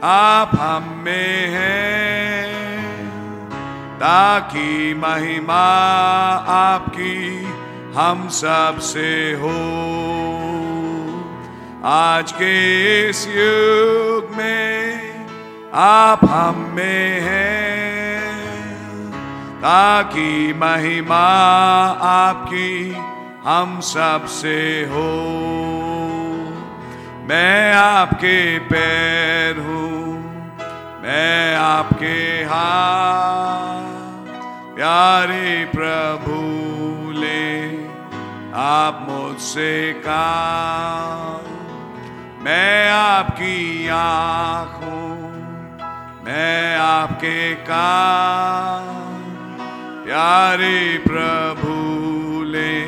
आप 0.05 0.51
हम 0.59 0.83
में 1.05 1.47
हैं, 1.47 2.47
ताकि 3.95 4.93
महिमा 4.93 5.63
आपकी 6.47 7.43
हम 7.93 8.27
सबसे 8.29 9.33
हो। 9.33 9.53
आज 11.85 12.31
के 12.31 12.55
इस 13.09 13.27
युग 13.27 14.35
में 14.37 15.25
आप 15.73 16.25
हम 16.25 16.71
में 16.75 17.21
हैं, 17.21 18.21
ताकि 19.57 20.53
महिमा 20.53 21.25
आपकी 22.09 22.95
हम 23.45 23.79
सबसे 23.79 24.83
हो। 24.91 25.09
मैं 27.23 27.73
आपके 27.73 28.59
पैर 28.59 29.57
हूँ, 29.57 30.13
मैं 31.03 31.55
आपके 31.55 32.17
हाथ। 32.43 33.93
प्यारे 34.75 35.65
प्रभु, 35.65 36.39
ले 37.11 37.87
आप 38.55 39.05
मुझसे 39.09 39.93
काम। 39.93 41.51
मैं 42.43 42.91
आपकी 42.91 43.87
आँख 43.87 44.83
हूँ 44.83 45.03
मैं 46.25 46.77
आपके 46.77 47.55
काम। 47.55 48.89
प्यारे 50.03 50.97
प्रभु, 50.97 51.73
ले 52.43 52.83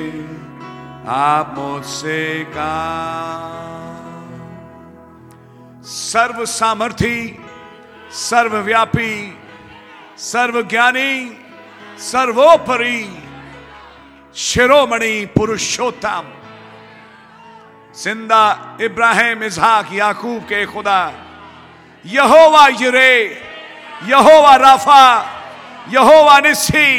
आप 1.07 1.56
मुझसे 1.57 2.44
काम। 2.49 3.75
सर्व 5.86 6.45
सामर्थी, 6.45 7.18
सर्वव्यापी, 8.12 9.14
सर्वज्ञानी, 10.18 11.14
सर्वोपरि 12.02 13.02
शिरोमणि 14.36 15.26
पुरुषोत्तम। 15.36 16.32
ज़िंदा 18.03 18.44
इब्राहिम 18.82 19.44
इजहाक 19.44 19.94
याकूब 19.94 20.41
के 20.44 20.66
खुदा, 20.66 21.02
यहोवा 22.06 22.68
यरे, 22.82 23.14
यहोवा 24.10 24.56
राफा, 24.56 25.06
यहोवा 25.94 26.40
निसी 26.40 26.90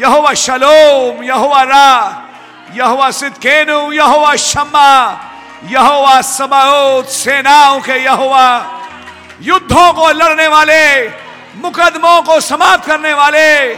यहोवा 0.00 0.32
शलोम, 0.34 1.22
यहोवा 1.24 1.62
रा, 1.62 1.92
यहोवा 2.74 3.10
सिदकेनु, 3.10 3.92
यहोवा 3.92 4.34
शम्मा 4.36 4.90
यहोवा 5.64 6.20
समाओत 6.22 7.06
सेनाओं 7.06 7.80
के 7.80 8.04
यहोवा, 8.04 8.48
युद्धों 9.42 9.92
को 9.92 10.10
लड़ने 10.12 10.46
वाले, 10.46 11.08
मुकदमों 11.56 12.22
को 12.22 12.40
समाप्त 12.40 12.86
करने 12.86 13.12
वाले, 13.12 13.74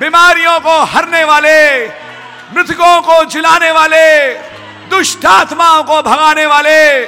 बीमारियों 0.00 0.60
को 0.60 0.84
हरने 0.84 1.24
वाले, 1.24 1.86
मृतकों 2.54 3.00
को 3.02 3.24
जिलाने 3.24 3.70
वाले 3.70 4.34
दुष्ट 4.90 5.26
आत्माओं 5.26 5.82
को 5.84 6.02
भगाने 6.02 6.46
वाले, 6.46 7.06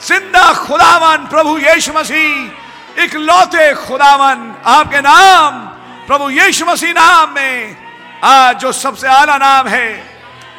ज़िंदा 0.00 0.52
खुदावन 0.52 1.26
प्रभु 1.26 1.58
यीशु 1.58 1.92
मसीह, 1.92 3.02
इकलौते 3.04 3.74
खुदावन 3.74 4.54
आपके 4.66 5.00
नाम, 5.00 5.60
प्रभु 6.06 6.30
यीशु 6.30 6.66
मसीह 6.66 6.92
नाम 6.92 7.34
में, 7.34 7.76
आज 8.24 8.56
जो 8.56 8.72
सबसे 8.72 9.08
आला 9.08 9.36
नाम 9.36 9.68
है, 9.68 9.88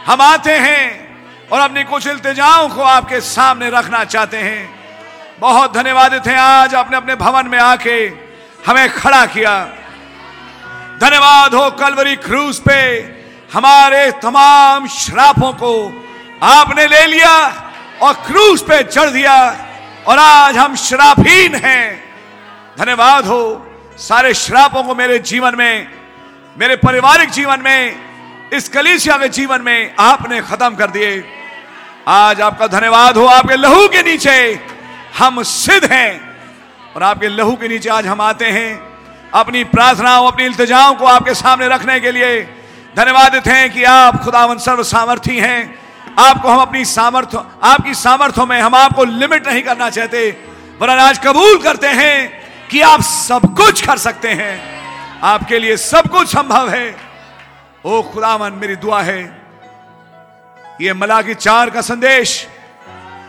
हम 0.06 0.22
आते 0.22 0.58
हैं 0.58 1.01
और 1.52 1.60
अपनी 1.60 1.84
कुछ 1.84 2.08
इल्तिजाओं 2.08 2.70
को 2.70 2.82
आपके 2.82 3.22
सामने 3.22 3.70
रखना 3.70 4.04
चाहते 4.04 4.38
हैं। 4.38 4.70
बहुत 5.40 5.74
धन्यवादित 5.74 6.28
हैं 6.28 6.38
आज 6.38 6.76
अपने 6.76 6.98
अपने 6.98 7.16
भवन 7.16 7.48
में 7.48 7.60
आके 7.60 7.98
हमें 8.68 8.90
खड़ा 8.94 9.26
किया। 9.26 9.64
धन्यवाद 11.02 11.54
हो 11.54 11.70
कलवरी 11.72 12.16
क्रूज 12.16 12.60
पे 12.60 12.82
हमारे 13.54 14.12
तमाम 14.12 14.88
श्रापों 14.88 15.52
को 15.54 15.74
आपने 16.44 16.88
ले 16.88 17.06
लिया 17.06 17.34
और 18.02 18.14
क्रूज 18.14 18.62
पे 18.62 18.84
चढ़ 18.84 19.10
दिया 19.10 19.36
और 20.08 20.20
आज 20.20 20.58
हम 20.58 20.76
श्रापहीन 20.76 21.56
हैं। 21.56 22.04
धन्यवाद 22.80 23.26
हो 23.26 23.68
सारे 23.98 24.34
श्रापों 24.34 24.84
को 24.84 24.96
मेरे 24.96 25.20
जीवन 25.20 25.56
में, 25.56 25.88
मेरे 26.58 26.76
पारिवारिक 26.76 27.30
जीवन 27.30 27.62
में, 27.62 28.12
इस 28.54 28.70
कलीसिया 28.70 29.18
के 29.18 29.28
जीवन 29.30 29.62
में 29.62 29.96
आपने 30.00 30.42
खत्म 30.42 30.76
कर 30.76 30.92
दिए। 30.92 31.41
आज 32.08 32.42
आपका 32.42 32.68
धन्यवाद 32.68 33.18
हो 33.18 33.26
आपके 33.26 33.56
लहू 33.56 33.88
के 33.88 34.04
नीचे। 34.04 34.60
हम 35.18 35.44
सिद्ध 35.44 35.92
हैं। 35.92 36.38
और 36.96 37.04
आपके 37.04 37.28
लहू 37.28 37.56
के 37.56 37.68
नीचे 37.68 37.90
आज 37.90 38.08
हम 38.08 38.22
आते 38.22 38.46
हैं। 38.46 38.98
अपनी 39.34 39.64
प्रार्थनाओं, 39.64 40.28
अपनी 40.28 40.46
इल्तिजाओं 40.46 40.96
को 40.96 41.06
आपके 41.06 41.34
सामने 41.34 41.68
रखने 41.68 42.00
के 42.00 42.12
लिए 42.12 42.42
धन्यवादित 42.98 43.48
हैं 43.48 43.74
कि 43.74 43.84
आप 43.84 44.24
खुदावन 44.24 44.58
सर्व 44.58 44.84
सामर्थी 44.84 45.40
हैं। 45.40 45.80
आपको 46.20 46.50
हम 46.50 46.62
अपनी 46.62 46.86
सामर्थ्य, 46.86 47.44
आपकी 47.64 47.94
सामर्थ्यों 47.94 48.46
में 48.46 48.62
हम 48.62 48.76
आपको 48.76 49.04
लिमिट 49.04 49.48
नहीं 49.48 49.62
करना 49.62 49.90
चाहते, 49.90 50.38
वरन 50.80 51.00
आज 51.00 51.20
कबूल 51.20 51.58
करते 51.58 51.88
हैं 51.88 52.42
कि 52.68 52.82
आप 52.82 53.02
सब 53.02 53.42
कुछ 53.58 53.88
कर 53.88 53.98
सकते 53.98 54.28
हैं। 54.28 54.82
आपके 55.24 55.60
लिए 55.60 55.78
सब 55.78 56.08
कुछ 56.08 56.28
संभव 56.28 56.70
है। 56.70 56.96
ओ 57.86 58.02
खुदावन 58.02 58.52
मेरी 58.52 58.76
दुआ 58.76 59.02
है। 59.02 59.41
ये 60.82 60.94
मला 60.94 61.22
की 61.22 61.34
चार 61.34 61.70
का 61.70 61.82
संदेश। 61.82 62.48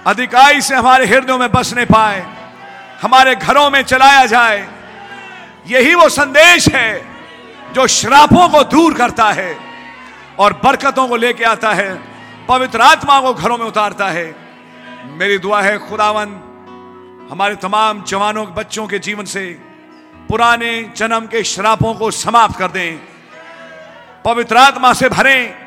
अधिकाई 0.06 0.60
से 0.60 0.74
हमारे 0.74 1.06
हृदयों 1.06 1.38
में 1.38 1.52
बसने 1.52 1.84
पाए। 1.84 2.26
हमारे 3.02 3.34
घरों 3.34 3.70
में 3.70 3.82
चलाया 3.82 4.26
जाए। 4.26 4.68
यही 5.66 5.94
वो 5.94 6.08
संदेश 6.08 6.68
है 6.68 7.06
जो 7.72 7.86
श्रापों 7.86 8.48
को 8.48 8.62
दूर 8.64 8.94
करता 8.94 9.24
है 9.24 9.56
और 10.38 10.60
बरकतों 10.64 11.08
को 11.08 11.16
लेके 11.16 11.44
आता 11.44 11.72
है। 11.72 12.02
पवित्र 12.48 12.80
आत्मा 12.80 13.20
को 13.20 13.34
घरों 13.34 13.58
में 13.58 13.66
उतारता 13.66 14.08
है। 14.08 14.34
मेरी 15.04 15.38
दुआ 15.38 15.62
है, 15.62 15.78
खुदावन, 15.78 16.28
हमारे 17.30 17.54
तमाम 17.54 18.02
जवानों, 18.02 18.54
बच्चों 18.54 18.86
के 18.86 18.98
जीवन 18.98 19.24
से 19.24 19.46
पुराने 20.28 20.92
जन्म 20.96 21.20
के 21.20 21.44
श्रापों 21.44 21.94
को 21.94 22.10
समाप्त 22.10 22.58
कर 22.58 22.68
दें। 22.68 22.96
पवित्र 24.24 24.56
आत्मा 24.56 24.92
से 24.92 25.08
भरें। 25.08 25.61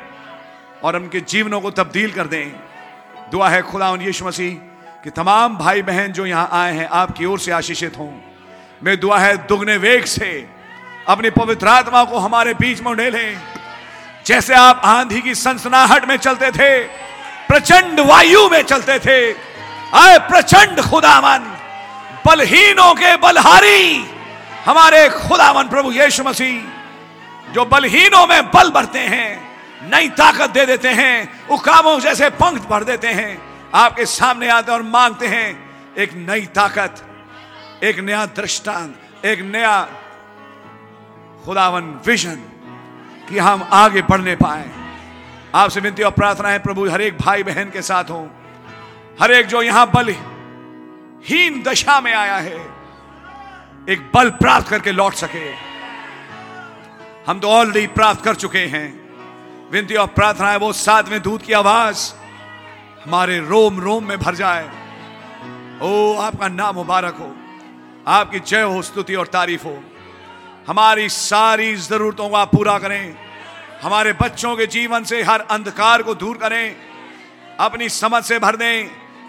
और 0.86 0.96
उनके 0.96 1.20
जीवनों 1.20 1.60
को 1.60 1.70
तब्दील 1.70 2.12
कर 2.12 2.26
दें। 2.26 2.52
दुआ 3.30 3.48
है 3.48 3.62
खुदा 3.62 3.94
यीशु 3.94 4.24
मसीह 4.24 4.54
कि 5.04 5.10
तमाम 5.10 5.56
भाई 5.56 5.82
बहन 5.82 6.12
जो 6.12 6.26
यहाँ 6.26 6.48
आए 6.52 6.74
हैं, 6.74 6.88
आपकी 6.88 7.24
ओर 7.24 7.38
से 7.38 7.52
आशीषित 7.52 7.98
हों। 7.98 8.10
मेरी 8.84 8.96
दुआ 8.96 9.18
है 9.18 9.36
दुगने 9.46 9.76
वेग 9.76 10.04
से 10.04 10.48
अपनी 11.08 11.30
पवित्र 11.30 11.68
आत्मा 11.68 12.04
को 12.04 12.18
हमारे 12.18 12.54
बीच 12.54 12.80
में 12.80 12.90
उड़ेलें। 12.90 13.38
जैसे 14.26 14.54
आप 14.54 14.80
आंधी 14.84 15.20
की 15.20 15.34
सनसनाहट 15.34 16.08
में 16.08 16.16
चलते 16.16 16.50
थे, 16.50 16.84
प्रचंड 17.48 18.00
वायु 18.00 18.48
में 18.48 18.62
चलते 18.62 18.98
थे, 18.98 19.32
आए 19.94 20.18
प्रचंड 20.18 20.80
खुदावन, 20.80 21.38
बलहीनों 22.26 22.94
के 22.94 23.16
बलहारी, 23.16 24.06
हमारे 24.64 25.08
खुदावन 25.08 25.68
प्रभु 25.68 25.92
यीशु 25.92 26.24
मसीह, 26.24 26.62
जो 27.52 27.64
बलहीनों 27.64 28.26
में 28.26 28.50
बल 28.50 28.70
भरते 28.70 28.98
हैं 28.98 29.45
नई 29.82 30.08
ताकत 30.08 30.50
दे 30.50 30.66
देते 30.66 30.88
हैं। 30.88 31.46
उकामों 31.48 32.00
जैसे 32.00 32.30
पंख 32.30 32.68
भर 32.68 32.84
देते 32.84 33.08
हैं। 33.08 33.42
आपके 33.74 34.06
सामने 34.06 34.48
आते 34.48 34.72
और 34.72 34.82
मांगते 34.82 35.26
हैं, 35.26 35.70
एक 35.98 36.14
नई 36.14 36.40
ताकत, 36.40 36.94
एक 37.84 37.98
नया 37.98 38.26
दृष्टांत, 38.26 39.24
एक 39.24 39.40
नया 39.40 39.82
खुदावन 41.44 42.00
विजन 42.06 42.36
कि 43.28 43.38
हम 43.38 43.68
आगे 43.72 44.02
बढ़ने 44.02 44.36
पाए। 44.36 44.70
आपसे 45.54 45.80
विनती 45.80 46.02
और 46.02 46.10
प्रार्थना 46.10 46.48
है, 46.48 46.58
प्रभु, 46.58 46.88
हर 46.88 47.02
एक 47.02 47.18
भाई 47.18 47.42
बहन 47.42 47.70
के 47.70 47.82
साथ 47.82 48.04
हो। 48.04 48.30
हर 49.22 49.32
एक 49.32 49.46
जो 49.46 49.62
यहाँ 49.62 49.90
बल 49.94 50.08
हीन 51.24 51.62
दशा 51.62 52.00
में 52.00 52.14
आया 52.14 52.36
है, 52.36 52.56
एक 53.88 54.10
बल 54.14 54.30
प्राप्त 54.30 54.68
करके 54.68 54.92
लौट 54.92 55.14
सके। 55.14 55.52
हम 57.26 57.40
तो 57.40 57.48
ऑलरेडी 57.48 57.86
प्राप्त 57.86 58.24
कर 58.24 58.34
चुके 58.34 58.58
हैं। 58.58 59.05
विनती 59.70 59.94
और 59.94 60.06
प्रार्थना 60.06 60.50
है 60.50 60.56
वो 60.56 60.72
सातवें 60.72 61.22
दूध 61.22 61.42
की 61.42 61.52
आवाज़ 61.52 62.14
हमारे 63.06 63.38
रोम 63.38 63.80
रोम 63.80 64.04
में 64.04 64.18
भर 64.18 64.34
जाए। 64.34 64.64
ओ, 65.82 66.16
आपका 66.16 66.48
नाम 66.48 66.74
मुबारक 66.74 67.14
हो। 67.14 67.36
आपकी 68.08 68.40
जय 68.40 68.62
हो, 68.62 68.82
स्तुति 68.82 69.14
और 69.14 69.26
तारीफ़ 69.26 69.64
हो। 69.64 69.84
हमारी 70.68 71.08
सारी 71.08 71.76
जरूरतों 71.76 72.28
को 72.28 72.36
आप 72.36 72.52
पूरा 72.52 72.78
करें। 72.78 73.16
हमारे 73.82 74.12
बच्चों 74.12 74.56
के 74.56 74.66
जीवन 74.66 75.04
से 75.04 75.22
हर 75.22 75.40
अंधकार 75.40 76.02
को 76.02 76.14
दूर 76.14 76.36
करें। 76.36 76.76
अपनी 77.60 77.88
समझ 77.88 78.24
से 78.24 78.38
भर 78.38 78.56
दें। 78.56 78.86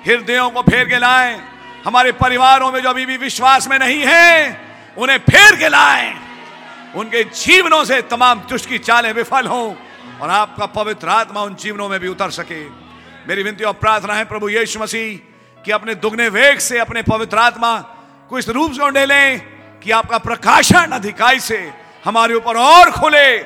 हृदयों 0.08 0.50
को 0.50 0.62
फेर 0.62 0.90
के 0.90 0.98
लाएँ। 1.00 1.42
हमारे 1.86 2.12
परिवारों 2.12 2.72
में 2.72 2.82
जो 2.82 2.90
अभी 2.90 3.06
भी 3.06 3.18
विश्वास 3.18 3.68
में 3.68 3.80
नहीं 3.80 4.04
है, 4.08 4.62
उन्हें 4.98 5.18
फेर 5.18 5.56
के 5.56 5.70
लाएँ। 5.70 6.20
उनके 6.96 7.24
जीवनों 7.24 7.86
से 7.86 8.02
तमाम 8.02 8.40
दुष्ट 8.40 8.70
की 8.70 8.78
चालें 8.78 9.14
विफल 9.14 9.48
हों। 9.48 9.87
और 10.22 10.30
आपका 10.30 10.66
पवित्र 10.66 11.10
आत्मा 11.10 11.42
उन 11.42 11.56
जीवनों 11.56 11.90
में 11.90 12.00
भी 12.00 12.08
उतर 12.08 12.30
सके। 12.30 12.64
मेरी 13.28 13.44
विनती 13.44 13.64
और 13.64 13.74
प्रार्थना 13.74 14.14
है 14.14 14.26
प्रभु 14.26 14.50
यीशु 14.50 14.80
मसीह, 14.80 15.18
कि 15.64 15.72
अपने 15.72 15.96
दुगने 15.96 16.30
वेग 16.30 16.60
से, 16.60 16.80
अपने 16.80 17.02
पवित्र 17.02 17.38
आत्मा 17.38 17.78
को 18.30 18.40
इस 18.40 18.50
रूप 18.50 18.72
से 18.72 18.84
उंडे 18.84 19.06
लें, 19.06 19.40
कि 19.84 19.92
आपका 19.92 20.18
प्रकाशन 20.18 20.92
अधिकाई 20.92 21.40
से 21.40 21.74
हमारे 22.06 22.34
ऊपर 22.34 22.58
और 22.58 22.92
खुले। 22.92 23.38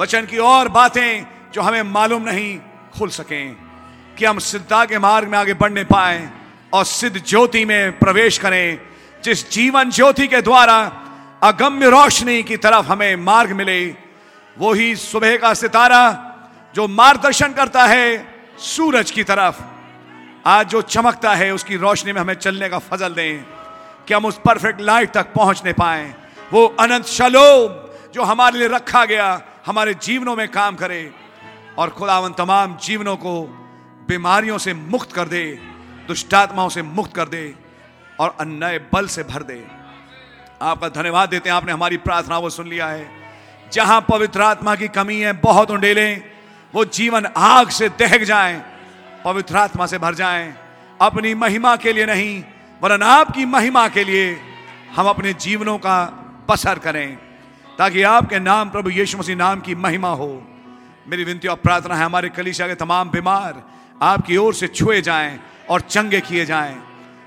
वचन 0.00 0.26
की 0.26 0.38
और 0.38 0.68
बातें 0.68 1.26
जो 1.54 1.62
हमें 1.62 1.82
मालूम 1.82 2.22
नहीं 2.22 2.58
खुल 2.98 3.08
सकें, 3.08 3.56
कि 4.18 4.24
हम 4.24 4.38
सिद्धा 4.38 4.84
के 4.84 4.98
मार्ग 4.98 5.28
में 5.28 5.38
आगे 5.38 5.54
बढ़ने 5.54 5.84
पाए 5.84 6.30
और 6.72 6.84
सिद्ध 6.84 7.22
ज्योति 7.26 7.64
में 7.64 7.98
प्रवेश 7.98 8.38
करें, 8.38 8.78
जिस 9.24 9.50
जीवन 9.50 9.90
ज्योति 9.90 10.26
के 10.26 10.42
द्वारा 10.42 10.78
अगम्य 11.42 11.90
रोशनी 11.90 12.42
की 12.42 12.56
तरफ़ 12.56 12.86
हमें 12.86 13.16
मार्ग 13.16 13.52
मिले। 13.52 14.05
वो 14.58 14.72
ही 14.72 14.96
सुबह 14.96 15.36
का 15.36 15.54
सितारा 15.54 16.32
जो 16.74 16.88
मार्गदर्शन 16.88 17.52
करता 17.52 17.84
है 17.86 18.34
सूरज 18.58 19.10
की 19.10 19.24
तरफ़। 19.24 19.62
आज 20.46 20.68
जो 20.68 20.82
चमकता 20.82 21.34
है, 21.34 21.54
उसकी 21.54 21.76
रोशनी 21.76 22.12
में 22.12 22.20
हमें 22.20 22.34
चलने 22.34 22.68
का 22.68 22.78
फजल 22.78 23.14
दें 23.14 23.42
कि 24.06 24.14
हम 24.14 24.24
उस 24.24 24.38
परफेक्ट 24.38 24.80
लाइट 24.80 25.12
तक 25.12 25.32
पहुँचने 25.32 25.72
पाए। 25.72 26.14
वो 26.52 26.66
अनंत 26.80 27.06
शलोम 27.06 28.12
जो 28.14 28.22
हमारे 28.22 28.58
लिए 28.58 28.68
रखा 28.68 29.04
गया, 29.04 29.42
हमारे 29.66 29.94
जीवनों 29.94 30.36
में 30.36 30.48
काम 30.48 30.76
करे 30.76 31.12
और 31.78 31.90
खुदावन 31.90 32.32
तमाम 32.32 32.76
जीवनों 32.76 33.16
को 33.16 33.42
बीमारियों 34.08 34.58
से 34.58 34.74
मुक्त 34.74 35.12
कर 35.12 35.28
दे, 35.28 35.44
दुष्टात्माओं 36.08 36.68
से 36.68 36.82
मुक्त 36.82 37.14
कर 37.14 37.28
दे 37.28 37.54
और 38.20 38.36
नए 38.40 38.78
बल 38.92 39.06
से 39.06 39.22
भर 39.22 39.42
दे। 39.42 39.64
आपका 40.62 40.88
धन्यवाद 40.88 41.28
देते 41.28 41.50
हैं, 41.50 41.56
आपने 41.56 41.72
हमारी 41.72 41.96
प्रार्थना 41.96 42.40
को 42.40 42.50
सुन 42.50 42.68
लिया 42.68 42.86
है। 42.86 43.25
जहाँ 43.72 44.00
पवित्र 44.10 44.42
आत्मा 44.42 44.74
की 44.74 44.88
कमी 44.88 45.18
है, 45.20 45.32
बहुत 45.32 45.70
उंडेलें, 45.70 46.22
वो 46.74 46.84
जीवन 46.84 47.26
आग 47.36 47.68
से 47.68 47.88
दहक 47.88 48.22
जाए, 48.22 48.62
पवित्र 49.24 49.56
आत्मा 49.56 49.86
से 49.86 49.98
भर 49.98 50.14
जाए। 50.14 50.54
अपनी 51.00 51.34
महिमा 51.34 51.74
के 51.76 51.92
लिए 51.92 52.06
नहीं, 52.06 52.42
वरन 52.80 53.02
आपकी 53.02 53.44
महिमा 53.44 53.86
के 53.88 54.04
लिए 54.04 54.38
हम 54.96 55.08
अपने 55.08 55.32
जीवनों 55.32 55.76
का 55.78 55.98
बसर 56.48 56.78
करें, 56.78 57.16
ताकि 57.78 58.02
आपके 58.02 58.38
नाम 58.38 58.70
प्रभु 58.70 58.90
यीशु 58.90 59.18
मसीह 59.18 59.36
नाम 59.36 59.60
की 59.60 59.74
महिमा 59.74 60.10
हो। 60.10 60.30
मेरी 61.06 61.24
विनती 61.24 61.48
और 61.48 61.56
प्रार्थना 61.56 61.94
है, 61.94 62.04
हमारे 62.04 62.28
कलीसिया 62.28 62.68
के 62.68 62.74
तमाम 62.74 63.10
बीमार 63.10 63.62
आपकी 64.00 64.36
ओर 64.36 64.54
से 64.54 64.68
छुए 64.68 65.00
जाएँ 65.00 65.38
और 65.70 65.80
चंगे 65.80 66.20
किए 66.20 66.44
जाएँ, 66.44 66.74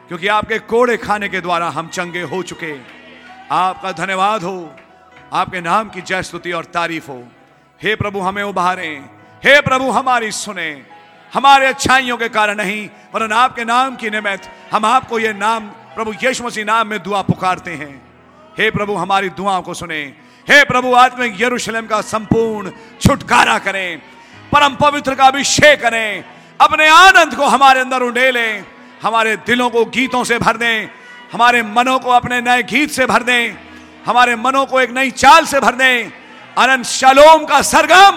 क्योंकि 0.08 0.28
आपके 0.28 0.60
कोड़े 0.60 0.98
खाने 0.98 1.30
के 1.30 1.42
द्वारा 1.42 1.70
हम 1.70 1.88
चंगे 1.88 2.22
हो 2.24 2.42
चुके। 2.44 2.74
आपका 3.52 3.92
धन्यवाद 3.92 4.44
हो। 4.44 4.76
आपके 5.34 5.62
नाम 5.62 5.90
की 5.90 6.02
जय 6.02 6.24
स्तुति 6.24 6.52
और 6.52 6.66
तारीफ़ 6.66 7.08
हो। 7.08 7.24
हे 7.84 7.96
प्रभु, 7.96 8.20
हमें 8.20 8.44
उभारें। 8.44 9.02
हे 9.46 9.62
प्रभु, 9.62 9.92
हमारी 9.92 10.32
सुने। 10.32 10.86
हमारे 11.34 11.68
अच्छाइयों 11.68 12.18
के 12.18 12.30
कारण 12.30 12.56
नहीं, 12.56 12.90
वरन 13.16 13.32
आपके 13.32 13.66
नाम 13.66 13.96
की 13.96 14.10
निमित्त 14.10 14.52
हम 14.74 14.86
आपको 14.86 15.20
ये 15.20 15.34
नाम, 15.34 15.68
प्रभु 15.68 16.14
यीशु 16.24 16.44
मसीह 16.44 16.66
नाम 16.66 16.88
में 16.88 17.04
दुआ 17.04 17.22
पुकारते 17.22 17.72
हैं। 17.72 18.02
हे 18.60 18.72
प्रभु, 18.72 18.96
हमारी 18.96 19.30
दुआओं 19.30 19.62
को 19.62 19.74
सुने। 19.74 20.14
हे 20.50 20.64
प्रभु, 20.64 20.94
आत्मिक 20.94 21.42
यरूशलेम 21.42 21.86
का 21.86 22.02
संपूर्ण 22.02 22.72
छुटकारा 23.02 23.60
करें। 23.60 23.98
परम 24.52 24.76
पवित्र 24.76 25.16
का 25.16 25.26
अभिषेक 25.26 25.82
करें। 25.82 26.26
अपने 26.62 26.88
आनंद 26.88 27.36
को 27.36 27.46
हमारे 27.46 27.80
अंदर 27.80 28.02
उंडेलें। 28.02 28.66
हमारे 29.04 29.38
दिलों 29.38 29.70
को 29.70 29.86
गीतों 29.86 30.24
से 30.24 30.40
भर 30.40 30.58
दें। 30.58 30.88
हमारे 31.34 31.64
मनों 31.64 32.00
को 32.00 32.10
अपने 32.10 32.42
नए 32.42 32.64
गीत 32.64 32.90
से 32.90 33.06
भर 33.06 33.24
दें। 33.24 33.69
हमारे 34.10 34.36
मनों 34.38 34.66
को 34.66 34.80
एक 34.82 34.92
नई 34.92 35.12
चाल 35.14 35.46
से 35.46 35.60
भर 35.60 35.76
दें। 35.76 36.12
अनंत 36.58 36.86
शलोम 36.88 37.46
का 37.46 37.62
सरगम 37.64 38.16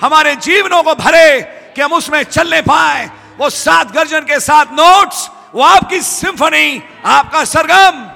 हमारे 0.00 0.34
जीवनों 0.38 0.82
को 0.82 0.94
भरे 0.94 1.40
कि 1.74 1.82
हम 1.82 1.92
उसमें 1.92 2.22
चलने 2.24 2.60
पाए। 2.62 3.10
वो 3.38 3.50
सात 3.50 3.92
गर्जन 3.92 4.20
के 4.22 4.38
साथ 4.40 4.66
नोट्स 4.72 5.28
वो 5.54 5.62
आपकी 5.64 6.00
सिंफनी 6.02 6.82
आपका 7.06 7.44
सरगम 7.44 8.06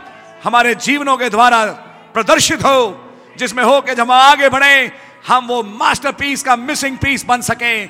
हमारे 0.45 0.75
जीवनों 0.77 1.17
के 1.17 1.29
द्वारा 1.31 1.65
प्रदर्शित 2.15 2.65
हो, 2.65 2.79
जिसमें 3.39 3.63
हो 3.65 3.81
कि 3.81 3.95
जब 3.95 4.03
हम 4.03 4.11
आगे 4.13 4.49
बढ़े, 4.49 4.91
हम 5.29 5.47
वो 5.47 5.63
मास्टरपीस 5.63 6.43
का 6.43 6.57
मिसिंग 6.57 6.97
पीस 6.99 7.25
बन 7.25 7.41
सके। 7.43 7.85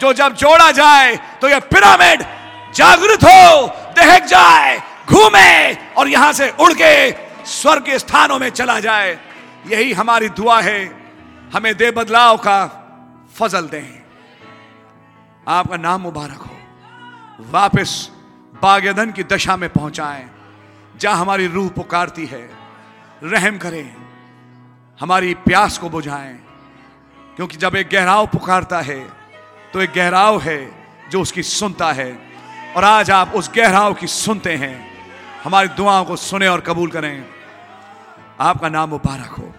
जो 0.00 0.12
जब 0.12 0.34
जोड़ा 0.36 0.70
जाए 0.72 1.16
तो 1.40 1.48
ये 1.48 1.60
पिरामिड 1.66 2.22
जागृत 2.74 3.24
हो, 3.24 3.66
दहक 3.96 4.24
जाए, 4.26 4.78
घूमे 5.08 5.74
और 5.98 6.08
यहाँ 6.08 6.32
से 6.32 6.48
उड़ 6.60 6.72
के 6.72 7.10
स्वर्ग 7.46 7.82
के 7.82 7.98
स्थानों 7.98 8.38
में 8.38 8.50
चला 8.50 8.80
जाए। 8.80 9.18
यही 9.66 9.92
हमारी 9.92 10.28
दुआ 10.28 10.60
है। 10.60 11.10
हमें 11.54 11.74
दे 11.76 11.90
बदलाव 11.90 12.36
का 12.36 12.58
फजल 13.34 13.68
दें। 13.68 14.02
आपका 15.48 15.76
नाम 15.76 16.00
मुबारक 16.00 16.38
हो। 16.38 16.56
वापस 17.50 18.10
बागेदन 18.62 19.10
की 19.12 19.24
दशा 19.24 19.56
में 19.56 19.68
पहुंचाएँ, 19.70 20.30
जहाँ 20.96 21.16
हमारी 21.16 21.46
रूह 21.46 21.68
पुकारती 21.68 22.26
है। 22.26 22.50
रहम 23.22 23.58
करें। 23.58 23.96
हमारी 25.00 25.34
प्यास 25.34 25.78
को 25.78 25.90
बुझाएँ। 25.90 26.34
क्योंकि 27.36 27.56
जब 27.56 27.76
एक 27.76 27.88
गहराव 27.92 28.26
पुकारता 28.26 28.80
है 28.80 29.00
तो 29.72 29.80
एक 29.80 29.92
गहराव 29.92 30.40
है 30.40 30.88
जो 31.10 31.20
उसकी 31.20 31.42
सुनता 31.42 31.92
है। 31.92 32.18
और 32.76 32.84
आज 32.84 33.10
आप 33.10 33.32
उस 33.34 33.50
गहराव 33.56 33.94
की 33.94 34.06
सुनते 34.06 34.52
हैं। 34.52 34.96
हमारी 35.44 35.68
दुआओं 35.68 36.04
को 36.04 36.16
सुने 36.16 36.48
और 36.48 36.60
कबूल 36.60 36.90
करें। 36.90 37.35
आपका 38.40 38.68
नाम 38.68 38.88
मुबारक 38.88 39.26
हो। 39.26 39.52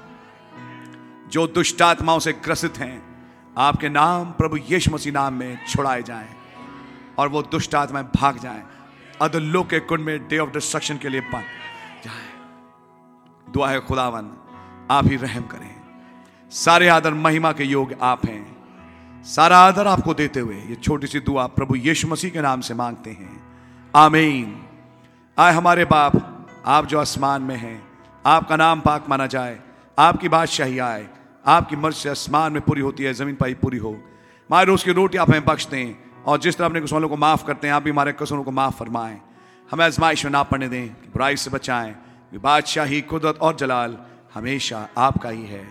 जो 1.30 1.48
दुष्ट 1.48 1.82
आत्माओं 1.82 2.20
से 2.20 2.34
ग्रसित 2.34 2.78
हैं, 2.78 3.26
आपके 3.58 3.90
नाम 3.90 4.26
प्रभु 4.26 4.58
यीशु 4.58 4.92
मसीह 4.92 5.14
नाम 5.14 5.34
में 5.34 5.66
छुड़ाए 5.66 6.04
जाएँ 6.04 6.36
और 7.18 7.28
वो 7.28 7.42
दुष्ट 7.42 7.76
आत्माएँ 7.76 8.06
भाग 8.16 8.40
जाएँ। 8.40 8.64
अदल्लो 9.22 9.64
के 9.64 9.80
कुंड 9.80 10.00
में 10.00 10.28
डे 10.28 10.38
ऑफ़ 10.38 10.50
डिस्ट्रक्शन 10.50 10.98
के 10.98 11.10
लिए 11.10 11.22
बन 11.22 11.44
जाए। 12.06 12.30
दुआ 13.54 13.70
है 13.70 13.80
खुदावन 13.80 14.32
आप 14.92 15.06
ही 15.08 15.16
रहम 15.16 15.44
करें। 15.44 15.76
सारे 16.52 16.88
आदर, 16.88 17.14
महिमा 17.14 17.52
के 17.52 17.64
योग 17.64 17.94
आप 18.02 18.26
हैं। 18.26 18.58
सारा 19.24 19.58
आदर 19.58 19.88
आपको 19.88 20.14
देते 20.14 20.40
हुए 20.40 20.56
ये 20.56 20.76
छोटी 20.76 21.08
सी 21.08 21.20
दुआ 21.20 21.48
प्रभु 21.48 21.76
यीशु 21.76 22.08
मसीह 22.08 22.32
के 22.32 22.42
नाम 22.42 22.62
से 22.62 22.74
मांगते 22.74 23.10
हैं। 23.10 23.44
आमीन। 23.96 24.66
आए 25.38 25.54
हमारे 25.54 25.86
बाप, 25.86 26.48
आप 26.66 26.86
जो 26.86 27.00
आसमान 27.00 27.42
में 27.42 27.58
हैं 27.58 27.87
आपका 28.28 28.56
नाम 28.56 28.80
पाक 28.80 29.06
माना 29.10 29.26
जाए 29.26 29.60
आपकी 30.00 30.30
बादशाही 30.30 30.80
आए 30.80 31.08
आपकी 31.46 31.76
मर्ज 31.76 31.96
से 31.96 32.10
आसमान 32.10 32.54
में 32.54 32.62
पूरी 32.62 32.82
होती 32.82 33.04
है 33.04 33.14
ज़मीन 33.14 33.36
पर 33.36 33.54
पूरी 33.54 33.78
हो। 33.78 33.92
हमारे 33.92 34.66
रोज़ 34.66 34.86
की 34.86 34.92
रोटी 34.92 35.18
आप 35.18 35.30
हमें 35.30 35.46
बख्श 35.46 35.66
दें 35.66 35.96
और 36.26 36.40
जिस 36.40 36.58
तरह 36.58 36.68
अपने 36.68 36.82
कसूलों 36.82 37.10
को 37.10 37.18
माफ़ 37.18 37.46
करते 37.46 37.68
हैं 37.68 37.74
आप 37.74 37.84
भी 37.84 37.90
हमारे 37.90 38.14
कसूलों 38.14 38.44
को 38.44 38.52
माफ़ 38.52 38.76
फरमाएँ। 38.76 39.22
हमें 39.72 39.86
आजमाइश 39.86 40.26
में 40.26 40.32
ना 40.32 40.44
पड़ने 40.44 40.70
दें 40.70 40.88
कि 40.90 41.08
बुराई 41.08 41.36
से 41.36 41.50
बचाएँ 41.50 41.96
बादशाही 42.34 43.02
कुदरत 43.02 43.38
और 43.38 43.56
जलाल 43.56 43.98
हमेशा 44.34 44.90
आपका 44.98 45.30
ही 45.30 45.46
है। 45.46 45.68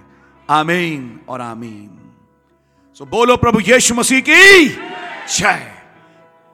आमीन 0.51 1.21
और 1.29 1.41
आमीन। 1.41 2.01
सो 2.95 3.05
so, 3.05 3.11
बोलो 3.11 3.37
प्रभु 3.37 3.61
यीशु 3.61 3.95
मसीह 3.95 4.21
की 4.21 4.69
जय। 5.39 5.73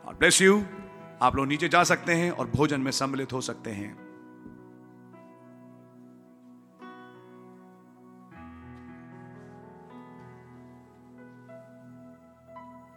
और 0.06 0.14
ब्लेस 0.14 0.42
यू 0.42 0.62
आप 1.22 1.36
लोग 1.36 1.46
नीचे 1.46 1.68
जा 1.68 1.84
सकते 1.84 2.12
हैं 2.12 2.30
और 2.30 2.50
भोजन 2.56 2.80
में 2.80 2.90
सम्मिलित 2.90 3.32
हो 3.32 3.40
सकते 3.40 3.70
हैं। 3.70 4.01